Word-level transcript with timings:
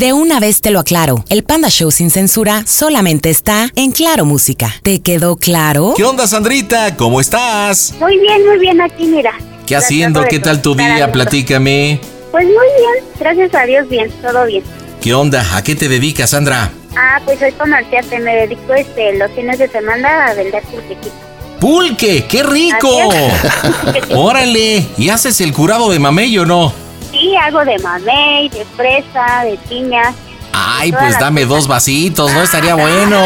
De 0.00 0.14
una 0.14 0.40
vez 0.40 0.62
te 0.62 0.70
lo 0.70 0.80
aclaro, 0.80 1.26
el 1.28 1.44
Panda 1.44 1.68
Show 1.68 1.90
sin 1.90 2.08
censura 2.08 2.64
solamente 2.66 3.28
está 3.28 3.68
en 3.76 3.92
Claro 3.92 4.24
Música. 4.24 4.74
¿Te 4.82 5.02
quedó 5.02 5.36
claro? 5.36 5.92
¿Qué 5.94 6.04
onda, 6.04 6.26
Sandrita? 6.26 6.96
¿Cómo 6.96 7.20
estás? 7.20 7.92
Muy 8.00 8.18
bien, 8.18 8.46
muy 8.46 8.58
bien 8.58 8.80
aquí, 8.80 9.04
mira. 9.04 9.34
¿Qué 9.66 9.76
haciendo? 9.76 10.24
¿Qué 10.24 10.38
tal 10.38 10.62
tu 10.62 10.74
día? 10.74 11.12
Platícame. 11.12 12.00
Pues 12.30 12.46
muy 12.46 12.54
bien, 12.54 13.04
gracias 13.18 13.54
a 13.54 13.66
Dios, 13.66 13.90
bien, 13.90 14.10
todo 14.22 14.46
bien. 14.46 14.62
¿Qué 15.02 15.12
onda? 15.12 15.44
¿A 15.54 15.62
qué 15.62 15.74
te 15.74 15.86
dedicas, 15.86 16.30
Sandra? 16.30 16.70
Ah, 16.96 17.20
pues 17.26 17.38
soy 17.38 17.52
comerciante, 17.52 18.20
me 18.20 18.36
dedico 18.36 18.72
este, 18.72 19.18
los 19.18 19.30
fines 19.32 19.58
de 19.58 19.68
semana 19.68 20.28
a 20.28 20.32
vender 20.32 20.62
pulquequitos. 20.62 21.12
¡Pulque! 21.60 22.24
¡Qué 22.26 22.42
rico! 22.42 22.88
¡Órale! 24.14 24.82
¿Y 24.96 25.10
haces 25.10 25.42
el 25.42 25.52
curado 25.52 25.90
de 25.90 25.98
mamey 25.98 26.38
o 26.38 26.46
no? 26.46 26.72
Sí, 27.10 27.34
hago 27.36 27.64
de 27.64 27.78
mamey, 27.78 28.48
de 28.48 28.64
fresa, 28.76 29.44
de 29.44 29.58
piña. 29.68 30.14
Ay, 30.52 30.92
pues 30.92 31.18
dame 31.18 31.44
dos 31.44 31.68
vasitos, 31.68 32.32
¿no? 32.32 32.42
Estaría 32.42 32.74
bueno. 32.74 33.20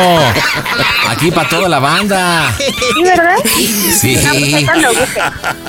Aquí 1.09 1.31
para 1.31 1.49
toda 1.49 1.69
la 1.69 1.79
banda. 1.79 2.55
¿Sí, 2.59 3.03
verdad? 3.03 3.37
Sí. 3.99 4.67
No, 4.81 4.89
pues. 4.93 5.11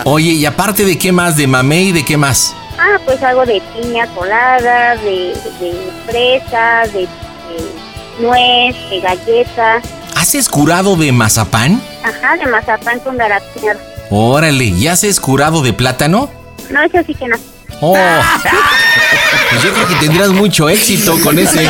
Oye, 0.03 0.31
y 0.31 0.45
aparte 0.45 0.83
de 0.83 0.97
qué 0.97 1.11
más, 1.11 1.37
de 1.37 1.47
mamey, 1.47 1.91
¿de 1.91 2.03
qué 2.03 2.17
más? 2.17 2.53
Ah, 2.77 2.99
pues 3.05 3.23
hago 3.23 3.45
de 3.45 3.61
piña 3.73 4.05
colada, 4.07 4.95
de, 4.97 5.33
de 5.59 5.91
fresa, 6.05 6.83
de, 6.91 7.01
de 7.01 8.19
nuez, 8.19 8.75
de 8.89 8.99
galleta. 8.99 9.81
¿Haces 10.15 10.49
curado 10.49 10.95
de 10.97 11.11
mazapán? 11.11 11.81
Ajá, 12.03 12.35
de 12.37 12.45
mazapán 12.47 12.99
con 12.99 13.17
garapiñado. 13.17 13.79
Órale, 14.09 14.65
¿y 14.65 14.87
haces 14.87 15.19
curado 15.19 15.61
de 15.61 15.73
plátano? 15.73 16.29
No, 16.69 16.81
eso 16.81 16.97
sí 17.07 17.15
que 17.15 17.27
no. 17.27 17.37
Oh, 17.81 17.93
pues 19.51 19.63
yo 19.63 19.73
creo 19.73 19.87
que 19.87 19.95
tendrás 19.95 20.29
mucho 20.29 20.69
éxito 20.69 21.19
con 21.21 21.37
ese. 21.37 21.69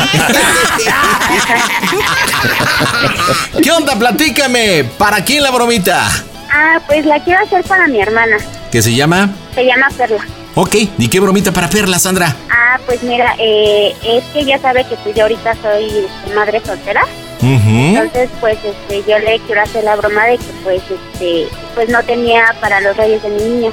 ¿Qué 3.62 3.70
onda? 3.72 3.98
Platícame. 3.98 4.84
¿Para 4.96 5.24
quién 5.24 5.42
la 5.42 5.50
bromita? 5.50 6.08
Ah, 6.50 6.80
pues 6.86 7.04
la 7.04 7.18
quiero 7.20 7.42
hacer 7.44 7.64
para 7.64 7.86
mi 7.88 8.00
hermana. 8.00 8.36
¿Qué 8.70 8.80
se 8.82 8.94
llama? 8.94 9.30
Se 9.54 9.64
llama 9.64 9.88
Perla. 9.96 10.24
Ok, 10.54 10.74
¿y 10.96 11.08
qué 11.08 11.20
bromita 11.20 11.52
para 11.52 11.68
Perla, 11.68 11.98
Sandra? 11.98 12.34
Ah, 12.50 12.78
pues 12.86 13.02
mira, 13.02 13.34
eh, 13.38 13.94
es 14.02 14.24
que 14.32 14.44
ya 14.44 14.58
sabe 14.58 14.84
que 14.84 14.96
pues 14.96 15.14
yo 15.14 15.24
ahorita 15.24 15.54
soy 15.60 15.84
este, 15.84 16.34
madre 16.34 16.62
soltera. 16.64 17.02
Ujú. 17.42 17.68
Entonces, 17.68 18.30
pues 18.40 18.56
este, 18.64 19.02
yo 19.06 19.18
le 19.18 19.38
quiero 19.40 19.62
hacer 19.62 19.84
la 19.84 19.96
broma 19.96 20.24
de 20.24 20.38
que 20.38 20.44
pues 20.64 20.82
este, 20.82 21.48
pues 21.74 21.90
no 21.90 22.02
tenía 22.04 22.54
para 22.60 22.80
los 22.80 22.96
reyes 22.96 23.22
de 23.22 23.28
mi 23.28 23.42
niña. 23.42 23.70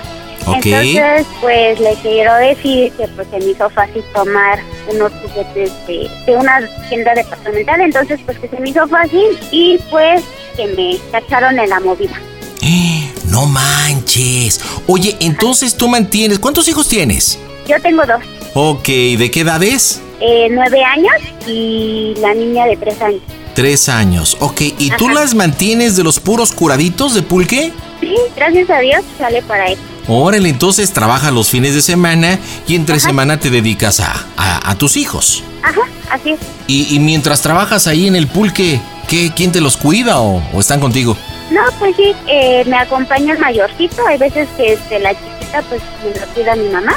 Entonces, 0.47 1.25
pues 1.41 1.79
le 1.79 1.93
quiero 2.01 2.33
decir 2.35 2.91
que 2.93 3.07
pues 3.09 3.27
se 3.31 3.39
me 3.39 3.45
hizo 3.51 3.69
fácil 3.69 4.03
tomar 4.13 4.59
unos 4.91 5.11
juguetes 5.21 5.71
de, 5.87 6.09
de 6.25 6.35
una 6.37 6.59
tienda 6.89 7.13
departamental, 7.13 7.81
entonces 7.81 8.19
pues 8.25 8.37
que 8.39 8.47
se 8.49 8.59
me 8.59 8.69
hizo 8.69 8.87
fácil 8.87 9.23
y 9.51 9.77
pues 9.89 10.21
que 10.55 10.67
me 10.67 10.97
cacharon 11.11 11.57
en 11.59 11.69
la 11.69 11.79
movida. 11.79 12.19
No 13.29 13.47
manches. 13.47 14.59
Oye, 14.85 15.15
entonces 15.19 15.75
tú 15.75 15.87
mantienes. 15.87 16.37
¿Cuántos 16.37 16.67
hijos 16.67 16.87
tienes? 16.87 17.39
Yo 17.67 17.81
tengo 17.81 18.03
dos, 18.05 18.21
Ok, 18.53 18.85
¿de 18.87 19.31
qué 19.31 19.39
edades? 19.41 20.01
eh, 20.19 20.47
nueve 20.51 20.83
años 20.83 21.15
y 21.47 22.13
la 22.19 22.33
niña 22.35 22.65
de 22.67 22.77
tres 22.77 23.01
años. 23.01 23.21
Tres 23.55 23.89
años. 23.89 24.37
Ok, 24.39 24.61
¿y 24.77 24.91
tú 24.97 25.05
Ajá. 25.05 25.15
las 25.15 25.33
mantienes 25.33 25.95
de 25.95 26.03
los 26.03 26.19
puros 26.19 26.51
curaditos 26.51 27.15
de 27.15 27.23
pulque? 27.23 27.71
Sí, 28.01 28.13
gracias 28.35 28.69
a 28.69 28.79
Dios 28.79 29.01
sale 29.17 29.41
para 29.41 29.67
él. 29.67 29.77
Órale, 30.07 30.49
entonces 30.49 30.91
trabajas 30.91 31.31
los 31.31 31.49
fines 31.49 31.73
de 31.75 31.81
semana 31.81 32.37
y 32.67 32.75
entre 32.75 32.99
semana 32.99 33.39
te 33.39 33.49
dedicas 33.49 33.99
a, 34.01 34.11
a- 34.37 34.69
a 34.71 34.75
tus 34.77 34.97
hijos. 34.97 35.43
Ajá, 35.63 35.81
así 36.11 36.31
es. 36.31 36.39
Y, 36.67 36.93
y 36.95 36.99
mientras 36.99 37.41
trabajas 37.41 37.87
ahí 37.87 38.07
en 38.07 38.15
el 38.15 38.27
pulque, 38.27 38.81
¿qué, 39.07 39.31
¿quién 39.35 39.51
te 39.53 39.61
los 39.61 39.77
cuida 39.77 40.19
o, 40.19 40.43
o 40.53 40.59
están 40.59 40.79
contigo? 40.81 41.15
No, 41.51 41.61
pues 41.79 41.95
sí, 41.95 42.13
eh, 42.27 42.63
me 42.67 42.77
acompaña 42.77 43.33
el 43.33 43.39
mayorcito. 43.39 44.05
Hay 44.07 44.17
veces 44.17 44.47
que 44.57 44.73
este, 44.73 44.99
la 44.99 45.11
chiquita 45.11 45.61
pues 45.69 45.81
me 46.03 46.19
lo 46.19 46.27
cuida 46.33 46.55
mi 46.55 46.67
mamá. 46.69 46.93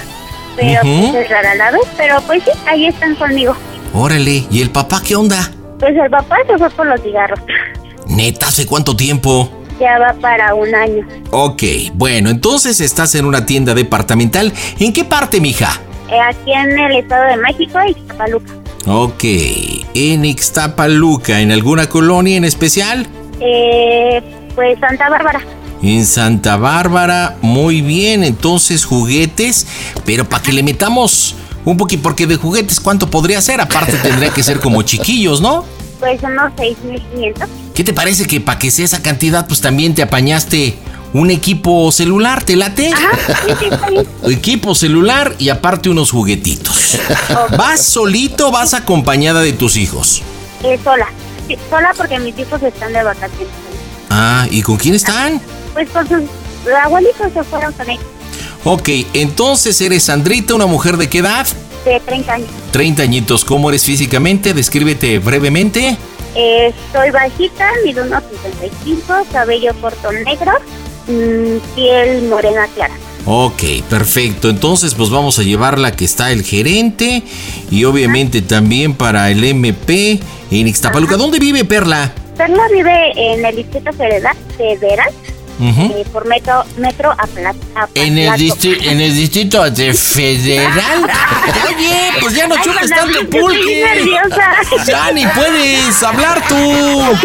Pero 0.57 0.81
pues 0.83 1.15
es 1.15 1.29
rara 1.31 1.55
la 1.55 1.71
vez. 1.71 1.83
Pero 1.97 2.21
pues 2.23 2.43
sí, 2.45 2.51
ahí 2.67 2.87
están 2.87 3.15
conmigo. 3.17 3.55
Órale, 3.93 4.47
¿y 4.51 4.63
el 4.63 4.71
papá 4.71 5.03
qué 5.05 5.15
onda? 5.15 5.51
Pues 5.79 5.95
el 5.97 6.11
papá 6.11 6.37
se 6.47 6.57
fue 6.59 6.71
por 6.71 6.87
los 6.87 7.01
cigarros. 7.03 7.39
Neta, 8.09 8.49
¿hace 8.49 8.67
cuánto 8.67 8.97
tiempo? 8.97 9.66
Ya 9.79 9.99
va 9.99 10.15
para 10.15 10.55
un 10.55 10.75
año. 10.75 11.07
Ok, 11.31 11.63
bueno, 11.95 12.31
entonces 12.31 12.81
estás 12.81 13.15
en 13.15 13.27
una 13.27 13.45
tienda 13.45 13.75
departamental. 13.75 14.53
¿En 14.79 14.93
qué 14.93 15.05
parte, 15.05 15.41
mija? 15.41 15.81
Eh, 16.11 16.19
aquí 16.21 16.53
en 16.53 16.79
el 16.79 16.97
Estado 16.97 17.25
de 17.27 17.37
México 17.37 17.79
y 17.89 17.95
Zapaluca. 18.09 18.53
Ok, 18.87 19.25
en 19.95 20.25
Ixtapaluca, 20.25 21.41
¿en 21.41 21.51
alguna 21.51 21.89
colonia 21.89 22.37
en 22.37 22.45
especial? 22.45 23.07
Eh, 23.41 24.23
pues 24.55 24.79
Santa 24.79 25.11
Bárbara. 25.11 25.41
En 25.83 26.07
Santa 26.07 26.57
Bárbara, 26.57 27.37
muy 27.43 27.81
bien, 27.83 28.25
entonces 28.25 28.85
juguetes, 28.85 29.67
pero 30.05 30.29
para 30.29 30.43
que 30.43 30.53
le 30.53 30.63
metamos 30.63 31.35
un 31.65 31.77
poquito, 31.77 32.03
porque 32.05 32.27
de 32.27 32.37
juguetes, 32.37 32.79
¿cuánto 32.79 33.11
podría 33.11 33.41
ser? 33.41 33.61
Aparte 33.61 33.97
tendría 33.99 34.31
que 34.31 34.43
ser 34.43 34.61
como 34.61 34.83
chiquillos, 34.83 35.41
¿no? 35.41 35.65
Pues 35.99 36.23
unos 36.23 36.53
6.500. 36.55 37.47
¿Qué 37.75 37.85
te 37.85 37.93
parece 37.93 38.27
que 38.27 38.41
para 38.41 38.59
que 38.59 38.71
sea 38.71 38.85
esa 38.85 39.03
cantidad, 39.03 39.47
pues 39.47 39.61
también 39.61 39.95
te 39.95 40.03
apañaste 40.03 40.77
un 41.13 41.31
equipo 41.31 41.91
celular, 41.93 42.43
¿te 42.43 42.57
late? 42.57 42.93
Ajá. 42.93 43.11
Equipo 44.31 44.75
celular 44.75 45.35
y 45.39 45.49
aparte 45.49 45.89
unos 45.89 46.11
juguetitos. 46.11 46.99
¿Vas 47.57 47.83
solito 47.83 48.49
o 48.49 48.51
vas 48.51 48.75
acompañada 48.75 49.41
de 49.41 49.53
tus 49.53 49.77
hijos? 49.77 50.23
Eh, 50.63 50.79
sola. 50.83 51.09
Sí, 51.49 51.57
sola 51.71 51.93
porque 51.97 52.19
mis 52.19 52.39
hijos 52.39 52.63
están 52.63 52.93
de 52.93 53.03
vacaciones. 53.03 53.49
Ah, 54.11 54.47
¿y 54.51 54.63
con 54.63 54.77
quién 54.77 54.95
están? 54.95 55.41
Pues 55.73 55.89
con 55.91 56.07
sus 56.07 56.23
abuelitos 56.85 57.33
se 57.33 57.43
fueron 57.45 57.73
con 57.73 57.89
ellos. 57.89 58.05
Ok, 58.65 58.89
entonces 59.15 59.81
eres 59.81 60.05
Sandrita, 60.05 60.55
una 60.55 60.67
mujer 60.67 60.97
de 60.97 61.09
qué 61.09 61.19
edad? 61.19 61.47
De 61.87 62.01
30 62.01 62.33
años. 62.33 62.49
30 62.73 63.03
añitos. 63.05 63.45
¿Cómo 63.45 63.69
eres 63.69 63.85
físicamente? 63.85 64.53
Descríbete 64.53 65.21
brevemente. 65.21 65.97
Eh, 66.35 66.73
soy 66.93 67.11
bajita, 67.13 67.71
mido 67.85 68.05
unos 68.05 68.25
55, 68.43 69.15
cabello 69.31 69.73
corto 69.81 70.11
negro, 70.11 70.53
mm, 71.07 71.75
piel 71.77 72.29
morena 72.29 72.67
clara. 72.75 72.95
Ok, 73.25 73.63
perfecto. 73.89 74.51
Entonces, 74.51 74.95
pues 74.95 75.11
vamos 75.11 75.39
a 75.39 75.45
llevarla 75.45 75.93
que 75.93 76.05
está 76.05 76.33
el 76.33 76.43
gerente 76.43 77.23
y 77.71 77.85
obviamente 77.85 78.43
también 78.43 78.95
para 78.95 79.31
el 79.31 79.45
MP 79.45 80.19
en 80.51 80.67
Ixtapaluca. 80.67 81.17
¿Dónde 81.17 81.39
vive 81.39 81.65
Perla? 81.65 82.13
Perla 82.37 82.65
vive 82.73 83.13
en 83.15 83.45
el 83.45 83.55
distrito 83.55 83.93
federal, 83.93 84.37
federal 84.57 85.13
Eh, 85.59 86.05
por 86.13 86.27
metro, 86.27 86.65
metro 86.77 87.13
Apla- 87.13 87.55
En 87.95 88.19
el, 88.19 88.29
en 88.63 89.01
el 89.01 89.15
distrito 89.17 89.69
de 89.71 89.95
federal. 90.15 91.03
Oye, 91.69 92.11
pues 92.21 92.35
ya 92.35 92.47
no 92.47 92.57
chupes 92.63 92.91
tanto 92.91 93.21
pulque. 93.31 93.85
Ya 94.87 95.11
ni 95.13 95.27
puedes 95.27 96.03
hablar 96.03 96.43
tú. 96.49 97.17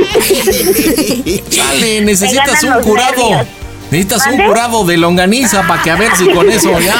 Chale, 1.49 2.01
necesitas 2.01 2.63
un 2.63 2.81
curado. 2.83 3.29
nervios. 3.29 3.47
Necesitas 3.91 4.25
un 4.27 4.37
curado 4.45 4.85
de 4.85 4.95
longaniza 4.97 5.63
para 5.67 5.83
que 5.83 5.91
a 5.91 5.95
ver 5.97 6.15
si 6.15 6.29
con 6.29 6.49
eso 6.49 6.79
ya. 6.79 6.95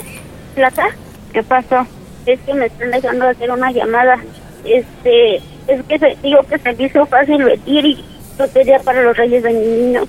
¿Plata? 0.55 0.89
¿Qué 1.33 1.43
pasó? 1.43 1.87
Es 2.27 2.39
que 2.41 2.53
me 2.53 2.67
están 2.67 2.91
dejando 2.91 3.27
hacer 3.27 3.51
una 3.51 3.73
llamada. 3.73 4.19
Este, 4.67 5.37
es 5.67 5.83
que 5.89 5.99
se, 5.99 6.15
digo 6.23 6.43
que 6.43 6.59
se 6.59 6.75
me 6.75 6.85
hizo 6.85 7.07
fácil 7.07 7.43
venir 7.43 7.87
y 7.87 8.05
lotería 8.39 8.81
para 8.81 9.03
los 9.03 9.17
reyes 9.17 9.43
de 9.43 9.51
mi 9.51 9.67
niño. 9.67 10.03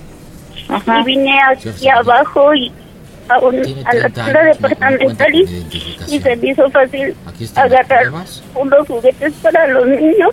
Ajá. 0.68 1.00
Y 1.00 1.06
vine 1.06 1.40
aquí 1.42 1.88
abajo 1.88 2.54
y 2.54 2.74
a, 3.30 3.40
la 3.94 4.10
tienda 4.10 4.44
departamental 4.44 5.34
y, 5.34 5.46
se 6.20 6.36
me 6.36 6.50
hizo 6.50 6.70
fácil 6.72 7.16
agarrar 7.56 8.12
unos 8.54 8.86
juguetes 8.86 9.32
para 9.42 9.66
los 9.68 9.88
niños. 9.88 10.32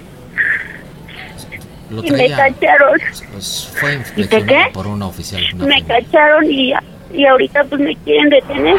Y 1.90 2.11
me 2.11 2.29
cacharon. 2.29 2.99
Pues 3.32 3.73
fue 3.75 3.99
¿Y 4.17 4.26
qué? 4.26 4.67
por 4.73 4.87
una 4.87 5.06
oficial. 5.06 5.43
me 5.56 5.82
cacharon 5.85 6.44
y, 6.50 6.73
y 7.12 7.25
ahorita 7.25 7.64
pues 7.64 7.81
me 7.81 7.96
quieren 7.96 8.31
detener. 8.31 8.76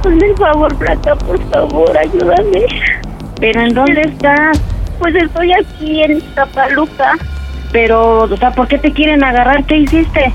Hazme 0.00 0.26
el 0.26 0.36
favor, 0.36 0.74
Plata, 0.76 1.14
por 1.16 1.38
favor, 1.50 1.98
ayúdame. 1.98 2.66
¿Pero 3.38 3.60
en 3.60 3.74
dónde 3.74 4.02
estás? 4.02 4.60
Pues 4.98 5.14
estoy 5.14 5.52
aquí 5.52 6.02
en 6.02 6.20
Zapaluca. 6.34 7.16
Pero, 7.72 8.22
o 8.22 8.36
sea, 8.36 8.50
¿por 8.50 8.66
qué 8.66 8.78
te 8.78 8.92
quieren 8.92 9.22
agarrar? 9.22 9.64
¿Qué 9.64 9.78
hiciste? 9.78 10.32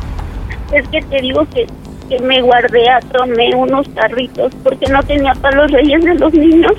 Es 0.72 0.88
que 0.90 1.02
te 1.02 1.22
digo 1.22 1.46
que 1.54 1.68
que 2.10 2.20
me 2.20 2.42
guardé, 2.42 2.88
a 2.90 3.00
tomé 3.00 3.54
unos 3.56 3.88
carritos 3.90 4.54
porque 4.64 4.86
no 4.88 5.02
tenía 5.04 5.34
para 5.34 5.58
los 5.58 5.72
reyes 5.72 6.04
de 6.04 6.14
los 6.16 6.34
niños. 6.34 6.74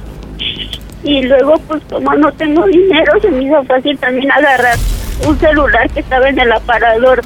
Y 1.02 1.22
luego, 1.22 1.54
pues 1.68 1.82
como 1.90 2.14
no 2.14 2.32
tengo 2.32 2.64
dinero, 2.66 3.20
se 3.20 3.30
me 3.30 3.44
hizo 3.44 3.64
fácil 3.64 3.98
también 3.98 4.30
agarrar 4.30 4.76
un 5.24 5.38
celular 5.38 5.88
que 5.90 6.00
estaba 6.00 6.28
en 6.28 6.38
el 6.38 6.52
aparador. 6.52 7.22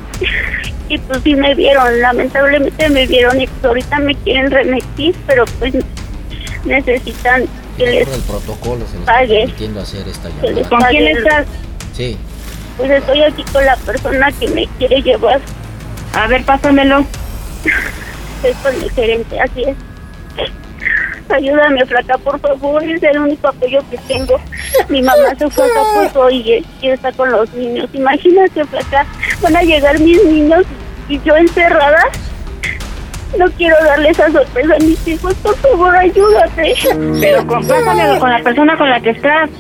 Y 0.89 0.99
pues 0.99 1.21
sí 1.23 1.35
me 1.35 1.55
vieron, 1.55 2.01
lamentablemente 2.01 2.89
me 2.91 3.07
vieron 3.07 3.41
y 3.41 3.47
pues 3.47 3.65
ahorita 3.65 3.99
me 4.01 4.15
quieren 4.17 4.51
remitir, 4.51 5.15
pero 5.27 5.45
pues 5.59 5.75
necesitan 6.65 7.45
que 7.77 7.87
les 7.87 8.09
el 8.09 8.21
protocolo 8.23 8.85
se 8.87 8.99
pague. 8.99 9.45
Hacer 9.81 10.09
esta 10.09 10.29
¿Con 10.69 10.81
quién 10.91 11.17
estás? 11.17 11.47
Sí. 11.95 12.17
Pues 12.77 12.91
estoy 12.91 13.23
aquí 13.23 13.45
con 13.53 13.65
la 13.65 13.77
persona 13.77 14.33
que 14.33 14.49
me 14.49 14.67
quiere 14.79 15.01
llevar. 15.03 15.41
A 16.15 16.27
ver, 16.27 16.45
pásamelo. 16.45 17.05
Estoy 18.43 18.73
con 18.73 18.83
el 18.83 18.91
gerente, 18.91 19.39
así 19.39 19.63
es. 19.65 19.77
Ayúdame, 21.29 21.87
flaca, 21.87 22.19
por 22.19 22.41
favor, 22.41 22.83
es 22.83 23.03
el 23.03 23.19
único 23.19 23.49
apoyo 23.49 23.81
que 23.91 23.99
tengo. 24.09 24.41
Mi 24.89 25.01
mamá 25.03 25.35
se 25.39 25.49
fue 25.51 25.65
a 25.65 25.67
Acapulco 25.69 26.31
y, 26.31 26.65
y 26.83 26.89
está 26.89 27.13
con 27.13 27.31
los 27.31 27.53
niños. 27.55 27.89
Imagínate, 27.93 28.65
flaca, 28.65 29.07
van 29.41 29.57
a 29.57 29.63
llegar 29.63 29.99
mis 30.01 30.25
niños 30.25 30.65
y 31.09 31.21
yo 31.23 31.37
encerrada. 31.37 32.03
No 33.39 33.49
quiero 33.53 33.77
darle 33.85 34.11
esa 34.11 34.31
sorpresa 34.33 34.75
a 34.75 34.79
mis 34.81 35.07
hijos, 35.07 35.35
por 35.35 35.55
favor, 35.57 35.95
ayúdate. 35.95 36.75
Pero 37.21 37.47
compártamelo 37.47 38.19
con 38.19 38.31
la 38.31 38.41
persona 38.41 38.77
con 38.77 38.91
la 38.91 39.01
que 39.01 39.11
estás. 39.11 39.51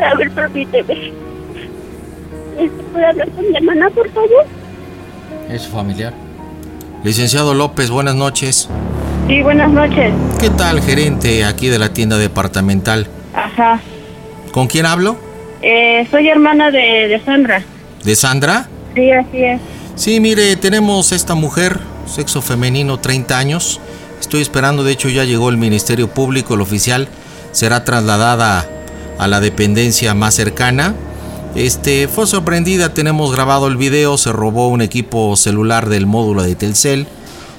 A 0.00 0.14
ver, 0.16 0.30
permíteme. 0.32 1.12
¿Puede 2.92 3.06
hablar 3.06 3.30
con 3.30 3.48
mi 3.48 3.56
hermana, 3.56 3.90
por 3.90 4.08
favor? 4.10 4.44
Es 5.48 5.68
familiar. 5.68 6.12
Licenciado 7.04 7.54
López, 7.54 7.90
buenas 7.90 8.16
noches. 8.16 8.68
Sí, 9.26 9.42
buenas 9.42 9.70
noches. 9.70 10.12
¿Qué 10.38 10.50
tal, 10.50 10.80
gerente 10.80 11.44
aquí 11.44 11.68
de 11.68 11.78
la 11.78 11.92
tienda 11.92 12.16
departamental? 12.16 13.08
Ajá. 13.34 13.80
¿Con 14.52 14.66
quién 14.68 14.86
hablo? 14.86 15.16
Eh, 15.62 16.06
soy 16.10 16.28
hermana 16.28 16.70
de, 16.70 17.08
de 17.08 17.20
Sandra. 17.24 17.62
¿De 18.04 18.14
Sandra? 18.14 18.68
Sí, 18.94 19.10
así 19.10 19.42
es. 19.42 19.60
Sí, 19.96 20.20
mire, 20.20 20.54
tenemos 20.56 21.12
esta 21.12 21.34
mujer, 21.34 21.80
sexo 22.06 22.40
femenino, 22.40 22.98
30 22.98 23.36
años. 23.36 23.80
Estoy 24.20 24.42
esperando, 24.42 24.84
de 24.84 24.92
hecho 24.92 25.08
ya 25.08 25.24
llegó 25.24 25.48
el 25.48 25.56
Ministerio 25.56 26.08
Público, 26.08 26.54
el 26.54 26.60
oficial. 26.60 27.08
Será 27.52 27.84
trasladada 27.84 28.66
a 29.18 29.26
la 29.26 29.40
dependencia 29.40 30.14
más 30.14 30.34
cercana 30.34 30.94
este, 31.56 32.06
fue 32.06 32.26
sorprendida, 32.26 32.92
tenemos 32.92 33.32
grabado 33.32 33.66
el 33.66 33.78
video, 33.78 34.18
se 34.18 34.30
robó 34.30 34.68
un 34.68 34.82
equipo 34.82 35.34
celular 35.36 35.88
del 35.88 36.04
módulo 36.04 36.42
de 36.42 36.54
Telcel, 36.54 37.06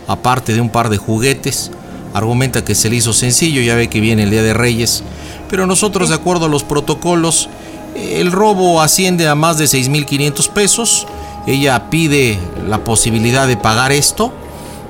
aparte 0.07 0.53
de 0.53 0.61
un 0.61 0.69
par 0.69 0.89
de 0.89 0.97
juguetes. 0.97 1.71
Argumenta 2.13 2.63
que 2.63 2.75
se 2.75 2.89
le 2.89 2.95
hizo 2.95 3.13
sencillo, 3.13 3.61
ya 3.61 3.75
ve 3.75 3.89
que 3.89 3.99
viene 3.99 4.23
el 4.23 4.31
Día 4.31 4.43
de 4.43 4.53
Reyes, 4.53 5.03
pero 5.49 5.67
nosotros 5.67 6.09
de 6.09 6.15
acuerdo 6.15 6.45
a 6.45 6.49
los 6.49 6.63
protocolos, 6.63 7.49
el 7.95 8.31
robo 8.31 8.81
asciende 8.81 9.27
a 9.27 9.35
más 9.35 9.57
de 9.57 9.65
6.500 9.65 10.49
pesos. 10.49 11.07
Ella 11.45 11.89
pide 11.89 12.37
la 12.67 12.83
posibilidad 12.83 13.47
de 13.47 13.57
pagar 13.57 13.91
esto, 13.91 14.33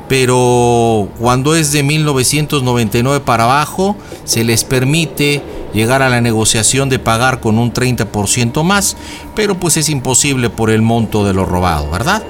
pero 0.08 1.10
cuando 1.20 1.56
es 1.56 1.72
de 1.72 1.84
1999 1.84 3.24
para 3.26 3.44
abajo, 3.44 3.96
se 4.24 4.44
les 4.44 4.64
permite 4.64 5.44
llegar 5.74 6.02
a 6.02 6.10
la 6.10 6.22
negociación 6.22 6.90
de 6.90 6.98
pagar 6.98 7.40
con 7.40 7.58
un 7.58 7.74
30% 7.74 8.64
más, 8.64 8.96
pero 9.36 9.60
pues 9.60 9.78
es 9.78 9.90
imposible 9.90 10.50
por 10.50 10.70
el 10.70 10.82
monto 10.82 11.26
de 11.26 11.34
lo 11.34 11.46
robado, 11.46 11.90
¿verdad? 11.92 12.24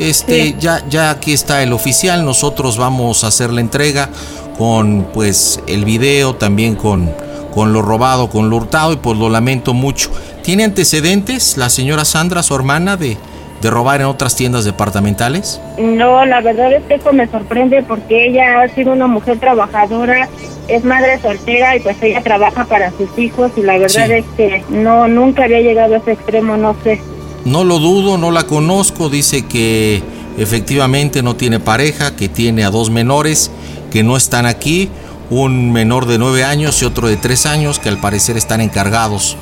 Este, 0.00 0.54
ya, 0.58 0.82
ya 0.88 1.10
aquí 1.10 1.34
está 1.34 1.62
el 1.62 1.74
oficial, 1.74 2.24
nosotros 2.24 2.78
vamos 2.78 3.22
a 3.22 3.26
hacer 3.26 3.52
la 3.52 3.60
entrega 3.60 4.08
con 4.56 5.06
pues 5.12 5.60
el 5.66 5.84
video, 5.84 6.34
también 6.34 6.74
con, 6.74 7.12
con 7.54 7.74
lo 7.74 7.82
robado, 7.82 8.30
con 8.30 8.48
lo 8.48 8.56
hurtado 8.56 8.94
y 8.94 8.96
pues 8.96 9.18
lo 9.18 9.28
lamento 9.28 9.74
mucho. 9.74 10.10
¿Tiene 10.42 10.64
antecedentes 10.64 11.58
la 11.58 11.68
señora 11.68 12.06
Sandra, 12.06 12.42
su 12.42 12.54
hermana, 12.54 12.96
de, 12.96 13.18
de 13.60 13.70
robar 13.70 14.00
en 14.00 14.06
otras 14.06 14.36
tiendas 14.36 14.64
departamentales? 14.64 15.60
No, 15.78 16.24
la 16.24 16.40
verdad 16.40 16.72
es 16.72 16.82
que 16.84 16.94
eso 16.94 17.12
me 17.12 17.26
sorprende 17.28 17.82
porque 17.82 18.28
ella 18.28 18.62
ha 18.62 18.68
sido 18.68 18.92
una 18.92 19.06
mujer 19.06 19.38
trabajadora, 19.38 20.30
es 20.66 20.82
madre 20.82 21.20
soltera 21.20 21.76
y 21.76 21.80
pues 21.80 22.02
ella 22.02 22.22
trabaja 22.22 22.64
para 22.64 22.90
sus 22.92 23.18
hijos 23.18 23.52
y 23.56 23.62
la 23.62 23.76
verdad 23.76 24.10
es 24.10 24.24
que 24.36 24.64
no 24.70 25.08
nunca 25.08 25.44
había 25.44 25.60
llegado 25.60 25.94
a 25.94 25.98
ese 25.98 26.12
extremo, 26.12 26.56
no 26.56 26.74
sé. 26.82 27.00
No 27.44 27.64
lo 27.64 27.78
dudo, 27.78 28.18
no 28.18 28.30
la 28.30 28.44
conozco, 28.44 29.08
dice 29.08 29.46
que 29.46 30.02
efectivamente 30.36 31.22
no 31.22 31.36
tiene 31.36 31.60
pareja, 31.60 32.14
que 32.16 32.28
tiene 32.28 32.64
a 32.64 32.70
dos 32.70 32.90
menores 32.90 33.50
que 33.90 34.02
no 34.02 34.16
están 34.16 34.46
aquí, 34.46 34.88
un 35.30 35.72
menor 35.72 36.06
de 36.06 36.18
nueve 36.18 36.44
años 36.44 36.82
y 36.82 36.84
otro 36.84 37.08
de 37.08 37.16
tres 37.16 37.46
años 37.46 37.78
que 37.78 37.88
al 37.88 37.98
parecer 37.98 38.36
están 38.36 38.60
encargados 38.60 39.36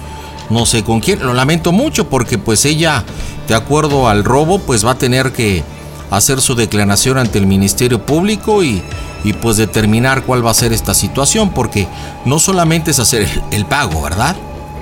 no 0.51 0.67
sé 0.67 0.83
con 0.83 1.01
quién. 1.01 1.21
Lo 1.25 1.35
lamento 1.35 1.73
mucho 1.73 2.09
porque 2.09 2.39
pues 2.39 2.65
ella, 2.65 3.05
de 3.47 3.55
acuerdo 3.55 4.09
al 4.09 4.25
robo, 4.25 4.59
pues 4.59 4.85
va 4.85 4.93
a 4.93 4.99
tener 4.99 5.33
que 5.33 5.63
hacer 6.11 6.41
su 6.41 6.55
declaración 6.55 7.19
ante 7.19 7.39
el 7.39 7.47
Ministerio 7.47 8.05
Público 8.05 8.63
y, 8.63 8.83
y 9.25 9.33
pues 9.35 9.57
determinar 9.57 10.23
cuál 10.23 10.45
va 10.45 10.51
a 10.51 10.55
ser 10.55 10.73
esta 10.73 10.95
situación 10.95 11.51
porque 11.51 11.87
no 12.25 12.39
solamente 12.39 12.91
es 12.91 12.99
hacer 12.99 13.29
el, 13.51 13.67
pago, 13.67 14.03
¿verdad? 14.03 14.37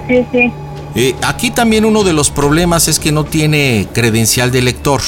Sí, 0.09 0.25
sí. 0.31 0.53
Eh, 0.97 1.15
aquí 1.23 1.51
también 1.51 1.85
uno 1.85 2.05
de 2.05 2.15
los 2.15 2.31
problemas 2.31 2.89
es 2.89 2.99
que 2.99 3.13
no 3.13 3.25
tiene 3.25 3.87
credencial 3.93 4.51
de 4.51 4.63
lector, 4.63 5.03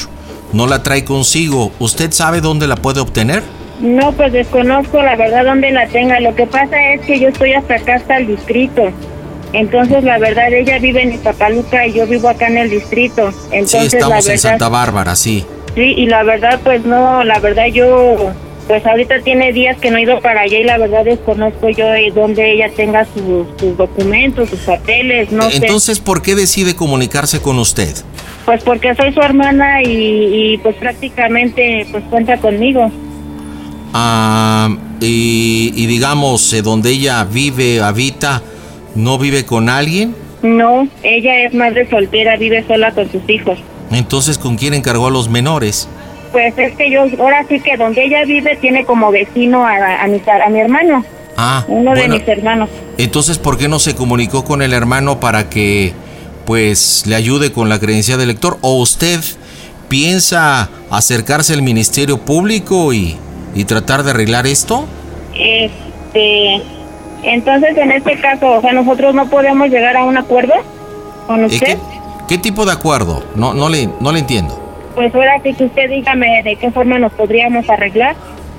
no 0.53 0.67
la 0.67 0.83
trae 0.83 1.05
consigo. 1.05 1.73
¿Usted 1.79 2.13
sabe 2.13 2.43
dónde 2.43 2.67
la 2.67 2.77
puede 2.77 3.01
obtener? 3.01 3.43
No, 3.81 4.13
pues 4.13 4.33
desconozco 4.33 5.01
la 5.03 5.17
verdad 5.17 5.45
dónde 5.45 5.71
la 5.71 5.87
tenga. 5.87 6.21
Lo 6.21 6.35
que 6.35 6.47
pasa 6.47 6.93
es 6.93 7.01
que 7.03 7.19
yo 7.19 7.29
estoy 7.29 7.55
hasta 7.55 7.77
acá, 7.77 7.95
hasta 7.95 8.19
el 8.19 8.27
distrito. 8.27 8.91
Entonces, 9.55 10.05
la 10.05 10.19
verdad, 10.19 10.53
ella 10.53 10.79
vive 10.79 11.03
en 11.03 11.15
Ipapaluca 11.15 11.87
y 11.87 11.95
yo 11.95 12.07
vivo 12.07 12.29
acá 12.29 12.49
en 12.49 12.59
el 12.59 12.71
distrito. 12.71 13.33
Entonces, 13.51 13.91
sí, 13.93 13.97
estamos 13.97 14.29
en 14.29 14.39
Santa 14.39 14.69
Bárbara, 14.69 15.17
sí. 15.17 15.47
Sí, 15.75 15.95
y 15.97 16.07
la 16.07 16.23
verdad, 16.23 16.61
pues 16.63 16.85
no, 16.85 17.25
la 17.25 17.39
verdad 17.39 17.67
yo 17.67 18.33
pues 18.69 18.85
ahorita 18.85 19.21
tiene 19.21 19.53
días 19.53 19.79
que 19.79 19.91
no 19.91 19.97
he 19.97 20.03
ido 20.03 20.21
para 20.21 20.43
allá 20.43 20.61
y 20.61 20.65
la 20.65 20.77
verdad 20.77 21.03
desconozco 21.05 21.71
yo 21.71 21.87
de 21.87 22.13
dónde 22.15 22.53
ella 22.53 22.69
tenga 22.77 23.07
sus, 23.07 23.77
documentos, 23.79 24.51
sus 24.51 24.61
papeles, 24.61 25.33
no 25.33 25.49
Entonces, 25.51 25.99
¿por 25.99 26.21
qué 26.21 26.35
decide 26.35 26.77
comunicarse 26.77 27.41
con 27.41 27.59
usted? 27.59 27.97
Pues 28.45 28.63
porque 28.63 28.95
soy 28.95 29.13
su 29.15 29.21
hermana 29.21 29.83
y, 29.83 30.59
pues 30.63 30.77
prácticamente 30.77 31.87
pues 31.91 32.05
cuenta 32.11 32.37
conmigo. 32.37 32.91
Ah, 33.95 34.77
y, 35.01 35.73
y 35.75 35.87
digamos, 35.87 36.53
eh, 36.53 36.61
donde 36.61 36.91
ella 36.91 37.25
vive, 37.25 37.81
habita, 37.81 38.43
¿no 38.95 39.19
vive 39.19 39.47
con 39.47 39.71
alguien? 39.71 40.15
No, 40.43 40.87
ella 41.03 41.45
es 41.45 41.55
madre 41.55 41.89
soltera, 41.89 42.37
vive 42.37 42.65
sola 42.67 42.93
con 42.93 43.11
sus 43.11 43.27
hijos. 43.31 43.59
Entonces, 43.91 44.37
¿con 44.37 44.57
quién 44.57 44.75
encargó 44.75 45.07
a 45.07 45.11
los 45.11 45.31
menores? 45.31 45.89
Pues 46.33 46.57
es 46.59 46.77
que 46.77 46.91
yo, 46.91 47.03
ahora 47.19 47.45
sí 47.49 47.61
que 47.61 47.77
donde 47.77 48.05
ella 48.05 48.25
vive 48.25 48.57
tiene 48.57 48.85
como 48.85 49.11
vecino 49.11 49.67
a, 49.67 50.03
a, 50.03 50.07
mi, 50.07 50.21
a 50.27 50.49
mi 50.51 50.61
hermano. 50.61 51.05
Ah, 51.37 51.65
uno 51.69 51.95
de 51.95 52.09
mis 52.09 52.27
hermanos. 52.27 52.69
Entonces, 52.99 53.39
¿por 53.39 53.57
qué 53.57 53.69
no 53.69 53.79
se 53.79 53.95
comunicó 53.95 54.45
con 54.45 54.61
el 54.61 54.73
hermano 54.73 55.21
para 55.21 55.49
que, 55.49 55.93
pues, 56.45 57.05
le 57.07 57.15
ayude 57.15 57.53
con 57.53 57.69
la 57.69 57.79
credencial 57.79 58.19
de 58.19 58.27
lector? 58.27 58.59
¿O 58.61 58.81
usted 58.81 59.21
piensa 59.89 60.69
acercarse 60.91 61.55
al 61.55 61.63
Ministerio 61.63 62.19
Público 62.19 62.93
y, 62.93 63.17
y 63.55 63.65
tratar 63.65 64.03
de 64.03 64.11
arreglar 64.11 64.49
esto? 64.49 64.85
Este, 65.33 66.61
entonces, 67.23 67.77
en 67.77 67.93
este 67.93 68.19
caso, 68.21 68.51
o 68.51 68.61
sea, 68.61 68.73
nosotros 68.73 69.15
no 69.15 69.31
podemos 69.31 69.69
llegar 69.69 69.97
a 69.97 70.05
un 70.05 70.19
acuerdo 70.19 70.55
con 71.29 71.45
usted. 71.45 71.79
¿Qué, 71.79 71.79
qué 72.29 72.39
tipo 72.39 72.67
de 72.67 72.73
acuerdo? 72.73 73.23
No, 73.37 73.55
no 73.55 73.69
le, 73.69 73.89
no 74.01 74.11
le 74.11 74.19
entiendo 74.19 74.68
pues 74.99 75.15
ahora 75.15 75.41
sí 75.45 75.55
que 75.55 75.63
usted 75.63 75.89
dígame 75.89 76.43
de 76.43 76.57
qué 76.57 76.73
forma 76.73 76.99
nos 76.99 77.13
podríamos 77.13 77.71
arreglar. 77.71 78.17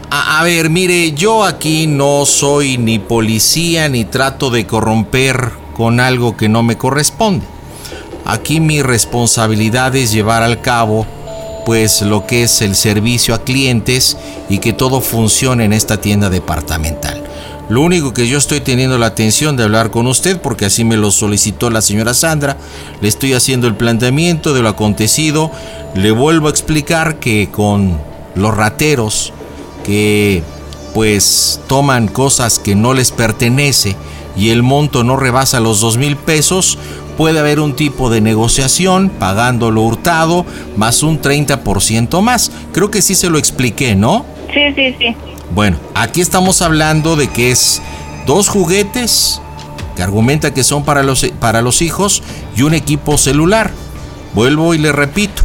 A, 0.10 0.42
ver, 0.46 0.70
mire, 0.70 1.12
yo 1.12 1.44
aquí 1.44 1.86
no 1.86 2.26
soy 2.26 2.78
ni 2.78 2.98
policía 2.98 3.90
ni 3.90 4.06
trato 4.06 4.50
de 4.50 4.66
corromper 4.66 5.50
con 5.76 6.00
algo 6.00 6.38
que 6.38 6.48
no 6.48 6.64
me 6.64 6.78
corresponde. 6.78 7.46
Aquí 8.24 8.62
mi 8.62 8.82
responsabilidad 8.82 9.94
es 9.98 10.14
llevar 10.14 10.42
al 10.42 10.62
cabo 10.62 11.06
pues 11.66 12.02
lo 12.04 12.26
que 12.26 12.44
es 12.44 12.62
el 12.62 12.78
servicio 12.78 13.36
a 13.36 13.44
clientes 13.44 14.18
y 14.48 14.60
que 14.60 14.72
todo 14.72 15.02
funcione 15.02 15.66
en 15.66 15.74
esta 15.74 16.00
tienda 16.00 16.30
departamental. 16.30 17.22
Lo 17.70 17.82
único 17.82 18.16
que 18.16 18.28
yo 18.28 18.40
estoy 18.40 18.62
teniendo 18.62 18.98
la 18.98 19.06
atención 19.06 19.56
de 19.56 19.64
hablar 19.64 19.92
con 19.92 20.08
usted, 20.08 20.42
porque 20.42 20.66
así 20.66 20.84
me 20.84 20.98
lo 20.98 21.12
solicitó 21.12 21.70
la 21.70 21.82
señora 21.84 22.16
Sandra, 22.16 22.58
le 23.00 23.08
estoy 23.08 23.34
haciendo 23.34 23.68
el 23.68 23.76
planteamiento 23.76 24.56
de 24.56 24.64
lo 24.64 24.70
acontecido, 24.70 25.52
le 25.94 26.10
vuelvo 26.10 26.48
a 26.48 26.50
explicar 26.50 27.20
que 27.20 27.50
con 27.52 28.00
los 28.34 28.58
rateros 28.58 29.34
que 29.86 30.42
pues 30.96 31.62
toman 31.68 32.08
cosas 32.08 32.58
que 32.58 32.74
no 32.74 32.96
les 32.96 33.12
pertenece 33.12 33.96
y 34.36 34.50
el 34.50 34.64
monto 34.64 35.04
no 35.04 35.16
rebasa 35.16 35.60
los 35.60 35.80
dos 35.80 35.98
mil 35.98 36.18
pesos, 36.18 36.80
puede 37.18 37.38
haber 37.38 37.60
un 37.60 37.76
tipo 37.76 38.10
de 38.10 38.20
negociación 38.20 39.10
pagando 39.10 39.70
lo 39.70 39.84
hurtado 39.84 40.44
más 40.76 41.04
un 41.04 41.22
30% 41.22 42.22
más. 42.22 42.52
Creo 42.72 42.90
que 42.90 43.04
sí 43.04 43.14
se 43.14 43.30
lo 43.30 43.38
expliqué, 43.38 43.96
¿no? 43.96 44.26
Sí, 44.52 44.74
sí, 44.76 44.96
sí. 44.98 45.16
Bueno, 45.54 45.78
aquí 45.96 46.22
estamos 46.22 46.62
hablando 46.62 47.16
de 47.16 47.28
que 47.28 47.52
es 47.52 47.82
dos 48.28 48.50
juguetes 48.50 49.42
que 49.96 50.04
argumenta 50.04 50.54
que 50.54 50.64
son 50.64 50.84
para 50.84 51.02
los, 51.02 51.26
para 51.40 51.62
los 51.62 51.82
hijos 51.82 52.22
y 52.56 52.62
un 52.62 52.74
equipo 52.74 53.18
celular. 53.18 53.72
Vuelvo 54.36 54.76
y 54.76 54.78
le 54.78 54.92
repito, 54.92 55.42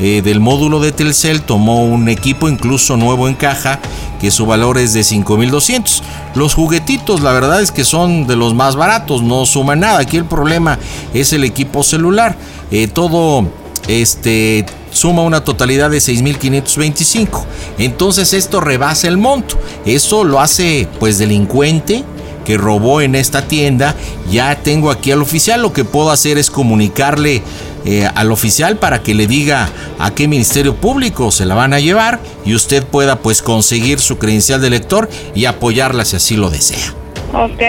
eh, 0.00 0.22
del 0.24 0.40
módulo 0.40 0.80
de 0.80 0.90
Telcel 0.90 1.42
tomó 1.42 1.84
un 1.84 2.08
equipo 2.08 2.48
incluso 2.48 2.96
nuevo 2.96 3.28
en 3.28 3.34
caja 3.34 3.78
que 4.20 4.32
su 4.32 4.44
valor 4.44 4.76
es 4.76 4.92
de 4.92 5.04
5200. 5.04 6.02
Los 6.34 6.54
juguetitos 6.54 7.20
la 7.20 7.32
verdad 7.32 7.62
es 7.62 7.70
que 7.70 7.84
son 7.84 8.26
de 8.26 8.34
los 8.34 8.54
más 8.54 8.74
baratos, 8.74 9.22
no 9.22 9.46
suman 9.46 9.80
nada. 9.80 10.00
Aquí 10.00 10.16
el 10.16 10.24
problema 10.24 10.80
es 11.12 11.32
el 11.32 11.44
equipo 11.44 11.84
celular. 11.84 12.36
Eh, 12.72 12.88
todo 12.88 13.46
este 13.86 14.66
suma 14.94 15.22
una 15.22 15.44
totalidad 15.44 15.90
de 15.90 15.98
6.525. 15.98 17.44
Entonces 17.78 18.32
esto 18.32 18.60
rebasa 18.60 19.08
el 19.08 19.18
monto. 19.18 19.58
Eso 19.84 20.24
lo 20.24 20.40
hace 20.40 20.88
pues 20.98 21.18
delincuente 21.18 22.04
que 22.46 22.56
robó 22.56 23.00
en 23.00 23.14
esta 23.14 23.46
tienda. 23.46 23.94
Ya 24.30 24.56
tengo 24.62 24.90
aquí 24.90 25.10
al 25.10 25.20
oficial. 25.20 25.60
Lo 25.60 25.72
que 25.72 25.84
puedo 25.84 26.10
hacer 26.10 26.38
es 26.38 26.50
comunicarle 26.50 27.42
eh, 27.84 28.08
al 28.14 28.32
oficial 28.32 28.78
para 28.78 29.02
que 29.02 29.14
le 29.14 29.26
diga 29.26 29.68
a 29.98 30.14
qué 30.14 30.28
ministerio 30.28 30.76
público 30.76 31.30
se 31.30 31.44
la 31.44 31.54
van 31.54 31.74
a 31.74 31.80
llevar 31.80 32.20
y 32.44 32.54
usted 32.54 32.84
pueda 32.84 33.18
pues 33.18 33.42
conseguir 33.42 34.00
su 34.00 34.16
credencial 34.16 34.62
de 34.62 34.70
lector 34.70 35.10
y 35.34 35.44
apoyarla 35.44 36.04
si 36.04 36.16
así 36.16 36.36
lo 36.36 36.48
desea. 36.48 37.03
Ok. 37.34 37.62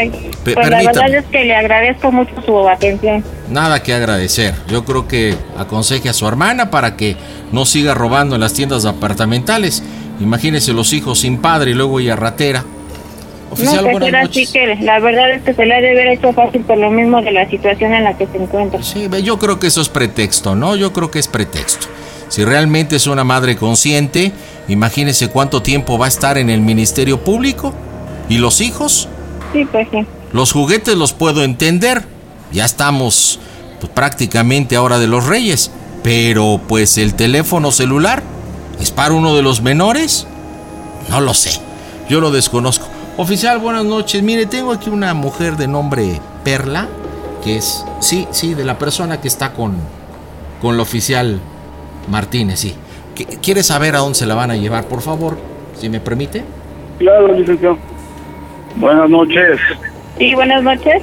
pues 0.43 0.69
la 0.69 0.83
verdad 0.83 1.15
es 1.15 1.25
que 1.25 1.45
le 1.45 1.55
agradezco 1.55 2.11
mucho 2.11 2.33
su 2.45 2.69
atención. 2.69 3.23
Nada 3.49 3.81
que 3.81 3.93
agradecer. 3.93 4.53
Yo 4.67 4.85
creo 4.85 5.07
que 5.07 5.35
aconseje 5.57 6.09
a 6.09 6.13
su 6.13 6.27
hermana 6.27 6.69
para 6.69 6.95
que 6.95 7.15
no 7.51 7.65
siga 7.65 7.93
robando 7.93 8.35
en 8.35 8.41
las 8.41 8.53
tiendas 8.53 8.85
apartamentales. 8.85 9.83
Imagínese 10.19 10.73
los 10.73 10.93
hijos 10.93 11.19
sin 11.19 11.39
padre 11.39 11.71
y 11.71 11.73
luego 11.73 11.99
ella 11.99 12.15
ratera. 12.15 12.63
Oficial, 13.51 13.85
no, 13.85 13.99
pues 13.99 14.13
así 14.13 14.47
que 14.47 14.75
la 14.81 14.99
verdad 14.99 15.31
es 15.31 15.43
que 15.43 15.53
se 15.53 15.65
le 15.65 15.75
ha 15.75 15.81
de 15.81 15.91
haber 15.91 16.07
hecho 16.07 16.33
fácil 16.33 16.61
por 16.61 16.77
lo 16.77 16.89
mismo 16.89 17.21
de 17.21 17.31
la 17.31 17.47
situación 17.49 17.93
en 17.93 18.03
la 18.03 18.17
que 18.17 18.25
se 18.27 18.37
encuentra. 18.37 18.81
Sí, 18.81 19.07
yo 19.23 19.37
creo 19.37 19.59
que 19.59 19.67
eso 19.67 19.81
es 19.81 19.89
pretexto, 19.89 20.55
¿no? 20.55 20.75
Yo 20.75 20.91
creo 20.93 21.11
que 21.11 21.19
es 21.19 21.27
pretexto. 21.27 21.87
Si 22.27 22.43
realmente 22.43 22.95
es 22.95 23.05
una 23.07 23.23
madre 23.23 23.55
consciente, 23.55 24.31
imagínese 24.67 25.29
cuánto 25.29 25.61
tiempo 25.61 25.97
va 25.97 26.05
a 26.05 26.09
estar 26.09 26.37
en 26.37 26.49
el 26.49 26.61
Ministerio 26.61 27.23
Público. 27.23 27.73
¿Y 28.29 28.39
los 28.39 28.61
hijos? 28.61 29.07
Sí, 29.55 29.63
pues 29.63 29.87
sí. 29.89 30.05
Los 30.33 30.51
juguetes 30.51 30.97
los 30.97 31.13
puedo 31.13 31.41
entender. 31.41 32.03
Ya 32.51 32.65
estamos 32.65 33.39
pues, 33.79 33.89
prácticamente 33.93 34.75
ahora 34.75 34.99
de 34.99 35.07
los 35.07 35.25
reyes. 35.25 35.71
Pero 36.03 36.59
pues 36.67 36.97
el 36.97 37.13
teléfono 37.13 37.71
celular 37.71 38.21
es 38.81 38.91
para 38.91 39.13
uno 39.13 39.33
de 39.33 39.41
los 39.41 39.61
menores. 39.61 40.27
No 41.09 41.21
lo 41.21 41.33
sé. 41.33 41.61
Yo 42.09 42.19
lo 42.19 42.31
desconozco. 42.31 42.85
Oficial, 43.15 43.59
buenas 43.59 43.85
noches. 43.85 44.21
Mire, 44.21 44.45
tengo 44.45 44.73
aquí 44.73 44.89
una 44.89 45.13
mujer 45.13 45.55
de 45.55 45.69
nombre 45.69 46.19
Perla, 46.43 46.89
que 47.41 47.55
es, 47.55 47.85
sí, 48.01 48.27
sí, 48.31 48.55
de 48.55 48.65
la 48.65 48.77
persona 48.77 49.21
que 49.21 49.29
está 49.29 49.53
con, 49.53 49.77
con 50.61 50.75
el 50.75 50.81
oficial 50.81 51.39
Martínez, 52.09 52.59
sí. 52.59 52.75
¿Quiere 53.41 53.63
saber 53.63 53.95
a 53.95 53.99
dónde 53.99 54.15
se 54.15 54.25
la 54.25 54.35
van 54.35 54.51
a 54.51 54.57
llevar, 54.57 54.89
por 54.89 55.01
favor? 55.01 55.37
Si 55.79 55.87
me 55.87 56.01
permite. 56.01 56.43
Claro, 56.99 57.33
licenciado. 57.33 57.77
Buenas 58.75 59.09
noches. 59.09 59.59
Sí, 60.17 60.35
buenas 60.35 60.61
noches. 60.63 61.01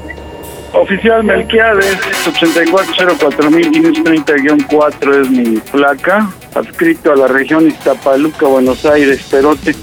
Oficial 0.74 1.24
Melquiades, 1.24 1.98
8404.530-4 2.26 5.20
es 5.20 5.30
mi 5.30 5.58
placa, 5.70 6.30
adscrito 6.54 7.12
a 7.12 7.16
la 7.16 7.28
región 7.28 7.66
Iztapaluca, 7.66 8.46
Buenos 8.46 8.86
Aires, 8.86 9.22
Perote. 9.30 9.74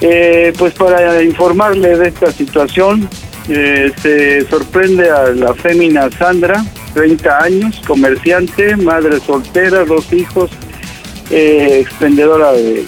Eh, 0.00 0.52
pues 0.56 0.72
para 0.74 1.20
informarle 1.22 1.96
de 1.96 2.08
esta 2.08 2.30
situación, 2.30 3.08
eh, 3.48 3.90
se 4.00 4.46
sorprende 4.48 5.10
a 5.10 5.30
la 5.30 5.52
fémina 5.54 6.08
Sandra, 6.10 6.64
30 6.94 7.42
años, 7.42 7.82
comerciante, 7.86 8.76
madre 8.76 9.18
soltera, 9.20 9.84
dos 9.84 10.12
hijos, 10.12 10.50
eh, 11.30 11.78
expendedora 11.80 12.52
de 12.52 12.84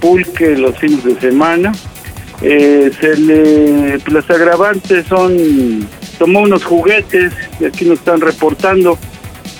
pulque 0.00 0.56
los 0.56 0.76
fines 0.78 1.04
de 1.04 1.18
semana. 1.20 1.72
Eh, 2.42 2.90
se 3.00 3.16
le, 3.16 3.98
pues, 3.98 4.12
las 4.12 4.30
agravantes 4.30 5.06
son, 5.06 5.88
tomó 6.18 6.40
unos 6.40 6.64
juguetes, 6.64 7.32
y 7.60 7.64
aquí 7.64 7.84
nos 7.84 7.98
están 7.98 8.20
reportando, 8.20 8.98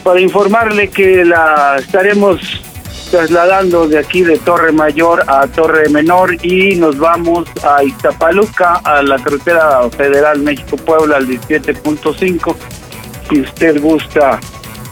para 0.04 0.20
informarle 0.20 0.88
que 0.88 1.24
la 1.24 1.76
estaremos 1.78 2.62
trasladando 3.10 3.88
de 3.88 3.98
aquí 3.98 4.22
de 4.22 4.38
Torre 4.38 4.70
Mayor 4.72 5.24
a 5.26 5.46
Torre 5.46 5.88
Menor 5.88 6.36
y 6.44 6.76
nos 6.76 6.98
vamos 6.98 7.48
a 7.62 7.82
Iztapaluca, 7.82 8.74
a 8.84 9.02
la 9.02 9.16
carretera 9.16 9.88
federal 9.90 10.40
México-Puebla 10.40 11.16
al 11.16 11.26
17.5. 11.26 12.56
Si 13.28 13.40
usted 13.40 13.80
gusta, 13.80 14.38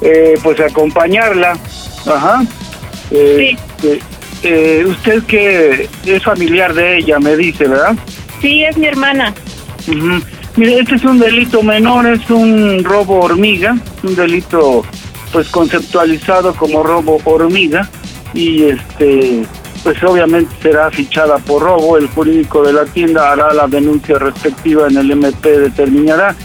eh, 0.00 0.38
pues 0.42 0.60
acompañarla. 0.60 1.58
Ajá. 2.06 2.42
Eh, 3.10 3.56
sí. 3.80 4.00
Eh, 4.48 4.84
usted 4.86 5.24
que 5.24 5.88
es 6.04 6.22
familiar 6.22 6.72
de 6.72 6.98
ella, 6.98 7.18
me 7.18 7.36
dice, 7.36 7.66
¿verdad? 7.66 7.96
Sí, 8.40 8.62
es 8.62 8.76
mi 8.76 8.86
hermana. 8.86 9.34
Mire, 10.54 10.78
este 10.78 10.94
es 10.94 11.04
un 11.04 11.18
delito 11.18 11.64
menor, 11.64 12.06
es 12.06 12.30
un 12.30 12.84
robo 12.84 13.22
hormiga, 13.22 13.76
un 14.04 14.14
delito 14.14 14.84
pues 15.32 15.48
conceptualizado 15.48 16.54
como 16.54 16.84
robo 16.84 17.20
hormiga 17.24 17.90
y 18.34 18.62
este 18.66 19.42
pues 19.82 20.00
obviamente 20.04 20.54
será 20.62 20.92
fichada 20.92 21.38
por 21.38 21.62
robo, 21.62 21.98
el 21.98 22.06
jurídico 22.06 22.62
de 22.62 22.72
la 22.72 22.84
tienda 22.84 23.32
hará 23.32 23.52
la 23.52 23.66
denuncia 23.66 24.16
respectiva 24.16 24.86
en 24.86 24.96
el 24.96 25.10
MP 25.10 25.58
determinará 25.58 26.36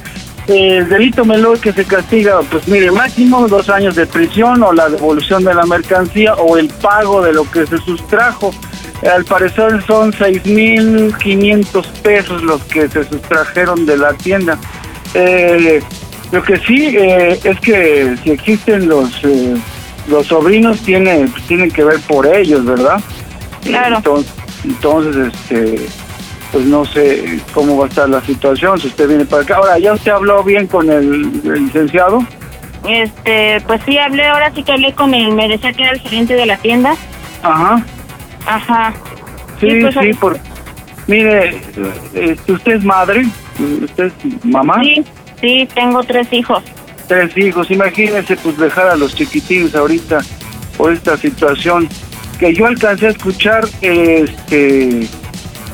el 0.48 0.90
delito 0.90 1.24
menor 1.24 1.60
que 1.60 1.72
se 1.72 1.86
castiga, 1.86 2.42
pues 2.50 2.68
mire, 2.68 2.92
máximo 2.92 3.48
dos 3.48 3.70
años 3.70 3.96
de 3.96 4.06
prisión 4.08 4.62
o 4.64 4.74
la 4.74 4.90
devolución 4.90 5.44
de 5.44 5.54
la 5.54 5.66
mercancía 5.66 6.34
o 6.36 6.58
el 6.58 6.68
pago 6.68 7.22
de 7.22 7.34
lo 7.34 7.50
que 7.50 7.66
se 7.66 7.78
sustrajo. 7.78 8.52
Al 9.04 9.26
parecer 9.26 9.84
son 9.86 10.12
6.500 10.14 11.86
pesos 12.02 12.44
los 12.44 12.64
que 12.66 12.88
se 12.88 13.04
sustrajeron 13.04 13.86
de 13.86 13.98
la 13.98 14.14
tienda. 14.14 14.60
Eh, 15.14 15.82
lo 16.32 16.44
que 16.44 16.58
sí 16.58 16.96
eh, 16.96 17.40
es 17.44 17.60
que 17.60 18.16
si 18.24 18.32
existen 18.32 18.88
los 18.88 19.10
eh, 19.24 19.56
los 20.08 20.28
sobrinos 20.28 20.80
tiene 20.82 21.30
tienen 21.48 21.70
que 21.72 21.84
ver 21.84 22.00
por 22.02 22.26
ellos, 22.28 22.66
¿verdad? 22.66 23.02
Claro. 23.64 23.98
Entonces, 23.98 24.34
entonces, 24.64 25.34
este, 25.34 25.88
pues 26.52 26.66
no 26.66 26.86
sé 26.86 27.40
cómo 27.54 27.78
va 27.78 27.86
a 27.86 27.90
estar 27.90 28.10
la 28.10 28.22
situación 28.22 28.80
si 28.80 28.88
usted 28.88 29.08
viene 29.08 29.26
para 29.26 29.44
acá. 29.44 29.56
Ahora, 29.58 29.80
¿ya 29.80 29.94
usted 29.94 30.12
habló 30.12 30.44
bien 30.44 30.68
con 30.68 30.90
el, 30.90 31.42
el 31.46 31.66
licenciado? 31.66 32.26
Este, 32.88 33.62
pues 33.68 33.82
sí, 33.86 33.98
hablé, 33.98 34.26
ahora 34.28 34.52
sí 34.54 34.64
que 34.64 34.72
hablé 34.72 34.94
con 34.94 35.14
él, 35.14 35.34
me 35.34 35.48
decía 35.48 35.72
que 35.74 35.84
era 35.84 35.92
el 35.92 36.00
gerente 36.00 36.34
de 36.34 36.46
la 36.46 36.58
tienda. 36.58 36.96
Ajá. 37.44 37.86
Ajá. 38.46 38.94
Sí, 39.60 39.70
Sí, 39.70 39.82
pues, 39.82 39.96
sí, 40.02 40.14
por... 40.14 40.40
Mire, 41.08 41.62
este, 42.14 42.52
¿usted 42.52 42.74
es 42.74 42.84
madre? 42.84 43.26
¿Usted 43.84 44.06
es 44.06 44.46
mamá? 44.46 44.82
Sí, 44.82 45.04
sí, 45.40 45.68
tengo 45.74 46.04
tres 46.04 46.32
hijos. 46.32 46.64
Tres 47.08 47.36
hijos, 47.38 47.70
imagínese 47.70 48.36
pues 48.38 48.58
dejar 48.58 48.88
a 48.88 48.96
los 48.96 49.14
chiquitines 49.16 49.76
ahorita 49.76 50.20
por 50.78 50.94
esta 50.94 51.18
situación. 51.18 51.88
Que 52.40 52.54
yo 52.54 52.66
alcancé 52.66 53.08
a 53.08 53.10
escuchar, 53.10 53.68
este, 53.82 55.08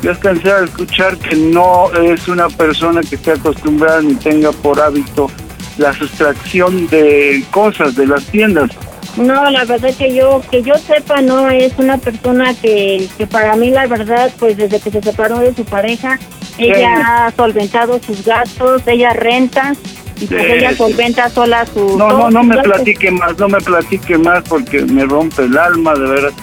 yo 0.02 0.12
alcancé 0.12 0.52
a 0.52 0.64
escuchar 0.64 1.18
que 1.18 1.36
no 1.36 1.92
es 1.94 2.28
una 2.28 2.50
persona 2.50 3.02
que 3.02 3.16
esté 3.16 3.32
acostumbrada 3.32 4.02
ni 4.02 4.16
tenga 4.16 4.52
por 4.52 4.80
hábito 4.80 5.30
la 5.78 5.94
sustracción 5.94 6.88
de 6.88 7.44
cosas 7.52 7.96
de 7.96 8.08
las 8.08 8.26
tiendas. 8.26 8.72
No, 9.18 9.50
la 9.50 9.66
verdad 9.66 9.94
que 9.98 10.14
yo, 10.14 10.44
que 10.52 10.62
yo 10.62 10.76
sepa, 10.76 11.22
no 11.22 11.50
es 11.50 11.74
una 11.78 11.98
persona 11.98 12.54
que, 12.54 13.08
que 13.18 13.26
para 13.26 13.56
mí 13.56 13.72
la 13.72 13.88
verdad, 13.88 14.32
pues 14.40 14.58
desde 14.58 14.80
que 14.80 14.92
se 14.92 15.02
separó 15.02 15.40
de 15.40 15.56
su 15.56 15.66
pareja, 15.66 16.20
ella 16.60 17.26
ha 17.26 17.32
solventado 17.32 18.00
sus 18.02 18.24
gastos, 18.24 18.84
ella 18.86 19.14
renta 19.14 19.74
y 20.20 20.26
pues 20.26 20.42
Sí, 20.42 20.52
ella 20.52 20.76
solventa 20.76 21.30
sola 21.30 21.66
su... 21.66 21.98
No, 21.98 22.10
no, 22.10 22.30
no 22.30 22.44
me 22.44 22.58
platique 22.62 23.12
más, 23.12 23.38
no 23.38 23.48
me 23.50 23.60
platique 23.60 24.18
más 24.18 24.44
porque 24.48 24.82
me 24.82 25.06
rompe 25.06 25.44
el 25.44 25.58
alma, 25.58 25.94
de 25.94 26.08
veras. 26.08 26.34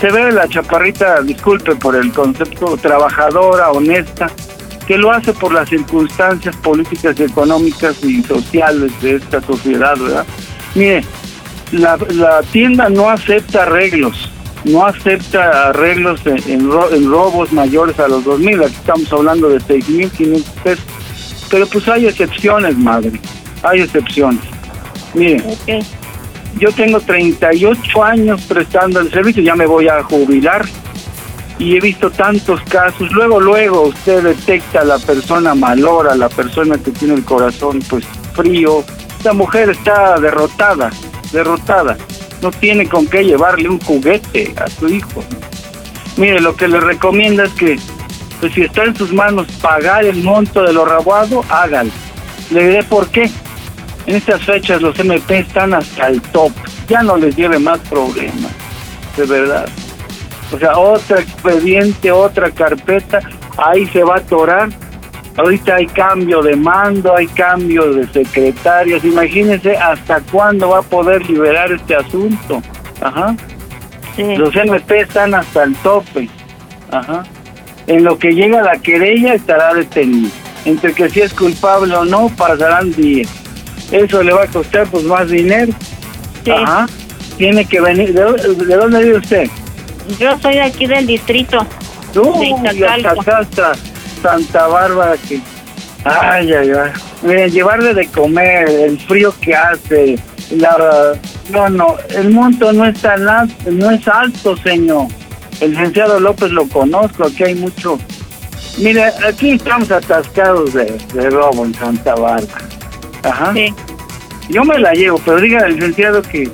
Se 0.00 0.10
ve 0.10 0.32
la 0.32 0.46
chaparrita, 0.48 1.22
disculpe 1.22 1.74
por 1.76 1.96
el 1.96 2.12
concepto, 2.12 2.76
trabajadora, 2.76 3.70
honesta, 3.70 4.30
que 4.86 4.98
lo 4.98 5.10
hace 5.12 5.32
por 5.32 5.52
las 5.52 5.68
circunstancias 5.70 6.54
políticas, 6.56 7.18
económicas 7.20 8.02
y 8.04 8.22
sociales 8.22 8.92
de 9.00 9.16
esta 9.16 9.40
sociedad, 9.40 9.96
¿verdad? 9.96 10.26
Mire, 10.74 11.02
la, 11.72 11.96
la 12.10 12.42
tienda 12.42 12.90
no 12.90 13.08
acepta 13.08 13.62
arreglos, 13.62 14.30
no 14.64 14.84
acepta 14.84 15.68
arreglos 15.68 16.20
en, 16.26 16.70
ro- 16.70 16.92
en 16.92 17.08
robos 17.10 17.50
mayores 17.52 17.98
a 17.98 18.08
los 18.08 18.24
2.000, 18.24 18.64
aquí 18.66 18.74
estamos 18.74 19.10
hablando 19.12 19.48
de 19.48 19.58
6.500 19.60 20.44
pesos. 20.62 20.84
Pero 21.50 21.66
pues 21.68 21.88
hay 21.88 22.06
excepciones, 22.06 22.76
madre, 22.76 23.12
hay 23.62 23.80
excepciones. 23.80 24.40
Mire, 25.14 25.42
Ok. 25.46 25.84
Yo 26.58 26.72
tengo 26.72 27.00
38 27.00 28.04
años 28.04 28.42
prestando 28.42 29.00
el 29.00 29.10
servicio, 29.10 29.42
ya 29.42 29.54
me 29.54 29.66
voy 29.66 29.88
a 29.88 30.02
jubilar 30.02 30.64
y 31.58 31.76
he 31.76 31.80
visto 31.80 32.10
tantos 32.10 32.60
casos. 32.62 33.10
Luego, 33.12 33.40
luego 33.40 33.82
usted 33.82 34.22
detecta 34.22 34.80
a 34.80 34.84
la 34.84 34.98
persona 34.98 35.54
malora, 35.54 36.14
la 36.14 36.28
persona 36.28 36.78
que 36.78 36.90
tiene 36.90 37.14
el 37.14 37.24
corazón 37.24 37.80
pues 37.88 38.04
frío. 38.34 38.84
Esta 39.18 39.32
mujer 39.32 39.70
está 39.70 40.18
derrotada, 40.18 40.90
derrotada. 41.32 41.96
No 42.42 42.50
tiene 42.50 42.88
con 42.88 43.06
qué 43.06 43.24
llevarle 43.24 43.68
un 43.68 43.80
juguete 43.80 44.54
a 44.56 44.68
su 44.68 44.88
hijo. 44.88 45.24
Mire, 46.16 46.40
lo 46.40 46.54
que 46.54 46.68
le 46.68 46.78
recomienda 46.80 47.44
es 47.44 47.52
que, 47.52 47.78
pues 48.40 48.52
si 48.52 48.62
está 48.62 48.84
en 48.84 48.94
sus 48.94 49.12
manos 49.12 49.46
pagar 49.62 50.04
el 50.04 50.22
monto 50.22 50.62
de 50.62 50.72
lo 50.72 50.84
robado, 50.84 51.44
hágalo. 51.48 51.90
Le 52.50 52.66
diré 52.68 52.82
por 52.84 53.08
qué. 53.08 53.30
En 54.06 54.16
estas 54.16 54.42
fechas 54.42 54.82
los 54.82 54.98
MP 54.98 55.38
están 55.38 55.74
hasta 55.74 56.08
el 56.08 56.20
top. 56.20 56.52
Ya 56.88 57.02
no 57.02 57.16
les 57.16 57.34
lleve 57.36 57.58
más 57.58 57.78
problemas. 57.80 58.52
De 59.16 59.24
verdad. 59.24 59.68
O 60.52 60.58
sea, 60.58 60.78
otro 60.78 61.18
expediente, 61.18 62.10
otra 62.12 62.50
carpeta, 62.50 63.20
ahí 63.56 63.86
se 63.86 64.04
va 64.04 64.16
a 64.16 64.18
atorar. 64.18 64.68
Ahorita 65.36 65.76
hay 65.76 65.86
cambio 65.86 66.42
de 66.42 66.54
mando, 66.54 67.16
hay 67.16 67.26
cambio 67.28 67.92
de 67.92 68.06
secretarios. 68.08 69.04
Imagínense 69.04 69.76
hasta 69.76 70.20
cuándo 70.20 70.68
va 70.70 70.78
a 70.78 70.82
poder 70.82 71.28
liberar 71.28 71.72
este 71.72 71.96
asunto. 71.96 72.62
Ajá. 73.00 73.34
Sí. 74.14 74.36
Los 74.36 74.54
MP 74.54 75.00
están 75.00 75.34
hasta 75.34 75.64
el 75.64 75.74
tope. 75.76 76.28
Ajá. 76.92 77.24
En 77.86 78.04
lo 78.04 78.18
que 78.18 78.32
llega 78.32 78.62
la 78.62 78.78
querella 78.78 79.34
estará 79.34 79.74
detenido. 79.74 80.30
Entre 80.64 80.92
que 80.94 81.10
si 81.10 81.20
es 81.20 81.34
culpable 81.34 81.94
o 81.94 82.04
no, 82.04 82.28
pasarán 82.36 82.92
días. 82.92 83.43
Eso 83.94 84.22
le 84.22 84.32
va 84.32 84.42
a 84.44 84.46
costar 84.48 84.86
pues 84.88 85.04
más 85.04 85.28
dinero. 85.28 85.72
Sí. 86.44 86.50
Ajá. 86.50 86.86
Tiene 87.38 87.64
que 87.64 87.80
venir. 87.80 88.12
¿De, 88.12 88.22
dó- 88.22 88.34
de 88.66 88.76
dónde 88.76 89.02
vive 89.04 89.16
usted? 89.18 89.48
Yo 90.18 90.38
soy 90.40 90.54
de 90.54 90.62
aquí 90.62 90.86
del 90.86 91.06
distrito. 91.06 91.58
Acá, 93.18 93.38
hasta 93.40 93.72
Santa 94.22 94.66
Bárbara 94.66 95.16
que... 95.28 95.40
Ay, 96.04 96.52
ay, 96.52 96.70
ay. 96.70 96.90
Miren, 97.22 97.50
llevarle 97.50 97.94
de 97.94 98.06
comer, 98.08 98.68
el 98.68 98.98
frío 99.00 99.34
que 99.40 99.54
hace, 99.54 100.18
la... 100.50 101.14
No, 101.50 101.68
no, 101.70 101.96
el 102.10 102.30
monto 102.30 102.72
no 102.72 102.84
es 102.84 103.00
tan 103.00 103.26
alto, 103.28 103.54
no 103.70 103.90
es 103.90 104.06
alto, 104.06 104.56
señor. 104.58 105.06
El 105.60 105.70
licenciado 105.72 106.20
López 106.20 106.50
lo 106.50 106.68
conozco, 106.68 107.24
aquí 107.24 107.44
hay 107.44 107.54
mucho... 107.54 107.98
Mire, 108.78 109.04
aquí 109.26 109.52
estamos 109.52 109.90
atascados 109.90 110.74
de, 110.74 110.84
de 111.14 111.30
robo 111.30 111.64
en 111.64 111.74
Santa 111.74 112.14
Bárbara. 112.14 112.68
Ajá. 113.24 113.52
Sí. 113.52 113.74
Yo 114.48 114.64
me 114.64 114.78
la 114.78 114.92
llevo, 114.92 115.20
pero 115.24 115.40
diga 115.40 115.60
al 115.60 115.74
licenciado 115.74 116.22
que 116.22 116.50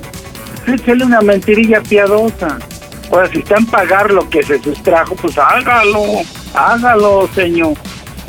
échale 0.67 1.03
una 1.03 1.21
mentirilla 1.21 1.81
piadosa. 1.81 2.57
Ahora, 3.11 3.29
si 3.29 3.39
está 3.39 3.57
en 3.57 3.65
pagar 3.65 4.11
lo 4.11 4.29
que 4.29 4.41
se 4.41 4.61
sustrajo, 4.61 5.15
pues 5.15 5.37
hágalo, 5.37 6.03
hágalo, 6.53 7.29
señor. 7.35 7.73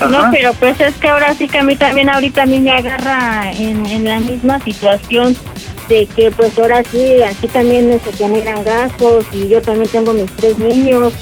Ajá. 0.01 0.09
No, 0.09 0.31
pero 0.33 0.53
pues 0.55 0.81
es 0.81 0.95
que 0.97 1.09
ahora 1.09 1.35
sí 1.35 1.47
que 1.47 1.59
a 1.59 1.63
mí 1.63 1.77
también 1.77 2.09
ahorita 2.09 2.43
a 2.43 2.47
mí 2.47 2.59
me 2.59 2.73
agarra 2.73 3.53
en, 3.53 3.87
en 3.87 4.05
la 4.05 4.19
misma 4.19 4.59
situación 4.61 5.37
de 5.89 6.07
que 6.07 6.31
pues 6.33 6.59
ahora 6.59 6.83
sí, 6.91 7.23
aquí 7.23 7.47
también 7.49 8.01
se 8.03 8.13
generan 8.13 8.65
gastos 8.65 9.27
y 9.33 9.49
yo 9.49 9.63
también 9.63 9.89
tengo 9.89 10.13
mis 10.13 10.31
tres 10.33 10.59
niños. 10.59 11.13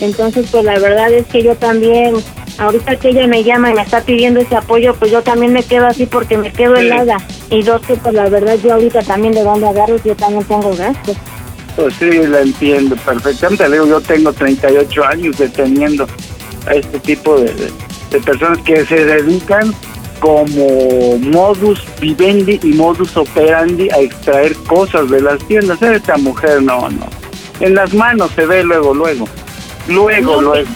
Entonces 0.00 0.46
pues 0.50 0.64
la 0.64 0.78
verdad 0.78 1.12
es 1.12 1.26
que 1.26 1.42
yo 1.42 1.54
también, 1.56 2.14
ahorita 2.58 2.96
que 2.96 3.08
ella 3.10 3.26
me 3.26 3.42
llama 3.44 3.70
y 3.70 3.74
me 3.74 3.82
está 3.82 4.00
pidiendo 4.02 4.40
ese 4.40 4.56
apoyo, 4.56 4.94
pues 4.94 5.10
yo 5.10 5.22
también 5.22 5.52
me 5.52 5.62
quedo 5.62 5.86
así 5.86 6.06
porque 6.06 6.36
me 6.36 6.52
quedo 6.52 6.76
helada. 6.76 7.16
Y 7.50 7.62
dos 7.62 7.80
que 7.82 7.94
pues 7.96 8.14
la 8.14 8.28
verdad 8.28 8.56
yo 8.62 8.74
ahorita 8.74 9.02
también 9.02 9.32
de 9.34 9.42
dónde 9.42 9.68
agarro 9.68 9.96
yo 10.04 10.14
también 10.16 10.44
tengo 10.44 10.74
gastos. 10.76 11.16
Pues 11.76 11.94
sí, 11.98 12.10
la 12.26 12.40
entiendo 12.40 12.96
perfectamente. 12.96 13.68
Le 13.68 13.76
digo, 13.76 13.86
yo 13.86 14.00
tengo 14.00 14.32
38 14.32 15.04
años 15.04 15.36
deteniendo 15.38 16.06
a 16.66 16.72
este 16.74 16.98
tipo 17.00 17.38
de, 17.38 17.52
de- 17.52 17.72
de 18.10 18.20
personas 18.20 18.58
que 18.60 18.86
se 18.86 19.04
dedican 19.04 19.74
como 20.20 21.18
modus 21.18 21.84
vivendi 22.00 22.58
y 22.62 22.68
modus 22.68 23.16
operandi 23.16 23.90
a 23.90 23.98
extraer 23.98 24.54
cosas 24.68 25.10
de 25.10 25.20
las 25.20 25.38
tiendas. 25.46 25.80
Esta 25.82 26.16
mujer 26.16 26.62
no, 26.62 26.88
no. 26.88 27.06
En 27.60 27.74
las 27.74 27.92
manos 27.94 28.30
se 28.34 28.46
ve 28.46 28.62
luego, 28.64 28.94
luego. 28.94 29.26
Luego, 29.88 30.40
luego. 30.40 30.68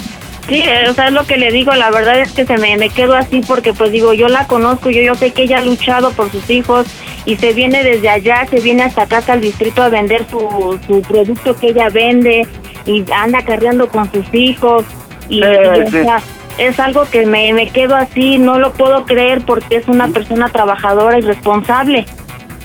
Sí, 0.49 0.63
eh, 0.65 0.89
o 0.89 0.95
sea, 0.95 1.09
es 1.09 1.13
lo 1.13 1.25
que 1.27 1.37
le 1.37 1.53
digo, 1.53 1.73
la 1.75 1.91
verdad 1.91 2.19
es 2.21 2.33
que 2.33 2.45
se 2.45 2.57
me, 2.57 2.77
me 2.77 2.89
quedo 2.89 3.15
así 3.15 3.41
porque 3.47 3.73
pues 3.73 3.93
digo, 3.93 4.15
yo 4.15 4.29
la 4.29 4.47
conozco, 4.49 4.91
yo, 4.91 5.01
yo 5.01 5.15
sé 5.15 5.33
que 5.33 5.43
ella 5.43 5.59
ha 5.59 5.65
luchado 5.65 6.11
por 6.13 6.31
sus 6.33 6.49
hijos 6.51 6.87
y 7.25 7.37
se 7.37 7.53
viene 7.53 7.85
desde 7.85 8.09
allá, 8.09 8.47
se 8.51 8.59
viene 8.59 8.83
hasta 8.83 9.03
acá, 9.03 9.19
hasta 9.19 9.35
el 9.35 9.43
distrito 9.43 9.83
a 9.83 9.91
vender 9.91 10.27
su, 10.29 10.79
su 10.89 11.03
producto 11.03 11.55
que 11.57 11.69
ella 11.69 11.89
vende 11.91 12.49
y 12.87 13.05
anda 13.13 13.43
cargando 13.45 13.87
con 13.89 14.11
sus 14.11 14.27
hijos 14.33 14.85
y, 15.29 15.41
Sí, 15.41 15.49
y, 15.49 15.81
o 15.83 15.85
sí. 15.87 15.91
sea, 15.93 16.21
es 16.59 16.81
algo 16.81 17.05
que 17.09 17.27
me, 17.27 17.53
me 17.53 17.69
quedo 17.69 17.95
así, 17.95 18.39
no 18.39 18.59
lo 18.59 18.73
puedo 18.73 19.05
creer 19.05 19.43
porque 19.43 19.77
es 19.77 19.87
una 19.87 20.09
persona 20.09 20.49
trabajadora 20.49 21.19
y 21.19 21.23
responsable. 21.23 22.07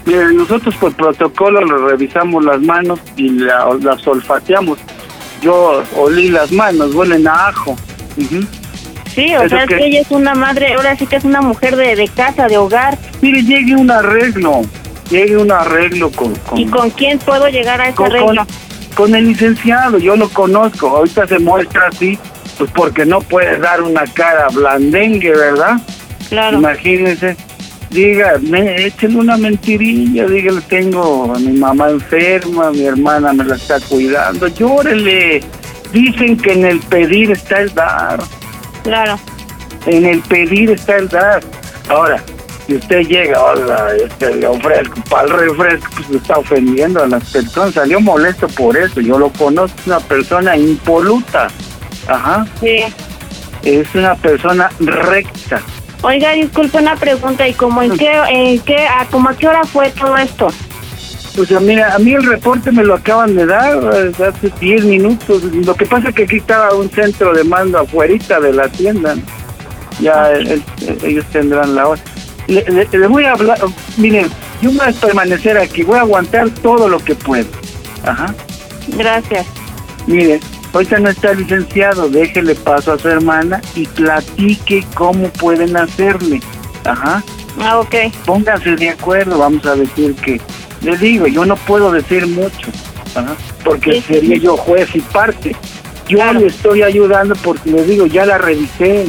Nosotros 0.06 0.74
por 0.76 0.94
protocolo 0.94 1.62
le 1.62 1.90
revisamos 1.92 2.44
las 2.46 2.62
manos 2.62 3.00
y 3.16 3.30
la- 3.30 3.68
las 3.82 4.06
olfateamos. 4.08 4.78
Yo 5.46 5.84
olí 5.96 6.30
las 6.30 6.52
manos, 6.52 6.96
huelen 6.96 7.28
a 7.28 7.50
ajo. 7.50 7.78
Sí, 9.14 9.36
o 9.36 9.48
sea, 9.48 9.64
es 9.64 9.70
que- 9.70 9.78
que 9.78 9.86
ella 9.86 10.02
es 10.02 10.10
una 10.10 10.34
madre, 10.34 10.74
ahora 10.74 10.98
sí 10.98 11.06
que 11.06 11.18
es 11.18 11.24
una 11.24 11.40
mujer 11.42 11.76
de, 11.76 11.96
de 11.96 12.08
casa, 12.08 12.48
de 12.48 12.58
hogar. 12.58 12.98
Mire, 13.22 13.44
llegue 13.44 13.76
un 13.76 13.92
arreglo, 13.92 14.62
llegue 15.12 15.38
un 15.38 15.52
arreglo 15.52 16.10
con, 16.12 16.34
con, 16.36 16.58
¿Y 16.60 16.66
con 16.66 16.90
quién 16.90 17.20
puedo 17.20 17.48
llegar 17.48 17.80
a 17.80 17.86
ese 17.90 17.96
con- 17.96 18.08
arreglo? 18.08 18.46
con- 18.46 18.48
con 18.96 19.14
el 19.14 19.28
licenciado, 19.28 20.00
yo 20.00 20.16
lo 20.16 20.30
conozco, 20.30 20.88
ahorita 20.88 21.28
se 21.28 21.38
muestra 21.38 21.90
así, 21.90 22.18
pues 22.58 22.72
porque 22.74 23.06
no 23.06 23.20
puede 23.22 23.60
dar 23.60 23.84
una 23.84 24.06
cara 24.06 24.48
blandengue, 24.52 25.30
¿verdad? 25.32 25.76
Claro. 26.30 26.58
Imagínense, 26.58 27.38
diga, 27.96 28.38
me, 28.42 28.86
échenle 28.86 29.20
una 29.20 29.38
mentirilla, 29.38 30.28
dígale, 30.28 30.62
tengo 30.70 31.34
a 31.34 31.40
mi 31.40 31.58
mamá 31.58 31.90
enferma, 31.90 32.72
mi 32.72 32.86
hermana 32.86 33.34
me 33.34 33.44
la 33.44 33.56
está 33.56 33.80
cuidando, 33.80 34.48
llórele, 34.48 35.42
Dicen 35.96 36.36
que 36.36 36.52
en 36.52 36.66
el 36.66 36.80
pedir 36.82 37.32
está 37.32 37.62
el 37.62 37.74
dar. 37.74 38.20
Claro. 38.84 39.18
En 39.86 40.06
el 40.06 40.20
pedir 40.24 40.72
está 40.72 40.98
el 40.98 41.08
dar. 41.08 41.42
Ahora, 41.88 42.22
si 42.68 42.76
usted 42.76 43.04
llega, 43.04 43.42
hola, 43.42 43.94
este, 44.04 44.36
le 44.36 44.46
ofrezco 44.46 45.00
para 45.10 45.24
el 45.24 45.32
refresco, 45.32 45.90
pues 45.96 46.22
está 46.22 46.38
ofendiendo 46.38 47.02
a 47.02 47.08
las 47.08 47.32
personas. 47.32 47.76
Salió 47.76 48.02
molesto 48.02 48.48
por 48.50 48.76
eso. 48.76 49.00
Yo 49.00 49.18
lo 49.18 49.30
conozco, 49.30 49.80
es 49.80 49.88
una 49.88 50.00
persona 50.02 50.58
impoluta. 50.58 51.48
Ajá. 52.10 52.46
Sí. 52.60 52.84
Es 53.64 53.88
una 53.96 54.16
persona 54.16 54.70
recta. 54.80 55.62
Oiga, 56.02 56.32
disculpe 56.34 56.78
una 56.78 56.96
pregunta, 56.96 57.48
¿y 57.48 57.54
cómo 57.54 57.82
en 57.82 57.98
qué, 57.98 58.12
en 58.30 58.60
qué, 58.60 58.86
a, 58.88 59.06
como 59.06 59.30
a 59.30 59.36
qué 59.36 59.48
hora 59.48 59.64
fue 59.64 59.90
todo 59.90 60.16
esto? 60.18 60.48
Pues 61.36 61.50
mira, 61.62 61.94
a 61.96 62.00
mí 62.00 62.14
el 62.14 62.24
reporte 62.24 62.72
me 62.72 62.84
lo 62.84 62.94
acaban 62.96 63.36
de 63.36 63.46
dar 63.46 63.78
eh, 63.94 64.12
hace 64.24 64.52
10 64.60 64.86
minutos. 64.86 65.44
Lo 65.44 65.76
que 65.76 65.86
pasa 65.86 66.10
es 66.10 66.16
que 66.16 66.24
aquí 66.24 66.38
estaba 66.38 66.74
un 66.76 66.90
centro 66.90 67.34
de 67.34 67.44
mando 67.44 67.80
afuerita 67.80 68.40
de 68.40 68.54
la 68.54 68.70
tienda. 68.70 69.16
Ya 70.00 70.32
el- 70.32 70.48
el- 70.52 70.64
ellos 71.04 71.26
tendrán 71.32 71.76
la 71.76 71.88
hora. 71.90 72.02
Le, 72.48 72.64
le- 72.70 72.88
le 72.98 73.08
voy 73.08 73.26
a 73.26 73.32
hablar, 73.34 73.58
miren, 73.98 74.28
yo 74.62 74.72
voy 74.72 74.88
a 74.88 74.92
permanecer 74.94 75.58
aquí, 75.58 75.84
voy 75.84 75.98
a 75.98 76.02
aguantar 76.02 76.50
todo 76.62 76.88
lo 76.88 77.00
que 77.00 77.16
puedo. 77.16 77.48
Ajá. 78.06 78.34
Gracias. 78.90 79.46
Mire, 80.08 80.40
ahorita 80.76 81.00
no 81.00 81.10
está 81.10 81.34
licenciado, 81.34 82.10
déjele 82.10 82.54
paso 82.56 82.94
a 82.94 83.00
su 83.00 83.08
hermana 83.10 83.62
y 83.76 83.86
platique 83.88 84.86
cómo 84.94 85.30
pueden 85.30 85.76
hacerle. 85.78 86.42
Ajá. 86.84 87.24
Ah, 87.60 87.80
ok. 87.80 87.96
Pónganse 88.26 88.76
de 88.76 88.90
acuerdo, 88.90 89.38
vamos 89.40 89.66
a 89.66 89.76
decir 89.76 90.14
que, 90.16 90.40
le 90.82 90.98
digo, 90.98 91.26
yo 91.28 91.46
no 91.46 91.56
puedo 91.56 91.92
decir 91.92 92.28
mucho, 92.28 92.70
ajá, 93.16 93.36
porque 93.64 93.94
Sí, 93.94 94.02
sería 94.08 94.38
yo 94.38 94.58
juez 94.58 94.90
y 94.94 95.00
parte. 95.00 95.56
Yo 96.08 96.18
Claro. 96.18 96.40
le 96.42 96.48
estoy 96.48 96.84
ayudando 96.84 97.34
porque 97.38 97.72
le 97.72 97.84
digo, 97.86 98.06
ya 98.06 98.26
la 98.26 98.38
revisé. 98.38 99.06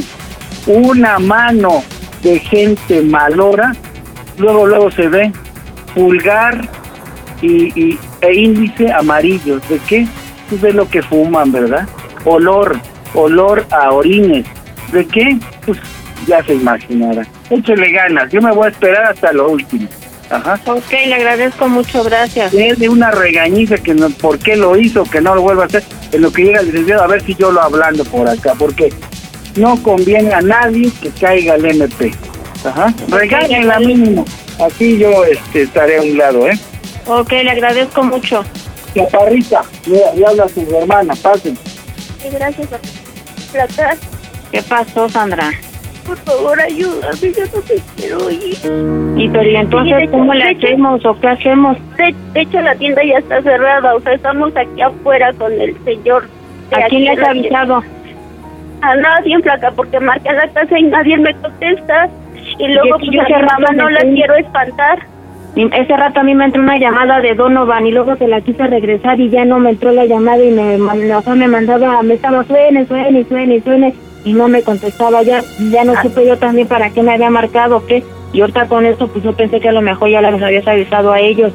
Una 0.65 1.19
mano 1.19 1.83
de 2.23 2.39
gente 2.39 3.01
malora, 3.01 3.73
luego 4.37 4.65
luego 4.65 4.89
se 4.91 5.07
ve 5.07 5.31
pulgar 5.93 6.67
y, 7.41 7.65
y- 7.79 7.99
e 8.21 8.33
índice 8.33 8.91
amarillos. 8.91 9.61
¿De 9.69 9.77
qué? 9.87 10.07
De 10.51 10.73
lo 10.73 10.89
que 10.89 11.01
fuman, 11.01 11.51
¿verdad? 11.51 11.87
Olor, 12.25 12.79
olor 13.13 13.65
a 13.69 13.91
orines. 13.91 14.45
¿De 14.91 15.05
qué? 15.05 15.37
Pues 15.65 15.77
ya 16.25 16.43
se 16.43 16.55
imaginará. 16.55 17.27
Échele 17.49 17.91
ganas, 17.91 18.31
yo 18.31 18.41
me 18.41 18.51
voy 18.51 18.67
a 18.67 18.69
esperar 18.69 19.11
hasta 19.11 19.31
lo 19.33 19.49
último. 19.49 19.87
Ajá. 20.29 20.59
Ok, 20.65 20.91
le 20.91 21.15
agradezco 21.15 21.67
mucho, 21.69 22.03
gracias. 22.03 22.51
de 22.51 22.89
una 22.89 23.11
regañiza 23.11 23.77
que 23.77 23.93
no, 23.93 24.09
por 24.09 24.39
qué 24.39 24.55
lo 24.55 24.77
hizo, 24.77 25.03
que 25.03 25.21
no 25.21 25.35
lo 25.35 25.41
vuelva 25.41 25.63
a 25.63 25.65
hacer, 25.67 25.83
en 26.11 26.21
lo 26.21 26.31
que 26.31 26.43
llega 26.43 26.59
el 26.59 26.67
licenciado, 26.67 27.03
a 27.03 27.07
ver 27.07 27.21
si 27.23 27.35
yo 27.35 27.51
lo 27.51 27.61
hablando 27.61 28.03
por 28.05 28.27
acá, 28.27 28.53
porque 28.57 28.91
no 29.55 29.81
conviene 29.81 30.33
a 30.33 30.41
nadie 30.41 30.91
que 31.01 31.09
caiga 31.11 31.55
el 31.55 31.65
MP. 31.65 32.13
Ajá. 32.65 32.93
Regáñenla 33.09 33.79
mínimo. 33.79 34.25
Así 34.59 34.97
yo 34.97 35.23
este, 35.23 35.63
estaré 35.63 35.97
a 35.97 36.01
un 36.01 36.17
lado, 36.17 36.47
¿eh? 36.47 36.59
Ok, 37.05 37.31
le 37.31 37.51
agradezco 37.51 38.03
mucho. 38.03 38.43
Chaparrita, 39.05 39.61
mira, 39.85 40.13
le 40.15 40.25
habla 40.25 40.43
a 40.45 40.49
su 40.49 40.61
hermana, 40.75 41.13
pasen. 41.21 41.55
Sí, 41.55 42.29
gracias, 42.31 42.67
Plata. 43.51 43.95
¿Qué 44.51 44.61
pasó, 44.63 45.07
Sandra? 45.09 45.51
Por 46.05 46.17
favor, 46.19 46.59
ayúdame, 46.59 47.17
yo 47.21 47.43
no 47.53 47.61
te 47.61 47.81
quiero 47.97 48.29
ir. 48.31 48.57
Y 49.17 49.27
pero 49.29 49.43
¿y 49.49 49.55
entonces 49.57 49.97
Sí, 49.99 50.05
de 50.05 50.11
cómo 50.11 50.33
hecho- 50.33 50.43
le 50.45 50.51
hecho- 50.51 50.67
hacemos 50.67 51.05
o 51.05 51.19
qué 51.19 51.27
hacemos? 51.27 51.77
De, 51.97 52.15
de 52.33 52.41
hecho, 52.41 52.61
la 52.61 52.75
tienda 52.75 53.03
ya 53.03 53.17
está 53.19 53.41
cerrada, 53.41 53.93
o 53.95 53.99
sea, 54.01 54.13
estamos 54.13 54.55
aquí 54.55 54.81
afuera 54.81 55.33
con 55.33 55.51
el 55.53 55.75
señor. 55.83 56.27
¿A 56.71 56.75
quién 56.75 56.83
aquí 56.85 56.99
le 56.99 57.11
has 57.11 57.27
avisado? 57.27 57.83
A 58.81 58.95
nadie 58.95 59.33
en 59.35 59.41
placa, 59.41 59.71
porque 59.71 59.99
marqué 59.99 60.29
a 60.29 60.33
la 60.33 60.47
casa 60.49 60.79
y 60.79 60.83
nadie 60.83 61.17
me 61.17 61.33
contesta. 61.35 62.09
Y 62.59 62.67
luego, 62.69 62.97
que 62.99 63.05
pues, 63.07 63.17
yo 63.17 63.21
a 63.35 63.39
mi 63.39 63.45
mamá 63.45 63.67
no 63.75 63.89
la 63.89 63.99
quiero 64.01 64.35
espantar. 64.35 64.99
Ese 65.57 65.97
rato 65.97 66.19
a 66.19 66.23
mí 66.23 66.35
me 66.35 66.45
entró 66.45 66.61
una 66.61 66.77
llamada 66.77 67.19
de 67.19 67.33
Donovan 67.33 67.87
y 67.87 67.91
luego 67.91 68.15
se 68.15 68.27
la 68.27 68.41
quise 68.41 68.67
regresar 68.67 69.19
y 69.19 69.29
ya 69.29 69.43
no 69.43 69.57
me 69.57 69.71
entró 69.71 69.91
la 69.91 70.05
llamada 70.05 70.43
y 70.43 70.51
me, 70.51 70.75
o 71.15 71.21
sea, 71.21 71.33
me 71.33 71.47
mandaba, 71.47 72.03
me 72.03 72.13
estaba 72.13 72.43
suene, 72.43 72.85
suene, 72.85 73.25
suene, 73.25 73.61
suene 73.61 73.93
y 74.23 74.33
no 74.33 74.47
me 74.47 74.61
contestaba 74.61 75.23
ya, 75.23 75.41
ya 75.71 75.83
no 75.83 75.99
supe 76.01 76.27
yo 76.27 76.37
también 76.37 76.67
para 76.67 76.91
qué 76.91 77.01
me 77.01 77.13
había 77.13 77.31
marcado, 77.31 77.83
qué. 77.87 78.03
Y 78.33 78.41
ahorita 78.41 78.67
con 78.67 78.85
eso 78.85 79.07
pues 79.07 79.23
yo 79.23 79.33
pensé 79.33 79.59
que 79.59 79.69
a 79.69 79.71
lo 79.71 79.81
mejor 79.81 80.09
ya 80.09 80.21
les 80.21 80.41
habías 80.43 80.67
avisado 80.67 81.11
a 81.11 81.19
ellos. 81.19 81.53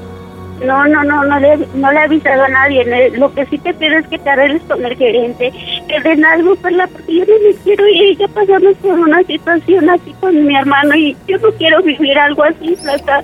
No, 0.66 0.87
no, 0.87 1.03
no, 1.05 1.25
no 1.25 1.40
le, 1.40 1.59
no 1.75 1.92
le 1.92 1.98
he 1.98 2.03
avisado 2.03 2.44
a 2.44 2.48
nadie. 2.48 3.11
Lo 3.16 3.33
que 3.35 3.46
sí 3.46 3.59
te 3.59 3.75
pido 3.75 3.98
es 3.98 4.07
que 4.09 4.18
te 4.18 4.31
arregles 4.31 4.62
con 4.62 4.85
el 4.85 4.96
gerente, 4.96 5.53
que 5.88 6.01
den 6.01 6.25
algo, 6.25 6.55
Perla, 6.57 6.87
porque 6.87 7.14
yo 7.14 7.25
no 7.25 7.35
me 7.48 7.55
quiero 7.62 7.88
ir. 7.88 8.18
Ya 8.18 8.29
pasamos 8.29 8.75
por 8.77 8.98
una 8.98 9.22
situación 9.25 9.90
así 9.90 10.14
con 10.20 10.44
mi 10.46 10.57
hermano 10.57 10.94
y 10.94 11.16
yo 11.27 11.38
no 11.38 11.51
quiero 11.53 11.83
vivir 11.83 12.18
algo 12.18 12.44
así, 12.44 12.77
Flaca. 12.77 13.22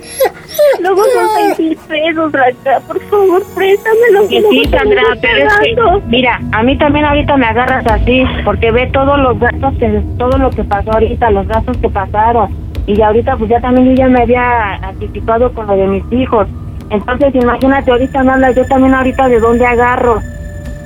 Luego 0.81 1.05
son 1.05 1.29
seis 1.37 1.59
mil 1.59 1.77
pesos, 1.77 2.33
Flaca. 2.33 2.81
Por 2.87 3.01
favor, 3.05 3.43
préstamelo. 3.55 4.29
Que 4.29 4.43
sí, 4.43 4.65
Sandra, 4.71 5.03
pero 5.21 5.47
es 5.47 5.55
que, 5.59 6.07
mira, 6.07 6.41
a 6.53 6.63
mí 6.63 6.77
también 6.77 7.05
ahorita 7.05 7.37
me 7.37 7.47
agarras 7.47 7.87
así, 7.87 8.25
porque 8.45 8.71
ve 8.71 8.89
todos 8.93 9.19
los 9.19 9.39
gastos, 9.39 9.75
que, 9.79 10.03
todo 10.19 10.37
lo 10.39 10.51
que 10.51 10.65
pasó 10.65 10.93
ahorita, 10.93 11.31
los 11.31 11.47
gastos 11.47 11.77
que 11.79 11.89
pasaron. 11.89 12.69
Y 12.87 13.01
ahorita, 13.03 13.37
pues 13.37 13.51
ya 13.51 13.61
también 13.61 13.89
yo 13.89 13.95
ya 13.95 14.09
me 14.09 14.23
había 14.23 14.75
anticipado 14.77 15.53
con 15.53 15.67
lo 15.67 15.77
de 15.77 15.87
mis 15.87 16.13
hijos. 16.13 16.49
Entonces, 16.91 17.35
imagínate, 17.35 17.91
ahorita 17.91 18.23
me 18.25 18.33
hablas, 18.33 18.55
yo 18.57 18.65
también 18.67 18.95
ahorita 18.95 19.29
de 19.29 19.41
dónde 19.41 19.67
agarro. 19.67 20.21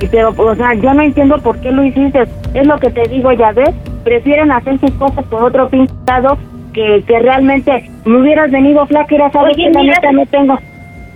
Y 0.01 0.07
pero, 0.07 0.33
o 0.37 0.55
sea, 0.55 0.73
yo 0.73 0.93
no 0.93 1.01
entiendo 1.01 1.37
por 1.39 1.57
qué 1.61 1.71
lo 1.71 1.83
hiciste. 1.83 2.23
Es 2.53 2.67
lo 2.67 2.77
que 2.79 2.89
te 2.89 3.03
digo, 3.07 3.31
ya 3.31 3.51
ves, 3.53 3.69
prefieren 4.03 4.51
hacer 4.51 4.79
sus 4.79 4.91
cosas 4.91 5.23
por 5.25 5.43
otro 5.43 5.69
pintado 5.69 6.37
que, 6.73 7.03
que 7.07 7.19
realmente 7.19 7.89
me 8.03 8.17
hubieras 8.19 8.51
venido 8.51 8.85
flaca 8.87 9.07
y 9.11 9.15
era 9.15 9.31
sabes 9.31 9.55
Oye, 9.55 9.65
que 9.65 9.71
la 9.71 9.79
mira, 9.81 9.95
neta 9.95 10.11
no 10.11 10.25
tengo. 10.25 10.59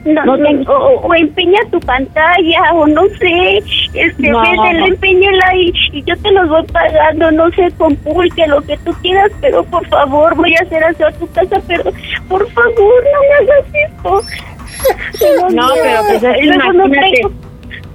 No, 0.06 0.38
tengo- 0.38 0.72
o, 0.72 1.02
o 1.08 1.16
empeña 1.16 1.60
tu 1.70 1.82
pantalla, 1.82 2.74
o 2.76 2.88
no 2.88 3.02
sé, 3.20 3.58
este, 3.94 4.30
No, 4.30 4.40
véndela, 4.42 4.80
no. 4.80 4.86
empeñala 4.86 5.56
y, 5.56 5.74
y 5.92 6.02
yo 6.04 6.16
te 6.18 6.32
los 6.32 6.48
voy 6.48 6.64
pagando, 6.72 7.30
no 7.32 7.50
sé, 7.52 7.70
con 7.78 7.94
pulque, 7.98 8.48
lo 8.48 8.62
que 8.62 8.78
tú 8.86 8.94
quieras, 9.02 9.32
pero 9.42 9.66
por 9.66 9.86
favor, 9.88 10.34
voy 10.36 10.54
a 10.56 10.62
hacer 10.62 10.82
aseo 10.82 11.08
a 11.08 11.12
tu 11.12 11.28
casa, 11.32 11.60
pero 11.68 11.84
por 12.30 12.48
favor, 12.52 12.78
no 12.78 13.20
me 13.20 13.52
hagas 13.52 13.66
esto. 13.90 14.22
No, 15.52 15.70
pero 15.82 16.02
pues 16.08 16.24
es 16.24 16.38
que 16.38 16.74
no 16.74 16.90
traigo, 16.90 17.32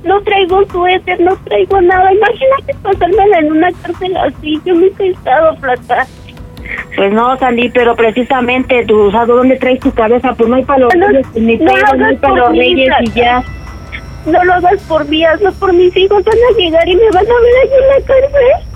no 0.04 0.20
traigo 0.22 0.64
suéter, 0.66 1.20
no 1.20 1.36
traigo 1.44 1.80
nada, 1.80 2.12
imagínate 2.12 2.74
pasármela 2.82 3.38
en 3.38 3.52
una 3.52 3.72
cárcel 3.72 4.16
así, 4.16 4.60
yo 4.64 4.74
nunca 4.74 5.04
he 5.04 5.10
estado 5.10 5.54
plata. 5.56 6.06
Pues 6.96 7.12
no, 7.12 7.36
Sandy, 7.38 7.68
pero 7.70 7.94
precisamente, 7.96 8.84
tú, 8.86 9.02
o 9.02 9.10
sea, 9.10 9.26
¿dónde 9.26 9.56
traes 9.56 9.80
tu 9.80 9.92
cabeza? 9.92 10.34
Pues 10.34 10.48
no 10.48 10.56
hay 10.56 10.64
para 10.64 10.80
los 10.80 10.94
No, 10.94 11.06
reyes, 11.08 11.26
ni 11.34 11.56
no 11.56 11.64
no 11.64 11.70
hay 11.70 11.82
hagas 11.82 12.16
para 12.20 12.34
por 12.34 12.38
los 12.38 12.50
mí, 12.52 12.58
reyes 12.58 12.88
y 13.00 13.10
ya. 13.12 13.42
No 14.26 14.44
lo 14.44 14.52
hagas 14.54 14.80
por 14.84 15.04
mí, 15.08 15.24
hazlo 15.24 15.52
por 15.54 15.72
mis 15.72 15.96
hijos, 15.96 16.24
van 16.24 16.34
a 16.34 16.56
llegar 16.58 16.88
y 16.88 16.96
me 16.96 17.10
van 17.10 17.26
a 17.26 17.40
ver 17.40 17.54
ahí 17.62 17.70
en 17.80 17.88
la 17.88 18.06
cárcel. 18.06 18.71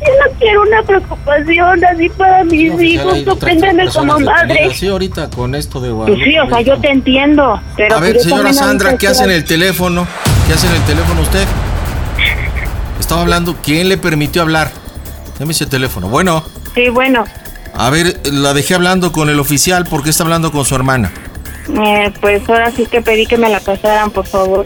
Yo 0.00 0.06
no 0.24 0.38
quiero 0.38 0.62
una 0.62 0.82
preocupación 0.82 1.84
así 1.84 2.08
para 2.10 2.44
mis 2.44 2.80
hijos, 2.80 3.18
compréndeme 3.22 3.86
como 3.88 4.18
madre. 4.20 4.70
Sí, 4.74 4.88
ahorita 4.88 5.30
con 5.30 5.54
esto 5.54 5.80
de 5.80 5.92
Pues 5.92 6.18
sí, 6.24 6.38
o 6.38 6.48
sea, 6.48 6.60
yo 6.60 6.78
te 6.80 6.90
entiendo, 6.90 7.60
pero... 7.76 7.96
A 7.96 8.00
ver, 8.00 8.14
pues 8.14 8.24
señora 8.24 8.52
Sandra, 8.52 8.96
¿qué 8.96 9.08
hace 9.08 9.24
en 9.24 9.30
el 9.30 9.44
teléfono? 9.44 10.06
¿Qué 10.46 10.54
hace 10.54 10.66
en 10.66 10.74
el 10.74 10.82
teléfono 10.82 11.20
usted? 11.22 11.46
Estaba 12.98 13.20
hablando, 13.20 13.56
¿quién 13.62 13.88
le 13.88 13.96
permitió 13.96 14.42
hablar? 14.42 14.70
Dame 15.38 15.52
ese 15.52 15.66
teléfono. 15.66 16.08
Bueno, 16.08 16.44
Sí, 16.74 16.88
bueno, 16.88 17.24
a 17.74 17.90
ver, 17.90 18.18
la 18.24 18.54
dejé 18.54 18.74
hablando 18.74 19.12
con 19.12 19.28
el 19.28 19.38
oficial, 19.40 19.84
¿por 19.86 20.02
qué 20.02 20.10
está 20.10 20.24
hablando 20.24 20.50
con 20.52 20.64
su 20.64 20.74
hermana? 20.74 21.12
eh, 21.84 22.12
pues 22.20 22.48
ahora 22.48 22.70
sí 22.70 22.86
que 22.86 23.02
pedí 23.02 23.26
que 23.26 23.36
me 23.38 23.48
la 23.48 23.60
pasaran, 23.60 24.10
por 24.10 24.26
favor. 24.26 24.64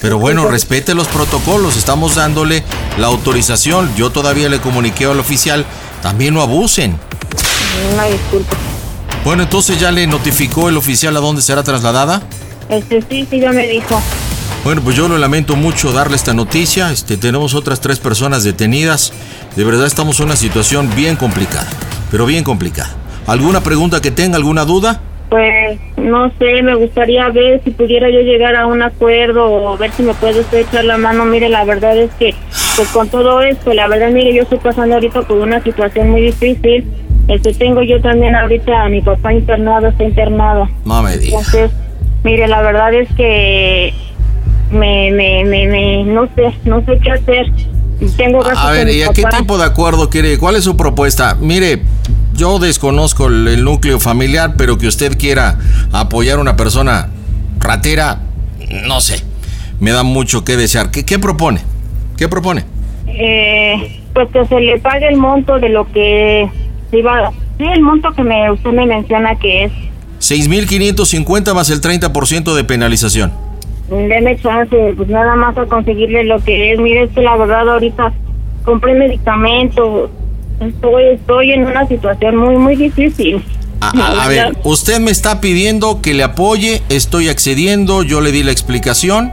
Pero 0.00 0.18
bueno, 0.20 0.46
respete 0.46 0.94
los 0.94 1.08
protocolos, 1.08 1.76
estamos 1.76 2.14
dándole 2.14 2.62
la 2.98 3.08
autorización. 3.08 3.94
Yo 3.96 4.10
todavía 4.10 4.48
le 4.48 4.60
comuniqué 4.60 5.06
al 5.06 5.20
oficial, 5.20 5.64
también 6.02 6.34
no 6.34 6.42
abusen. 6.42 6.98
Una 7.94 8.04
disculpa. 8.06 8.56
Bueno, 9.24 9.42
entonces 9.42 9.78
ya 9.78 9.90
le 9.90 10.06
notificó 10.06 10.68
el 10.68 10.76
oficial 10.76 11.16
a 11.16 11.20
dónde 11.20 11.42
será 11.42 11.62
trasladada. 11.62 12.22
Este, 12.68 13.02
sí, 13.02 13.26
sí, 13.28 13.40
ya 13.40 13.52
me 13.52 13.66
dijo. 13.66 14.00
Bueno, 14.64 14.82
pues 14.82 14.96
yo 14.96 15.08
lo 15.08 15.18
lamento 15.18 15.56
mucho 15.56 15.92
darle 15.92 16.16
esta 16.16 16.34
noticia. 16.34 16.90
Este, 16.90 17.16
tenemos 17.16 17.54
otras 17.54 17.80
tres 17.80 17.98
personas 17.98 18.44
detenidas. 18.44 19.12
De 19.56 19.64
verdad 19.64 19.86
estamos 19.86 20.18
en 20.20 20.26
una 20.26 20.36
situación 20.36 20.90
bien 20.94 21.16
complicada, 21.16 21.68
pero 22.10 22.26
bien 22.26 22.44
complicada. 22.44 22.90
¿Alguna 23.26 23.62
pregunta 23.62 24.00
que 24.00 24.10
tenga, 24.10 24.36
alguna 24.36 24.64
duda? 24.64 25.00
Pues 25.28 25.78
no 25.98 26.30
sé, 26.38 26.62
me 26.62 26.74
gustaría 26.74 27.28
ver 27.28 27.60
si 27.62 27.70
pudiera 27.70 28.08
yo 28.08 28.20
llegar 28.20 28.56
a 28.56 28.66
un 28.66 28.82
acuerdo 28.82 29.50
o 29.50 29.76
ver 29.76 29.90
si 29.92 30.02
me 30.02 30.14
puede 30.14 30.40
usted 30.40 30.60
echar 30.60 30.84
la 30.84 30.96
mano. 30.96 31.24
Mire, 31.26 31.48
la 31.48 31.64
verdad 31.64 31.96
es 31.98 32.10
que, 32.14 32.34
pues 32.76 32.88
con 32.88 33.08
todo 33.08 33.42
esto, 33.42 33.74
la 33.74 33.88
verdad, 33.88 34.10
mire, 34.10 34.32
yo 34.32 34.42
estoy 34.42 34.58
pasando 34.58 34.94
ahorita 34.94 35.22
por 35.22 35.38
una 35.38 35.62
situación 35.62 36.10
muy 36.10 36.22
difícil. 36.22 36.86
Este, 37.28 37.52
tengo 37.52 37.82
yo 37.82 38.00
también 38.00 38.34
ahorita 38.34 38.84
a 38.84 38.88
mi 38.88 39.02
papá 39.02 39.34
internado, 39.34 39.88
está 39.88 40.04
internado. 40.04 40.66
No 40.86 41.02
me 41.02 41.18
diga. 41.18 41.38
Entonces, 41.38 41.70
mire, 42.24 42.48
la 42.48 42.62
verdad 42.62 42.94
es 42.94 43.08
que 43.14 43.92
me, 44.70 45.10
me, 45.10 45.44
me, 45.44 45.66
me, 45.66 46.04
no 46.04 46.26
sé, 46.34 46.54
no 46.64 46.82
sé 46.86 46.98
qué 47.02 47.10
hacer. 47.10 47.46
Tengo 48.16 48.40
A 48.46 48.70
ver, 48.70 48.88
¿y 48.88 49.02
a 49.02 49.08
qué 49.08 49.24
tipo 49.24 49.58
de 49.58 49.64
acuerdo 49.64 50.08
quiere? 50.08 50.38
¿Cuál 50.38 50.56
es 50.56 50.64
su 50.64 50.76
propuesta? 50.76 51.36
Mire, 51.40 51.82
yo 52.38 52.58
desconozco 52.58 53.26
el, 53.26 53.46
el 53.48 53.64
núcleo 53.64 53.98
familiar, 54.00 54.54
pero 54.56 54.78
que 54.78 54.86
usted 54.86 55.18
quiera 55.18 55.58
apoyar 55.92 56.38
a 56.38 56.40
una 56.40 56.56
persona 56.56 57.10
ratera, 57.58 58.20
no 58.86 59.00
sé. 59.00 59.22
Me 59.80 59.90
da 59.90 60.04
mucho 60.04 60.44
que 60.44 60.56
desear. 60.56 60.90
¿Qué, 60.90 61.04
qué 61.04 61.18
propone? 61.18 61.60
¿Qué 62.16 62.28
propone? 62.28 62.64
Eh, 63.06 64.00
pues 64.14 64.28
que 64.32 64.46
se 64.46 64.60
le 64.60 64.78
pague 64.78 65.08
el 65.08 65.16
monto 65.16 65.58
de 65.58 65.68
lo 65.68 65.90
que 65.92 66.48
iba, 66.92 67.30
sí, 67.58 67.64
el 67.64 67.82
monto 67.82 68.12
que 68.12 68.22
me, 68.22 68.50
usted 68.50 68.70
me 68.70 68.86
menciona 68.86 69.36
que 69.36 69.64
es. 69.64 69.72
6.550 70.20 71.54
más 71.54 71.70
el 71.70 71.80
30% 71.80 72.54
de 72.54 72.64
penalización. 72.64 73.32
Deme 73.88 74.38
chance, 74.40 74.94
pues 74.96 75.08
nada 75.08 75.34
más 75.34 75.56
a 75.56 75.66
conseguirle 75.66 76.24
lo 76.24 76.42
que 76.42 76.72
es. 76.72 76.80
Mire, 76.80 77.04
es 77.04 77.10
que 77.10 77.22
la 77.22 77.36
verdad 77.36 77.68
ahorita 77.68 78.12
compré 78.64 78.94
medicamentos. 78.94 80.10
Estoy, 80.60 81.04
estoy 81.14 81.52
en 81.52 81.66
una 81.66 81.86
situación 81.86 82.36
muy, 82.36 82.56
muy 82.56 82.76
difícil. 82.76 83.42
A, 83.80 84.26
ver, 84.26 84.56
usted 84.64 84.98
me 84.98 85.12
está 85.12 85.40
pidiendo 85.40 86.02
que 86.02 86.12
le 86.12 86.24
apoye, 86.24 86.82
estoy 86.88 87.28
accediendo, 87.28 88.02
yo 88.02 88.20
le 88.20 88.32
di 88.32 88.42
la 88.42 88.50
explicación. 88.50 89.32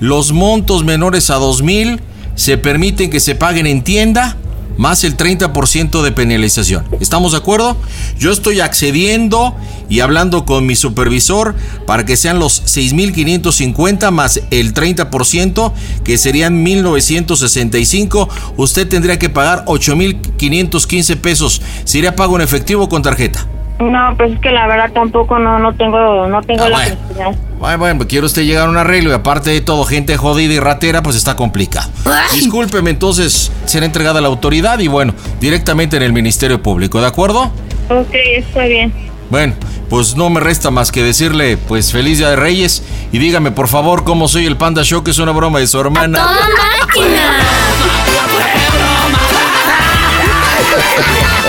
Los 0.00 0.32
montos 0.32 0.84
menores 0.84 1.30
a 1.30 1.38
2.000 1.38 2.00
se 2.34 2.56
permiten 2.56 3.10
que 3.10 3.20
se 3.20 3.34
paguen 3.34 3.66
en 3.66 3.84
tienda 3.84 4.36
más 4.76 5.04
el 5.04 5.16
30% 5.16 6.02
de 6.02 6.12
penalización. 6.12 6.84
¿Estamos 7.00 7.32
de 7.32 7.38
acuerdo? 7.38 7.76
Yo 8.18 8.32
estoy 8.32 8.60
accediendo 8.60 9.54
y 9.88 10.00
hablando 10.00 10.44
con 10.44 10.66
mi 10.66 10.76
supervisor 10.76 11.54
para 11.86 12.04
que 12.04 12.16
sean 12.16 12.38
los 12.38 12.62
6.550 12.64 14.10
más 14.10 14.40
el 14.50 14.74
30%, 14.74 15.72
que 16.02 16.18
serían 16.18 16.64
1.965. 16.64 18.28
Usted 18.56 18.88
tendría 18.88 19.18
que 19.18 19.28
pagar 19.28 19.64
8.515 19.66 21.16
pesos. 21.16 21.62
¿Sería 21.84 22.16
pago 22.16 22.36
en 22.36 22.42
efectivo 22.42 22.88
con 22.88 23.02
tarjeta? 23.02 23.46
No, 23.80 24.14
pues 24.16 24.32
es 24.32 24.40
que 24.40 24.50
la 24.50 24.66
verdad 24.68 24.92
tampoco 24.92 25.38
no, 25.38 25.58
no 25.58 25.74
tengo, 25.74 26.26
no 26.28 26.40
tengo 26.42 26.64
Ah, 26.64 26.68
la 26.68 26.76
bueno. 26.76 26.94
posibilidad. 26.96 27.34
Bueno, 27.58 27.78
bueno, 27.78 27.96
pues 27.98 28.08
quiere 28.08 28.26
usted 28.26 28.42
llegar 28.42 28.66
a 28.66 28.70
un 28.70 28.76
arreglo 28.76 29.10
y 29.10 29.14
aparte 29.14 29.50
de 29.50 29.60
todo, 29.60 29.84
gente 29.84 30.16
jodida 30.16 30.52
y 30.54 30.60
ratera, 30.60 31.02
pues 31.02 31.16
está 31.16 31.34
complicado. 31.34 31.90
Discúlpeme, 32.32 32.90
entonces 32.90 33.50
será 33.64 33.84
entregada 33.86 34.18
a 34.20 34.22
la 34.22 34.28
autoridad 34.28 34.78
y 34.78 34.88
bueno, 34.88 35.12
directamente 35.40 35.96
en 35.96 36.02
el 36.04 36.12
Ministerio 36.12 36.62
Público, 36.62 37.00
¿de 37.00 37.06
acuerdo? 37.08 37.50
Ok, 37.88 38.14
está 38.36 38.64
bien. 38.66 38.92
Bueno, 39.30 39.54
pues 39.90 40.14
no 40.16 40.30
me 40.30 40.38
resta 40.40 40.70
más 40.70 40.92
que 40.92 41.02
decirle, 41.02 41.56
pues 41.56 41.90
feliz 41.90 42.18
Día 42.18 42.30
de 42.30 42.36
Reyes 42.36 42.84
y 43.10 43.18
dígame 43.18 43.50
por 43.50 43.66
favor 43.68 44.04
cómo 44.04 44.28
soy 44.28 44.46
el 44.46 44.56
Panda 44.56 44.82
Show, 44.84 45.02
que 45.02 45.10
es 45.10 45.18
una 45.18 45.32
broma 45.32 45.58
de 45.58 45.66
su 45.66 45.80
hermana. 45.80 46.24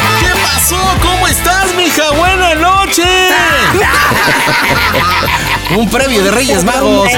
¿Cómo 1.95 2.03
estás, 2.03 2.11
mija? 2.11 2.11
Buenas 2.11 2.57
noches. 2.57 3.05
Un 5.77 5.89
previo 5.89 6.23
de 6.23 6.31
Reyes 6.31 6.63
Magos. 6.63 7.09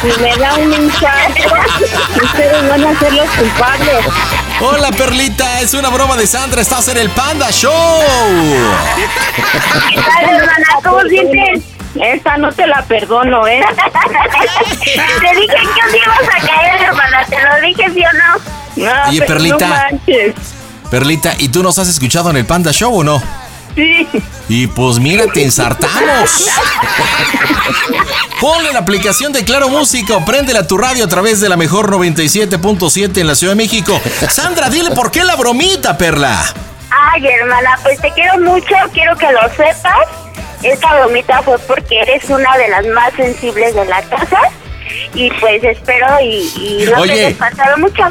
Si 0.00 0.20
me 0.20 0.36
da 0.36 0.54
un 0.54 0.72
infarto, 0.72 1.42
ustedes 2.22 2.68
van 2.68 2.84
a 2.84 2.98
ser 2.98 3.12
los 3.12 3.28
culpables. 3.30 4.06
Hola, 4.60 4.90
Perlita, 4.92 5.60
es 5.60 5.74
una 5.74 5.90
broma 5.90 6.16
de 6.16 6.26
Sandra, 6.26 6.62
estás 6.62 6.88
en 6.88 6.96
el 6.96 7.10
Panda 7.10 7.50
Show. 7.50 7.74
¿Qué 9.88 9.96
tal, 9.96 10.24
hermana? 10.24 10.66
¿Cómo 10.82 11.00
sientes? 11.02 11.64
Esta 11.94 12.38
no 12.38 12.50
te 12.52 12.66
la 12.66 12.82
perdono, 12.82 13.46
¿eh? 13.46 13.60
Te 14.84 15.34
dije 15.34 15.56
que 15.56 15.86
un 15.86 15.92
día 15.92 16.02
ibas 16.04 16.22
a 16.22 16.46
caer, 16.46 16.82
hermana. 16.82 17.24
Te 17.28 17.36
lo 17.42 17.60
dije, 17.60 17.90
¿sí 17.92 18.02
o 18.04 18.12
no? 18.12 18.86
No, 18.86 19.08
Oye, 19.08 19.22
Perlita. 19.22 19.90
No. 19.90 20.88
Perlita, 20.90 21.34
¿y 21.38 21.48
tú 21.48 21.62
nos 21.62 21.78
has 21.78 21.88
escuchado 21.88 22.30
en 22.30 22.36
el 22.36 22.46
Panda 22.46 22.72
Show 22.72 23.00
o 23.00 23.04
no? 23.04 23.22
Sí. 23.74 24.06
Y 24.48 24.66
pues 24.66 24.98
mira, 24.98 25.26
te 25.32 25.44
ensartamos. 25.44 26.48
Ponle 28.40 28.72
la 28.72 28.80
aplicación 28.80 29.32
de 29.32 29.44
Claro 29.44 29.68
Música 29.68 30.16
o 30.16 30.24
préndela 30.24 30.60
a 30.60 30.66
tu 30.66 30.78
radio 30.78 31.04
a 31.04 31.08
través 31.08 31.40
de 31.40 31.48
la 31.48 31.56
mejor 31.56 31.90
97.7 31.90 33.18
en 33.18 33.26
la 33.26 33.34
Ciudad 33.34 33.52
de 33.52 33.56
México. 33.56 34.00
Sandra, 34.30 34.70
dile 34.70 34.90
por 34.92 35.10
qué 35.10 35.24
la 35.24 35.36
bromita, 35.36 35.96
Perla. 35.98 36.42
Ay, 36.90 37.26
hermana, 37.26 37.78
pues 37.82 38.00
te 38.00 38.10
quiero 38.12 38.38
mucho, 38.38 38.74
quiero 38.92 39.16
que 39.16 39.30
lo 39.30 39.42
sepas. 39.50 40.08
Esta 40.62 40.98
bromita 41.00 41.42
fue 41.42 41.58
porque 41.60 42.00
eres 42.00 42.24
una 42.28 42.56
de 42.56 42.68
las 42.68 42.86
más 42.88 43.12
sensibles 43.14 43.74
de 43.74 43.84
la 43.84 44.02
casa. 44.02 44.38
Y 45.14 45.30
pues 45.38 45.62
espero 45.62 46.06
y, 46.22 46.50
y 46.56 46.88
no 46.90 47.00
Oye. 47.00 47.14
te 47.14 47.26
hayas 47.26 47.38
pasado 47.38 47.78
mucho. 47.78 48.02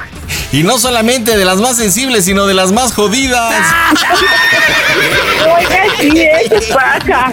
Y 0.52 0.64
no 0.64 0.80
solamente 0.80 1.38
de 1.38 1.46
las 1.46 1.58
más 1.58 1.78
sensibles, 1.78 2.26
sino 2.26 2.48
de 2.48 2.56
las 2.56 2.72
más 2.72 2.94
jodidas. 2.94 3.54
Oiga, 5.56 5.84
sí. 6.00 6.10
¿qué 6.10 6.60
pasa? 6.74 7.32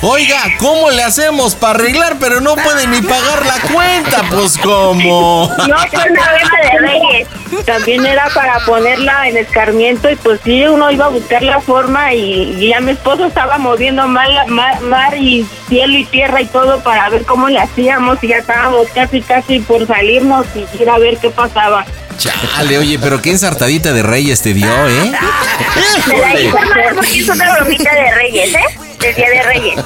Oiga, 0.00 0.40
¿cómo 0.58 0.90
le 0.90 1.02
hacemos 1.02 1.54
para 1.54 1.74
arreglar, 1.74 2.16
pero 2.18 2.40
no 2.40 2.56
puede 2.56 2.86
ni 2.86 3.02
pagar 3.02 3.44
la 3.44 3.60
cuenta? 3.72 4.22
Pues 4.30 4.56
cómo. 4.56 5.52
No, 5.58 5.76
pues 5.90 6.06
una 6.10 6.32
broma 6.32 6.58
de 6.62 6.78
reyes. 6.78 7.28
También 7.66 8.06
era 8.06 8.28
para 8.34 8.60
ponerla 8.60 9.28
en 9.28 9.36
escarmiento 9.36 10.10
y 10.10 10.16
pues 10.16 10.40
sí, 10.42 10.64
uno 10.66 10.90
iba 10.90 11.06
a 11.06 11.08
buscar 11.08 11.42
la 11.42 11.60
forma 11.60 12.14
y, 12.14 12.54
y 12.58 12.68
ya 12.68 12.80
mi 12.80 12.92
esposo 12.92 13.26
estaba 13.26 13.58
moviendo 13.58 14.06
mar, 14.06 14.28
mar, 14.48 14.80
mar 14.80 15.14
y 15.16 15.46
cielo 15.68 15.98
y 15.98 16.04
tierra 16.04 16.40
y 16.40 16.46
todo 16.46 16.80
para 16.80 17.08
ver 17.10 17.24
cómo 17.24 17.48
le 17.48 17.58
hacíamos 17.58 18.22
y 18.22 18.28
ya 18.28 18.36
estábamos 18.36 18.86
casi 18.94 19.20
casi 19.20 19.60
por 19.60 19.86
salirnos 19.86 20.46
y 20.54 20.82
ir 20.82 20.88
a 20.88 20.98
ver 20.98 21.18
qué 21.18 21.30
pasaba. 21.30 21.84
Chale, 22.18 22.78
oye, 22.78 22.98
pero 22.98 23.22
qué 23.22 23.30
ensartadita 23.30 23.92
de 23.92 24.02
reyes 24.02 24.42
te 24.42 24.52
dio, 24.52 24.66
¿eh? 24.88 25.12
La 25.12 26.94
porque 26.94 27.20
es 27.20 27.28
una 27.28 27.54
bromita 27.54 27.94
de 27.94 28.10
reyes, 28.14 28.54
¿eh? 28.54 28.78
De 28.98 29.14
Día 29.14 29.30
de 29.30 29.42
Reyes. 29.42 29.80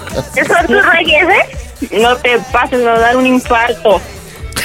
¿Son 0.47 0.67
tus 0.67 0.87
reyes, 0.87 1.25
eh? 1.29 1.99
No 2.01 2.17
te 2.17 2.39
pases, 2.51 2.79
me 2.79 2.87
va 2.87 2.95
a 2.95 3.01
dar 3.01 3.17
un 3.17 3.27
infarto. 3.27 4.01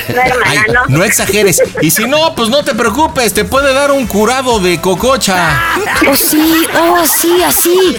No, 0.07 0.21
hermana, 0.21 0.45
Ay, 0.45 0.59
no. 0.73 0.97
no 0.97 1.03
exageres. 1.03 1.61
Y 1.81 1.91
si 1.91 2.05
no, 2.07 2.33
pues 2.35 2.47
no 2.49 2.63
te 2.63 2.73
preocupes, 2.73 3.33
te 3.33 3.43
puede 3.43 3.73
dar 3.73 3.91
un 3.91 4.07
curado 4.07 4.59
de 4.61 4.79
cococha. 4.79 5.59
Oh, 6.09 6.15
sí, 6.15 6.65
oh, 6.79 7.05
sí, 7.05 7.43
así. 7.43 7.97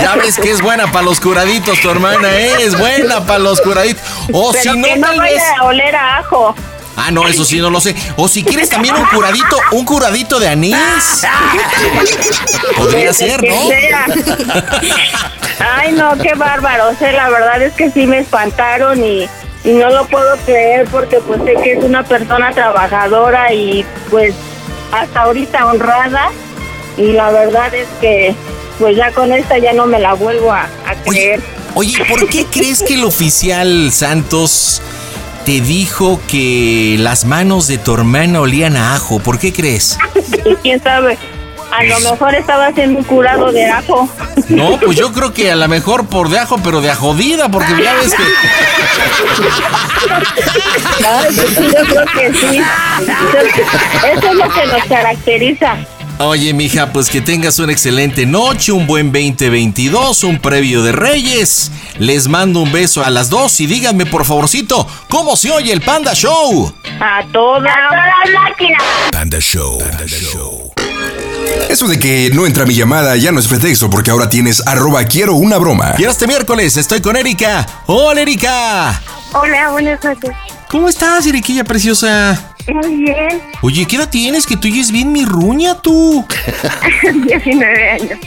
Ya 0.00 0.14
ves 0.16 0.36
que 0.38 0.50
es 0.50 0.62
buena 0.62 0.90
para 0.90 1.04
los 1.04 1.20
curaditos, 1.20 1.78
tu 1.80 1.90
hermana, 1.90 2.30
¿eh? 2.38 2.54
Es 2.60 2.78
buena 2.78 3.26
para 3.26 3.40
los 3.40 3.60
curaditos. 3.60 4.02
O 4.32 4.52
Pero 4.52 4.62
si 4.62 4.78
no, 4.78 4.86
que 4.88 4.96
no 4.96 5.06
tal 5.08 5.20
vez. 5.20 5.34
vaya 5.34 5.56
a 5.60 5.64
oler 5.64 5.94
a 5.96 6.18
ajo. 6.18 6.54
Ah, 6.96 7.10
no, 7.10 7.26
eso 7.26 7.44
sí 7.44 7.58
no 7.60 7.70
lo 7.70 7.80
sé. 7.80 7.94
O 8.16 8.28
si 8.28 8.44
quieres 8.44 8.68
también 8.68 8.94
un 8.94 9.04
curadito, 9.06 9.58
un 9.72 9.84
curadito 9.84 10.38
de 10.38 10.48
anís. 10.48 10.76
Podría 12.76 13.08
Desde 13.08 13.28
ser, 13.30 13.42
¿no? 13.42 13.68
sea. 13.68 14.06
Ay, 15.76 15.92
no, 15.92 16.16
qué 16.18 16.34
bárbaro. 16.34 16.88
O 16.90 16.94
sea, 16.94 17.12
la 17.12 17.28
verdad 17.30 17.62
es 17.62 17.72
que 17.74 17.90
sí 17.90 18.06
me 18.06 18.18
espantaron 18.20 19.02
y, 19.02 19.28
y 19.64 19.72
no 19.72 19.90
lo 19.90 20.06
puedo 20.06 20.36
creer 20.44 20.86
porque 20.88 21.18
pues 21.20 21.40
sé 21.44 21.54
que 21.62 21.72
es 21.74 21.84
una 21.84 22.02
persona 22.02 22.52
trabajadora 22.52 23.52
y 23.52 23.84
pues 24.10 24.34
hasta 24.92 25.22
ahorita 25.22 25.66
honrada. 25.66 26.30
Y 26.96 27.12
la 27.12 27.30
verdad 27.30 27.74
es 27.74 27.88
que 28.00 28.34
pues 28.78 28.96
ya 28.96 29.10
con 29.12 29.32
esta 29.32 29.58
ya 29.58 29.72
no 29.72 29.86
me 29.86 29.98
la 29.98 30.14
vuelvo 30.14 30.52
a, 30.52 30.62
a 30.86 30.94
creer. 31.04 31.40
Oye, 31.74 32.04
¿por 32.08 32.28
qué 32.28 32.46
crees 32.46 32.82
que 32.82 32.94
el 32.94 33.04
oficial 33.04 33.90
Santos 33.92 34.80
te 35.44 35.60
dijo 35.60 36.20
que 36.26 36.96
las 36.98 37.24
manos 37.24 37.66
de 37.66 37.78
tu 37.78 37.94
hermana 37.94 38.40
olían 38.40 38.76
a 38.76 38.94
ajo? 38.94 39.18
¿Por 39.18 39.38
qué 39.38 39.52
crees? 39.52 39.98
Y 40.44 40.54
quién 40.56 40.82
sabe, 40.82 41.16
a 41.72 41.82
lo 41.84 41.98
mejor 42.00 42.34
estaba 42.34 42.66
haciendo 42.66 42.98
un 42.98 43.04
curado 43.04 43.50
de 43.50 43.64
ajo. 43.66 44.06
No, 44.48 44.78
pues 44.78 44.98
yo 44.98 45.10
creo 45.12 45.32
que 45.32 45.50
a 45.50 45.56
lo 45.56 45.66
mejor 45.68 46.06
por 46.06 46.28
de 46.28 46.38
ajo, 46.38 46.58
pero 46.62 46.82
de 46.82 46.90
ajodida, 46.90 47.48
porque 47.48 47.72
ya 47.82 47.94
ves 47.94 48.14
que. 48.14 48.22
Sí, 51.32 51.62
yo 51.62 51.84
creo 51.86 52.04
que 52.14 52.32
sí. 52.34 52.60
Eso 54.12 54.26
es 54.28 54.34
lo 54.34 54.50
que 54.50 54.66
nos 54.66 54.84
caracteriza. 54.86 55.76
Oye, 56.18 56.54
mija, 56.54 56.92
pues 56.92 57.10
que 57.10 57.20
tengas 57.20 57.58
una 57.58 57.72
excelente 57.72 58.24
noche, 58.24 58.70
un 58.70 58.86
buen 58.86 59.10
2022, 59.10 60.22
un 60.22 60.38
previo 60.38 60.82
de 60.84 60.92
Reyes. 60.92 61.72
Les 61.98 62.28
mando 62.28 62.60
un 62.60 62.70
beso 62.70 63.04
a 63.04 63.10
las 63.10 63.30
dos 63.30 63.58
y 63.60 63.66
díganme, 63.66 64.06
por 64.06 64.24
favorcito, 64.24 64.86
¿cómo 65.08 65.36
se 65.36 65.50
oye 65.50 65.72
el 65.72 65.80
Panda 65.80 66.14
Show? 66.14 66.72
A 67.00 67.24
toda. 67.32 67.68
A 67.68 67.88
toda 67.88 68.40
máquina. 68.40 68.78
Panda 69.10 69.40
Show. 69.40 69.78
Panda 69.78 70.06
Show. 70.06 70.72
Eso 71.68 71.88
de 71.88 71.98
que 71.98 72.30
no 72.32 72.46
entra 72.46 72.64
mi 72.64 72.74
llamada 72.74 73.16
ya 73.16 73.32
no 73.32 73.40
es 73.40 73.48
pretexto 73.48 73.90
porque 73.90 74.12
ahora 74.12 74.28
tienes 74.28 74.64
arroba 74.66 75.04
quiero 75.04 75.34
una 75.34 75.58
broma. 75.58 75.94
Y 75.98 76.04
este 76.04 76.28
miércoles 76.28 76.76
estoy 76.76 77.00
con 77.00 77.16
Erika. 77.16 77.66
Hola, 77.86 78.22
Erika. 78.22 79.02
Hola, 79.32 79.70
buenas 79.72 80.02
noches. 80.04 80.30
¿Cómo 80.68 80.88
estás, 80.88 81.26
Eriquilla 81.26 81.64
preciosa? 81.64 82.53
Muy 82.66 82.96
bien. 82.96 83.42
Oye, 83.60 83.84
¿qué 83.86 83.96
edad 83.96 84.08
tienes? 84.08 84.46
Que 84.46 84.56
tú 84.56 84.68
ya 84.68 84.80
es 84.80 84.90
bien 84.90 85.12
mi 85.12 85.24
ruña, 85.24 85.80
tú. 85.80 86.24
19 87.26 87.90
años. 87.90 88.18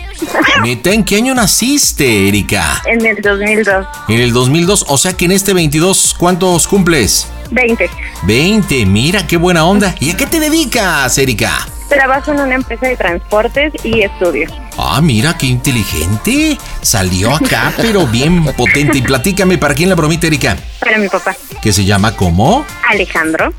Neta, 0.64 0.92
¿en 0.92 1.04
qué 1.04 1.16
año 1.18 1.34
naciste, 1.34 2.28
Erika? 2.28 2.82
En 2.86 3.06
el 3.06 3.22
2002. 3.22 3.86
En 4.10 4.20
el 4.20 4.34
2002, 4.34 4.86
o 4.88 4.98
sea 4.98 5.14
que 5.14 5.26
en 5.26 5.32
este 5.32 5.54
22, 5.54 6.16
¿cuántos 6.18 6.68
cumples? 6.68 7.28
20. 7.52 7.90
20, 8.24 8.86
mira 8.86 9.26
qué 9.26 9.38
buena 9.38 9.66
onda. 9.66 9.96
¿Y 10.00 10.12
a 10.12 10.18
qué 10.18 10.26
te 10.28 10.40
dedicas, 10.40 11.18
Erika? 11.18 11.68
Trabajo 11.90 12.32
en 12.32 12.42
una 12.42 12.56
empresa 12.56 12.88
de 12.88 12.98
transportes 12.98 13.74
y 13.84 14.02
estudio. 14.02 14.48
Ah, 14.78 15.00
mira 15.02 15.38
qué 15.38 15.46
inteligente. 15.46 16.58
Salió 16.82 17.36
acá, 17.36 17.74
pero 17.78 18.06
bien 18.06 18.44
potente. 18.56 18.98
Y 18.98 19.02
platícame, 19.02 19.58
¿para 19.58 19.74
quién 19.74 19.90
la 19.90 19.96
bromita, 19.96 20.28
Erika? 20.28 20.58
Para 20.80 20.98
mi 20.98 21.08
papá. 21.08 21.36
¿Qué 21.62 21.72
se 21.72 21.86
llama 21.86 22.16
cómo? 22.16 22.66
Alejandro. 22.90 23.54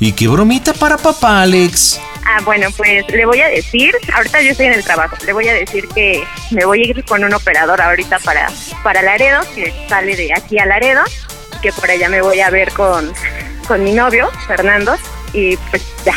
¿Y 0.00 0.12
qué 0.12 0.28
bromita 0.28 0.72
para 0.72 0.96
papá, 0.96 1.42
Alex? 1.42 2.00
Ah, 2.24 2.40
bueno, 2.44 2.68
pues 2.76 3.04
le 3.08 3.26
voy 3.26 3.40
a 3.40 3.48
decir, 3.48 3.94
ahorita 4.14 4.42
yo 4.42 4.50
estoy 4.50 4.66
en 4.66 4.74
el 4.74 4.84
trabajo, 4.84 5.16
le 5.26 5.32
voy 5.32 5.48
a 5.48 5.54
decir 5.54 5.88
que 5.88 6.24
me 6.50 6.64
voy 6.64 6.82
a 6.82 6.86
ir 6.86 7.04
con 7.04 7.24
un 7.24 7.34
operador 7.34 7.80
ahorita 7.80 8.20
para, 8.20 8.48
para 8.84 9.02
Laredo, 9.02 9.40
que 9.54 9.72
sale 9.88 10.14
de 10.14 10.32
aquí 10.32 10.58
a 10.58 10.66
Laredo, 10.66 11.02
que 11.62 11.72
por 11.72 11.90
allá 11.90 12.08
me 12.08 12.22
voy 12.22 12.40
a 12.40 12.50
ver 12.50 12.72
con, 12.72 13.12
con 13.66 13.82
mi 13.82 13.92
novio, 13.92 14.30
Fernando, 14.46 14.96
y 15.32 15.56
pues 15.56 15.82
ya. 16.04 16.14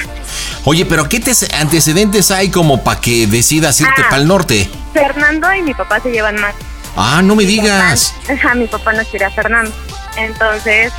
Oye, 0.66 0.86
pero 0.86 1.08
¿qué 1.08 1.20
te- 1.20 1.32
antecedentes 1.56 2.32
hay 2.32 2.50
como 2.50 2.84
para 2.84 3.00
que 3.00 3.28
decidas 3.28 3.80
irte 3.82 4.02
Ah. 4.02 4.10
para 4.10 4.22
el 4.22 4.28
norte? 4.28 4.70
Fernando 4.94 5.54
y 5.54 5.62
mi 5.62 5.74
papá 5.74 6.00
se 6.00 6.10
llevan 6.12 6.36
más. 6.42 6.56
Ah, 6.98 7.22
no 7.24 7.36
me 7.36 7.44
digas. 7.46 8.14
Ajá, 8.30 8.56
mi 8.56 8.68
papá 8.68 8.94
no 8.94 9.04
quiere 9.06 9.26
a 9.26 9.32
Fernando. 9.32 9.72
Entonces, 10.18 10.92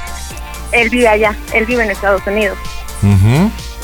él 0.72 0.90
vive 0.90 1.08
allá, 1.08 1.34
él 1.52 1.64
vive 1.66 1.82
en 1.84 1.90
Estados 1.90 2.22
Unidos. 2.26 2.56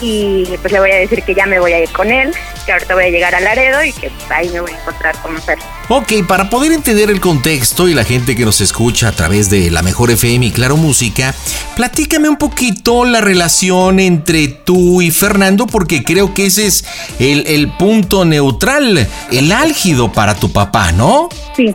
Y 0.03 0.45
pues 0.61 0.73
le 0.73 0.81
voy 0.81 0.91
a 0.91 0.97
decir 0.97 1.23
que 1.23 1.33
ya 1.33 1.47
me 1.47 1.61
voy 1.61 1.73
a 1.73 1.81
ir 1.81 1.89
con 1.91 2.11
él, 2.11 2.33
que 2.67 2.73
ahorita 2.73 2.95
voy 2.95 3.05
a 3.05 3.09
llegar 3.11 3.37
a 3.37 3.41
Laredo 3.41 3.85
y 3.85 3.93
que 3.93 4.11
ahí 4.31 4.49
me 4.49 4.61
voy 4.61 4.73
a 4.73 4.81
encontrar 4.81 5.17
con 5.23 5.41
Fer. 5.41 5.59
Ok, 5.89 6.27
para 6.27 6.51
poder 6.51 6.73
entender 6.73 7.09
el 7.09 7.21
contexto 7.21 7.89
y 7.89 7.95
la 7.95 8.03
gente 8.03 8.35
que 8.35 8.45
nos 8.45 8.61
escucha 8.61 9.09
a 9.09 9.13
través 9.13 9.49
de 9.49 9.71
la 9.71 9.83
mejor 9.83 10.11
FM 10.11 10.47
y 10.47 10.51
Claro 10.51 10.77
Música, 10.77 11.33
platícame 11.77 12.29
un 12.29 12.37
poquito 12.37 13.05
la 13.05 13.21
relación 13.21 14.01
entre 14.01 14.49
tú 14.49 15.01
y 15.03 15.13
Fernando, 15.13 15.69
porque 15.69 16.03
creo 16.03 16.35
que 16.35 16.47
ese 16.47 16.67
es 16.67 16.85
el, 17.21 17.47
el 17.47 17.69
punto 17.77 18.25
neutral, 18.25 19.07
el 19.31 19.53
álgido 19.53 20.13
para 20.13 20.35
tu 20.35 20.51
papá, 20.51 20.91
¿no? 20.91 21.29
Sí. 21.57 21.73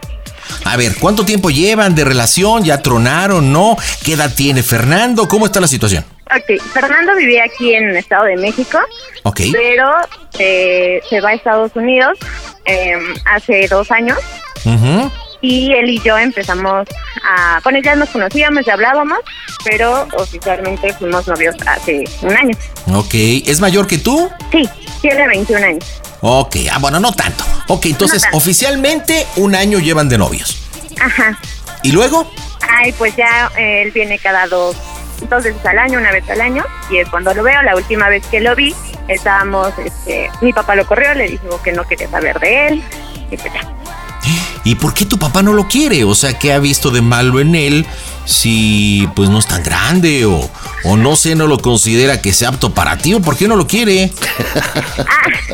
A 0.66 0.76
ver, 0.76 0.96
¿cuánto 1.00 1.24
tiempo 1.24 1.50
llevan 1.50 1.96
de 1.96 2.04
relación? 2.04 2.64
¿Ya 2.66 2.82
tronaron? 2.82 3.54
¿No? 3.54 3.78
¿Qué 4.04 4.14
edad 4.14 4.34
tiene 4.36 4.64
Fernando? 4.64 5.28
¿Cómo 5.30 5.46
está 5.46 5.62
la 5.62 5.68
situación? 5.68 6.04
Ok, 6.36 6.62
Fernando 6.74 7.16
vivía 7.16 7.46
aquí 7.46 7.74
en 7.74 7.90
el 7.90 7.98
Estado 7.98 8.26
de 8.26 8.36
México, 8.38 8.80
Ok. 9.24 9.42
pero 9.54 9.90
eh, 10.40 11.02
se 11.10 11.22
va 11.22 11.30
a 11.30 11.34
Estados 11.34 11.72
Unidos 11.76 12.18
eh, 12.66 12.98
hace 13.26 13.68
dos 13.70 13.90
años 13.92 14.18
Ujú. 14.66 15.10
y 15.42 15.72
él 15.74 15.90
y 15.90 16.00
yo 16.02 16.18
empezamos 16.18 16.86
a... 17.24 17.60
Bueno, 17.64 17.80
ya 17.82 17.96
nos 17.96 18.10
conocíamos, 18.10 18.66
ya 18.66 18.74
hablábamos, 18.74 19.20
pero 19.64 20.08
oficialmente 20.18 20.94
fuimos 20.94 21.28
novios 21.28 21.56
hace 21.66 22.04
un 22.22 22.36
año. 22.36 22.58
Ok, 22.94 23.14
¿es 23.14 23.60
mayor 23.62 23.88
que 23.88 23.98
tú? 23.98 24.30
Sí, 24.52 24.68
tiene 25.02 25.28
21 25.28 25.66
años. 25.66 25.86
Ok, 26.22 26.56
ah, 26.72 26.78
bueno, 26.80 27.00
no 27.00 27.14
tanto. 27.14 27.46
Ok, 27.68 27.86
entonces 27.86 28.18
No 28.18 28.24
tanto. 28.24 28.38
oficialmente 28.38 29.26
un 29.38 29.56
año 29.56 29.80
llevan 29.80 30.10
de 30.10 30.18
novios. 30.18 30.58
Ajá. 31.00 31.40
¿Y 31.84 31.92
luego? 31.92 32.30
Ay, 32.70 32.92
pues 32.94 33.16
ya 33.16 33.50
él 33.58 33.92
viene 33.92 34.20
cada 34.20 34.48
dos, 34.48 34.76
dos 35.30 35.44
veces 35.44 35.66
al 35.66 35.80
año, 35.80 36.00
una 36.00 36.12
vez 36.12 36.30
al 36.30 36.42
año, 36.42 36.64
y 36.90 36.98
es 36.98 37.10
cuando 37.10 37.34
lo 37.34 37.44
veo. 37.44 37.62
La 37.64 37.76
última 37.76 38.10
vez 38.10 38.26
que 38.28 38.40
lo 38.40 38.56
vi, 38.56 38.76
estábamos, 39.08 39.74
este, 39.78 40.30
mi 40.42 40.54
papá 40.54 40.76
lo 40.76 40.86
corrió, 40.86 41.14
le 41.14 41.28
dijo 41.30 41.62
que 41.64 41.72
no 41.72 41.84
quería 41.86 42.10
saber 42.10 42.40
de 42.40 42.68
él, 42.68 42.84
y 43.32 43.38
pues. 43.38 43.54
¿Y 44.64 44.76
por 44.76 44.94
qué 44.94 45.06
tu 45.06 45.18
papá 45.18 45.42
no 45.42 45.54
lo 45.54 45.68
quiere? 45.70 46.04
O 46.04 46.14
sea, 46.14 46.38
¿qué 46.38 46.52
ha 46.52 46.60
visto 46.60 46.92
de 46.92 47.02
malo 47.02 47.40
en 47.40 47.56
él 47.56 47.86
si 48.26 49.08
pues 49.16 49.30
no 49.30 49.40
es 49.40 49.48
tan 49.48 49.64
grande 49.64 50.26
o, 50.26 50.50
o 50.84 50.98
no 50.98 51.16
sé, 51.16 51.36
no 51.36 51.48
lo 51.48 51.58
considera 51.60 52.22
que 52.22 52.34
sea 52.34 52.50
apto 52.50 52.74
para 52.74 52.98
ti 52.98 53.14
o 53.14 53.22
por 53.22 53.38
qué 53.38 53.48
no 53.48 53.56
lo 53.56 53.66
quiere? 53.66 54.12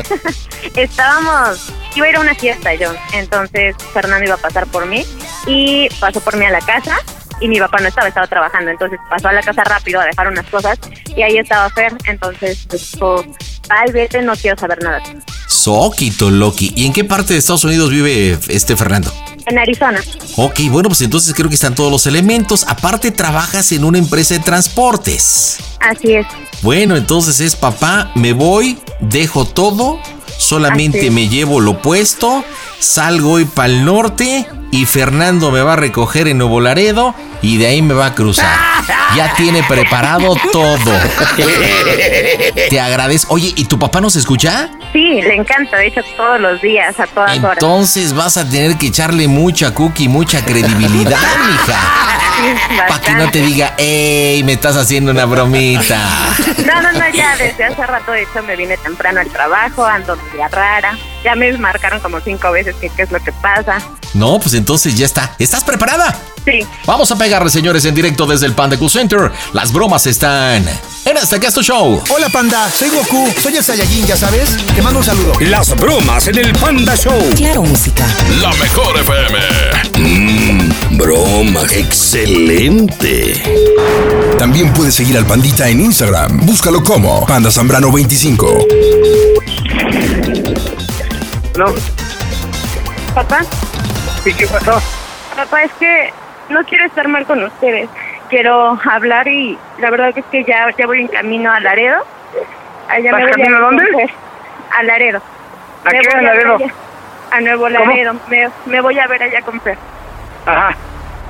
Estábamos, 0.74 1.72
iba 1.94 2.06
a 2.06 2.10
ir 2.10 2.16
a 2.16 2.20
una 2.20 2.34
fiesta 2.34 2.74
yo, 2.74 2.92
entonces 3.12 3.76
Fernando 3.92 4.24
iba 4.24 4.34
a 4.34 4.38
pasar 4.38 4.66
por 4.66 4.86
mí 4.86 5.06
y 5.46 5.88
pasó 6.00 6.20
por 6.20 6.36
mí 6.36 6.44
a 6.44 6.50
la 6.50 6.60
casa 6.60 6.96
y 7.40 7.48
mi 7.48 7.58
papá 7.58 7.78
no 7.80 7.88
estaba, 7.88 8.08
estaba 8.08 8.26
trabajando, 8.26 8.70
entonces 8.70 8.98
pasó 9.08 9.28
a 9.28 9.32
la 9.32 9.42
casa 9.42 9.64
rápido 9.64 10.00
a 10.00 10.04
dejar 10.04 10.28
unas 10.28 10.46
cosas 10.46 10.78
y 11.16 11.22
ahí 11.22 11.38
estaba 11.38 11.68
Fer, 11.70 11.92
entonces 12.06 12.66
pues, 12.68 12.92
dijo, 12.92 13.24
ay, 13.68 13.92
vete, 13.92 14.22
no 14.22 14.34
quiero 14.36 14.58
saber 14.58 14.82
nada. 14.82 15.02
Soquito 15.48 16.30
Loki. 16.30 16.72
¿Y 16.76 16.86
en 16.86 16.92
qué 16.92 17.04
parte 17.04 17.32
de 17.32 17.38
Estados 17.38 17.64
Unidos 17.64 17.90
vive 17.90 18.38
este 18.48 18.76
Fernando? 18.76 19.12
En 19.46 19.58
Arizona. 19.58 20.00
Ok, 20.36 20.60
bueno, 20.70 20.88
pues 20.88 21.00
entonces 21.02 21.32
creo 21.34 21.48
que 21.48 21.54
están 21.54 21.74
todos 21.74 21.90
los 21.90 22.06
elementos. 22.06 22.64
Aparte, 22.68 23.10
trabajas 23.10 23.72
en 23.72 23.84
una 23.84 23.98
empresa 23.98 24.34
de 24.34 24.40
transportes. 24.40 25.58
Así 25.80 26.14
es. 26.14 26.26
Bueno, 26.62 26.96
entonces 26.96 27.40
es 27.40 27.56
papá, 27.56 28.10
me 28.14 28.32
voy, 28.32 28.78
dejo 29.00 29.44
todo, 29.44 30.00
solamente 30.38 31.10
me 31.10 31.28
llevo 31.28 31.60
lo 31.60 31.80
puesto, 31.82 32.44
salgo 32.78 33.32
hoy 33.32 33.44
para 33.44 33.68
el 33.68 33.84
norte 33.84 34.46
y 34.74 34.86
Fernando 34.86 35.52
me 35.52 35.62
va 35.62 35.74
a 35.74 35.76
recoger 35.76 36.26
en 36.26 36.38
Nuevo 36.38 36.60
Laredo 36.60 37.14
y 37.42 37.58
de 37.58 37.68
ahí 37.68 37.80
me 37.80 37.94
va 37.94 38.06
a 38.06 38.14
cruzar. 38.16 38.58
Ya 39.14 39.32
tiene 39.36 39.62
preparado 39.62 40.34
todo. 40.50 40.98
Te 42.70 42.80
agradezco. 42.80 43.34
Oye, 43.34 43.52
¿y 43.54 43.66
tu 43.66 43.78
papá 43.78 44.00
nos 44.00 44.16
escucha? 44.16 44.70
Sí, 44.92 45.22
le 45.22 45.36
encanta, 45.36 45.76
de 45.76 45.86
hecho 45.86 46.00
todos 46.16 46.40
los 46.40 46.60
días, 46.60 46.98
a 46.98 47.06
todas 47.06 47.38
horas. 47.38 47.52
Entonces 47.52 48.14
vas 48.14 48.36
a 48.36 48.48
tener 48.48 48.76
que 48.76 48.88
echarle 48.88 49.28
mucha 49.28 49.72
cookie, 49.72 50.08
mucha 50.08 50.44
credibilidad, 50.44 51.20
mija. 51.50 52.88
Para 52.88 53.00
que 53.00 53.12
no 53.12 53.30
te 53.30 53.42
diga, 53.42 53.74
ey, 53.78 54.42
me 54.42 54.54
estás 54.54 54.76
haciendo 54.76 55.12
una 55.12 55.24
bromita. 55.24 56.00
No, 56.66 56.82
no, 56.82 56.92
no, 56.92 57.10
ya 57.12 57.36
desde 57.36 57.62
hace 57.62 57.86
rato, 57.86 58.10
de 58.10 58.22
hecho, 58.22 58.42
me 58.42 58.56
vine 58.56 58.76
temprano 58.78 59.20
al 59.20 59.28
trabajo, 59.28 59.84
ando 59.84 60.16
media 60.16 60.48
rara. 60.48 60.98
Ya 61.22 61.36
me 61.36 61.56
marcaron 61.58 62.00
como 62.00 62.18
cinco 62.20 62.50
veces 62.50 62.74
que 62.80 62.90
qué 62.90 63.02
es 63.02 63.12
lo 63.12 63.20
que 63.20 63.30
pasa. 63.32 63.78
No, 64.14 64.38
pues 64.38 64.54
entonces 64.64 64.94
ya 64.94 65.04
está. 65.04 65.36
¿Estás 65.38 65.62
preparada? 65.62 66.18
Sí. 66.46 66.60
Vamos 66.86 67.10
a 67.10 67.18
pegarle, 67.18 67.50
señores, 67.50 67.84
en 67.84 67.94
directo 67.94 68.24
desde 68.24 68.46
el 68.46 68.54
Panda 68.54 68.78
Cool 68.78 68.88
Center. 68.88 69.30
Las 69.52 69.74
bromas 69.74 70.06
están 70.06 70.66
en 71.04 71.16
este 71.18 71.38
Casto 71.38 71.62
Show. 71.62 72.02
Hola 72.08 72.30
panda, 72.30 72.70
soy 72.70 72.88
Goku, 72.88 73.30
soy 73.42 73.58
el 73.58 73.62
Saiyajin, 73.62 74.06
ya 74.06 74.16
sabes. 74.16 74.56
Te 74.74 74.80
mando 74.80 75.00
un 75.00 75.04
saludo. 75.04 75.34
Las 75.40 75.76
bromas 75.76 76.28
en 76.28 76.38
el 76.38 76.52
Panda 76.52 76.96
Show. 76.96 77.18
Claro 77.36 77.62
Música. 77.62 78.06
La 78.40 78.54
mejor 78.54 78.98
FM. 79.00 79.38
Mmm, 79.98 80.96
broma. 80.96 81.60
Excelente. 81.70 83.42
También 84.38 84.72
puedes 84.72 84.94
seguir 84.94 85.18
al 85.18 85.26
Pandita 85.26 85.68
en 85.68 85.82
Instagram. 85.82 86.46
Búscalo 86.46 86.82
como 86.82 87.26
Panda 87.26 87.50
Zambrano25. 87.50 88.66
No, 91.58 91.66
Papá, 93.14 93.46
¿y 94.24 94.34
qué 94.34 94.46
pasó? 94.46 94.80
papá, 95.36 95.62
es 95.64 95.72
que 95.74 96.12
no 96.48 96.62
quiero 96.64 96.84
estar 96.86 97.08
mal 97.08 97.24
con 97.26 97.42
ustedes. 97.44 97.88
Quiero 98.30 98.78
hablar 98.90 99.26
y 99.28 99.58
la 99.78 99.90
verdad 99.90 100.10
es 100.16 100.24
que 100.30 100.44
ya, 100.44 100.66
ya 100.76 100.86
voy 100.86 101.00
en 101.02 101.08
camino 101.08 101.52
a 101.52 101.60
Laredo. 101.60 102.04
Allá 102.88 103.12
¿Vas 103.12 103.20
me 103.20 103.26
voy 103.26 103.32
camino 103.32 103.56
a 103.56 103.60
dónde? 103.60 104.10
A 104.78 104.82
Laredo. 104.82 105.20
¿A 105.84 105.90
Me 105.90 106.00
qué 106.00 106.08
voy 106.14 106.24
Laredo? 106.24 106.54
allá- 106.56 106.72
A 107.32 107.40
Nuevo 107.40 107.68
Laredo. 107.68 108.14
Me, 108.28 108.48
me 108.66 108.80
voy 108.80 108.98
a 108.98 109.06
ver 109.06 109.22
allá 109.22 109.40
con 109.42 109.60
Fer. 109.60 109.76
Ajá. 110.46 110.74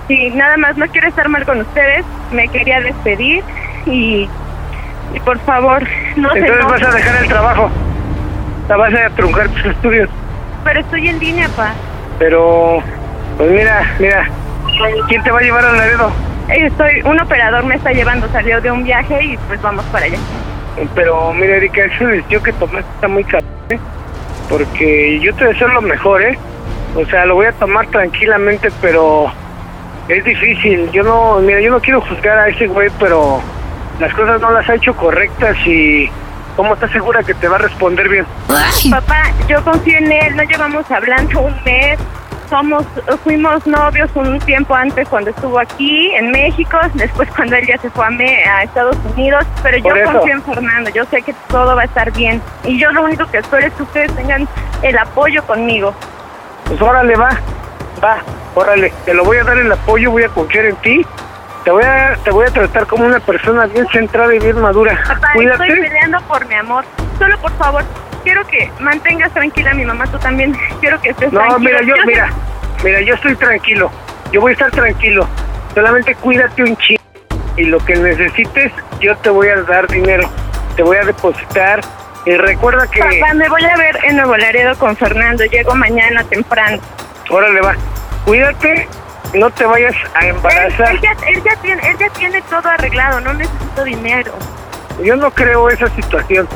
Sí, 0.09 0.31
nada 0.31 0.57
más 0.59 0.77
no 0.77 0.87
quiero 0.89 1.09
estar 1.09 1.29
mal 1.29 1.45
con 1.47 1.61
ustedes. 1.61 2.05
Me 2.31 2.49
quería 2.49 2.81
despedir 2.81 3.43
y, 3.87 4.29
y 5.15 5.21
por 5.21 5.39
favor, 5.41 5.83
no 6.17 6.31
se 6.33 6.39
Entonces 6.41 6.65
vas 6.67 6.83
a 6.83 6.91
dejar 6.97 7.17
el 7.23 7.29
trabajo. 7.29 7.71
La 8.69 8.77
vas 8.77 8.95
a 8.95 9.11
truncar 9.11 9.49
tus 9.49 9.65
estudios. 9.67 10.11
Pero 10.65 10.81
estoy 10.81 11.09
en 11.09 11.19
línea, 11.21 11.49
pa. 11.51 11.73
Pero, 12.19 12.79
pues 13.37 13.51
mira, 13.51 13.95
mira. 13.99 14.29
¿Quién 15.09 15.23
te 15.23 15.31
va 15.31 15.39
a 15.39 15.43
llevar 15.43 15.65
al 15.65 15.77
Laredo? 15.77 16.11
Estoy, 16.49 17.01
un 17.05 17.21
operador 17.21 17.65
me 17.65 17.77
está 17.77 17.93
llevando, 17.93 18.29
salió 18.29 18.61
de 18.61 18.71
un 18.71 18.85
viaje 18.85 19.23
y 19.23 19.37
pues 19.49 19.61
vamos 19.63 19.85
para 19.87 20.07
allá. 20.07 20.19
Pero 20.95 21.33
mira, 21.33 21.57
Erika, 21.57 21.85
esa 21.85 22.07
decisión 22.07 22.43
que 22.43 22.53
tomaste 22.53 22.91
está 22.95 23.09
muy 23.09 23.25
caro, 23.25 23.47
¿eh? 23.71 23.79
Porque 24.49 25.21
yo 25.21 25.35
te 25.37 25.47
deseo 25.47 25.69
lo 25.69 25.81
mejor, 25.81 26.23
¿eh? 26.23 26.39
O 26.97 27.05
sea, 27.07 27.25
lo 27.25 27.37
voy 27.37 27.47
a 27.47 27.53
tomar 27.53 27.87
tranquilamente, 27.87 28.71
pero 28.81 29.33
es 30.09 30.25
difícil. 30.25 30.91
Yo 30.91 31.03
no, 31.03 31.39
mira, 31.39 31.61
yo 31.61 31.71
no 31.71 31.81
quiero 31.81 32.01
juzgar 32.01 32.39
a 32.39 32.49
ese 32.49 32.67
güey, 32.67 32.91
pero 32.99 33.41
las 34.01 34.13
cosas 34.13 34.41
no 34.41 34.51
las 34.51 34.69
ha 34.69 34.75
hecho 34.75 34.95
correctas 34.95 35.57
y 35.67 36.11
¿cómo 36.57 36.75
estás 36.75 36.91
segura 36.93 37.23
que 37.23 37.35
te 37.35 37.49
va 37.49 37.57
a 37.57 37.61
responder 37.61 38.09
bien? 38.09 38.27
Papá, 38.91 39.25
yo 39.49 39.63
confío 39.65 39.99
en 39.99 40.11
él, 40.13 40.37
no 40.37 40.43
llevamos 40.45 40.91
hablando 40.91 41.41
un 41.41 41.55
mes. 41.65 41.99
somos, 42.51 42.85
fuimos 43.25 43.67
novios 43.67 44.11
un 44.15 44.39
tiempo 44.41 44.75
antes 44.75 45.09
cuando 45.09 45.31
estuvo 45.31 45.59
aquí 45.59 46.13
en 46.15 46.31
México, 46.31 46.79
después 46.93 47.29
cuando 47.35 47.57
él 47.57 47.67
ya 47.67 47.79
se 47.79 47.89
fue 47.91 48.05
a, 48.07 48.11
Me- 48.11 48.45
a 48.45 48.63
Estados 48.63 48.97
Unidos, 49.15 49.45
pero 49.63 49.79
yo 49.79 49.95
confío 50.13 50.35
en 50.35 50.43
Fernando, 50.43 50.91
yo 50.91 51.05
sé 51.07 51.23
que 51.23 51.35
todo 51.49 51.75
va 51.75 51.83
a 51.83 51.85
estar 51.87 52.13
bien 52.13 52.41
y 52.65 52.79
yo 52.79 52.93
lo 52.93 53.03
único 53.03 53.27
que 53.31 53.39
espero 53.39 53.67
es 53.67 53.73
que 53.73 53.83
ustedes 53.83 54.15
tengan 54.15 54.47
el 54.83 54.97
apoyo 54.99 55.43
conmigo. 55.45 55.95
Pues 56.67 56.81
órale, 56.83 57.17
va, 57.17 57.31
va, 58.03 58.19
órale, 58.55 58.93
te 59.07 59.15
lo 59.15 59.25
voy 59.25 59.39
a 59.39 59.45
dar 59.45 59.57
el 59.59 59.73
apoyo, 59.73 60.11
voy 60.11 60.23
a 60.25 60.29
confiar 60.29 60.67
en 60.67 60.77
ti. 60.77 61.07
Te 61.65 61.71
voy 61.71 61.83
a, 61.85 62.15
te 62.23 62.31
voy 62.31 62.47
a 62.47 62.51
tratar 62.51 62.87
como 62.87 63.07
una 63.07 63.21
persona 63.21 63.67
bien 63.67 63.87
centrada 63.91 64.35
y 64.35 64.39
bien 64.39 64.61
madura. 64.61 64.99
Papá, 65.09 65.29
Cuídate. 65.35 65.65
estoy 65.67 65.81
peleando 65.81 66.21
por 66.23 66.47
mi 66.47 66.55
amor. 66.55 66.85
Solo 67.19 67.39
por 67.39 67.53
favor, 67.57 67.83
quiero 68.23 68.47
que 68.47 68.71
mantengas 68.81 69.33
tranquila 69.33 69.71
a 69.71 69.75
mi 69.75 69.85
mamá, 69.85 70.05
tú 70.09 70.19
también. 70.19 70.55
Quiero 70.81 71.01
que 71.01 71.11
estés 71.11 71.33
No, 71.33 71.41
tranquilo. 71.41 71.61
mira, 71.61 71.81
yo, 71.81 71.95
Quiero 71.95 72.01
que- 72.03 72.07
mira, 72.15 72.29
mira, 72.85 73.01
yo 73.01 73.15
estoy 73.15 73.35
tranquilo. 73.37 73.91
Yo 74.31 74.41
voy 74.43 74.51
a 74.51 74.53
estar 74.55 74.71
tranquilo. 74.73 75.27
Solamente 75.75 76.15
cuídate 76.17 76.63
un 76.65 76.77
chingo. 76.77 77.01
Y 77.57 77.65
lo 77.65 77.79
que 77.79 77.95
necesites, 77.95 78.73
yo 79.01 79.17
te 79.19 79.31
voy 79.31 79.49
a 79.49 79.63
dar 79.63 79.87
dinero. 79.89 80.29
Te 80.77 80.83
voy 80.83 80.97
a 80.99 81.05
depositar. 81.05 81.81
Y 82.27 82.33
recuerda 82.37 82.87
que... 82.91 82.99
Papá, 83.01 83.33
me 83.35 83.49
voy 83.49 83.65
a 83.65 83.77
ver 83.77 83.97
en 84.05 84.17
Nuevo 84.17 84.37
Laredo 84.37 84.75
con 84.77 84.97
Fernando. 84.97 85.45
Llego 85.45 85.75
mañana 85.75 86.25
temprano. 86.25 86.79
Órale, 87.31 87.61
va. 87.61 87.75
Cuídate. 88.25 88.89
No 89.35 89.51
te 89.51 89.65
vayas 89.67 89.95
a 90.15 90.27
embarazar. 90.27 90.93
él 90.95 91.01
ya, 91.01 91.13
él, 91.27 91.43
ya 91.43 91.57
tiene, 91.57 91.91
él 91.91 91.97
ya 91.99 92.09
tiene 92.11 92.43
todo 92.43 92.69
arreglado, 92.69 93.21
no 93.21 93.35
necesito 93.35 93.85
dinero. 93.85 94.33
Yo 95.03 95.17
no 95.17 95.31
creo 95.31 95.69
esa 95.69 95.89
situación. 95.91 96.49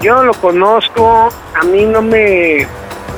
Yo 0.00 0.14
no 0.16 0.24
lo 0.24 0.34
conozco. 0.34 1.30
A 1.58 1.64
mí 1.64 1.84
no 1.84 2.02
me... 2.02 2.66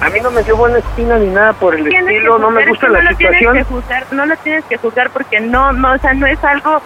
A 0.00 0.08
mí 0.10 0.20
no 0.20 0.30
me 0.30 0.44
dio 0.44 0.56
buena 0.56 0.78
espina 0.78 1.18
ni 1.18 1.26
nada 1.26 1.52
por 1.54 1.74
el 1.74 1.84
Tienes 1.88 2.14
estilo. 2.14 2.38
No 2.38 2.52
me 2.52 2.64
gusta 2.66 2.88
la 2.88 3.02
no 3.02 3.10
lo 3.10 3.16
tienes 3.16 3.38
situación. 3.38 3.56
que 3.56 3.64
juzgar, 3.64 4.06
no 4.12 4.26
lo 4.26 4.36
tienes 4.36 4.64
que 4.66 4.76
juzgar 4.76 5.10
porque 5.10 5.40
no, 5.40 5.72
no, 5.72 5.94
o 5.94 5.98
sea, 5.98 6.14
no 6.14 6.26
es 6.28 6.42
algo 6.44 6.80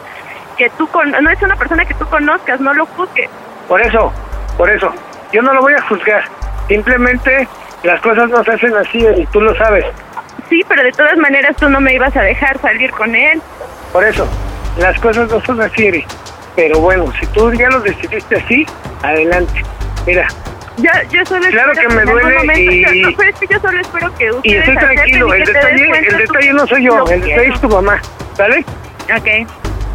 que 0.57 0.71
tú, 0.71 0.87
con, 0.89 1.11
no 1.11 1.31
es 1.31 1.43
una 1.43 1.57
persona 1.57 1.85
que 1.85 1.93
tú 1.93 2.07
conozcas, 2.07 2.59
no 2.61 2.73
lo 2.73 2.87
juzgues. 2.87 3.29
Por 3.69 3.83
eso, 3.83 4.11
por 4.57 4.71
eso. 4.71 4.91
Yo 5.31 5.43
no 5.43 5.53
lo 5.53 5.61
voy 5.61 5.75
a 5.75 5.83
juzgar. 5.83 6.25
Simplemente 6.69 7.47
las 7.83 8.01
cosas 8.01 8.31
no 8.31 8.43
se 8.45 8.53
hacen 8.53 8.75
así 8.77 9.07
y 9.19 9.27
tú 9.27 9.43
lo 9.43 9.55
sabes. 9.57 9.85
Sí, 10.49 10.63
pero 10.69 10.83
de 10.83 10.93
todas 10.93 11.17
maneras 11.19 11.57
tú 11.57 11.69
no 11.69 11.81
me 11.81 11.95
ibas 11.95 12.15
a 12.17 12.23
dejar 12.23 12.61
salir 12.61 12.91
con 12.91 13.15
él. 13.15 13.41
Por 13.93 14.05
eso, 14.05 14.27
las 14.79 14.99
cosas 15.01 15.31
no 15.31 15.41
son 15.45 15.61
así, 15.61 15.87
Eri. 15.87 16.05
Pero 16.57 16.81
bueno, 16.81 17.11
si 17.19 17.27
tú 17.29 17.53
ya 17.53 17.69
lo 17.71 17.81
decidiste 17.81 18.37
así, 18.37 18.67
adelante. 19.03 19.63
Mira, 20.07 20.27
Ya, 20.79 21.03
yo 21.11 21.25
solo 21.27 21.47
Claro 21.51 21.73
espero 21.73 21.89
que 21.91 21.95
me 21.97 22.03
duele 22.11 22.39
momento- 22.39 22.61
y- 22.73 22.83
yo- 23.03 23.11
no, 23.11 23.17
pero 23.17 23.31
es 23.31 23.37
que 23.39 23.47
yo 23.47 23.61
solo 23.61 23.81
espero 23.81 24.15
que 24.17 24.25
y 24.25 24.31
ustedes 24.31 24.59
estoy 24.61 24.77
acepten 24.77 24.97
tranquilo. 24.97 25.29
y 25.29 25.31
El 25.41 25.45
que 25.47 25.53
detalle, 25.53 25.85
el 25.99 26.07
tú 26.09 26.17
detalle 26.33 26.53
no 26.55 26.67
soy 26.67 26.85
yo, 26.85 27.05
el 27.09 27.21
detalle 27.21 27.49
es 27.49 27.61
tu 27.61 27.69
mamá. 27.69 28.01
¿Sale? 28.37 28.65
Ok. 29.15 29.49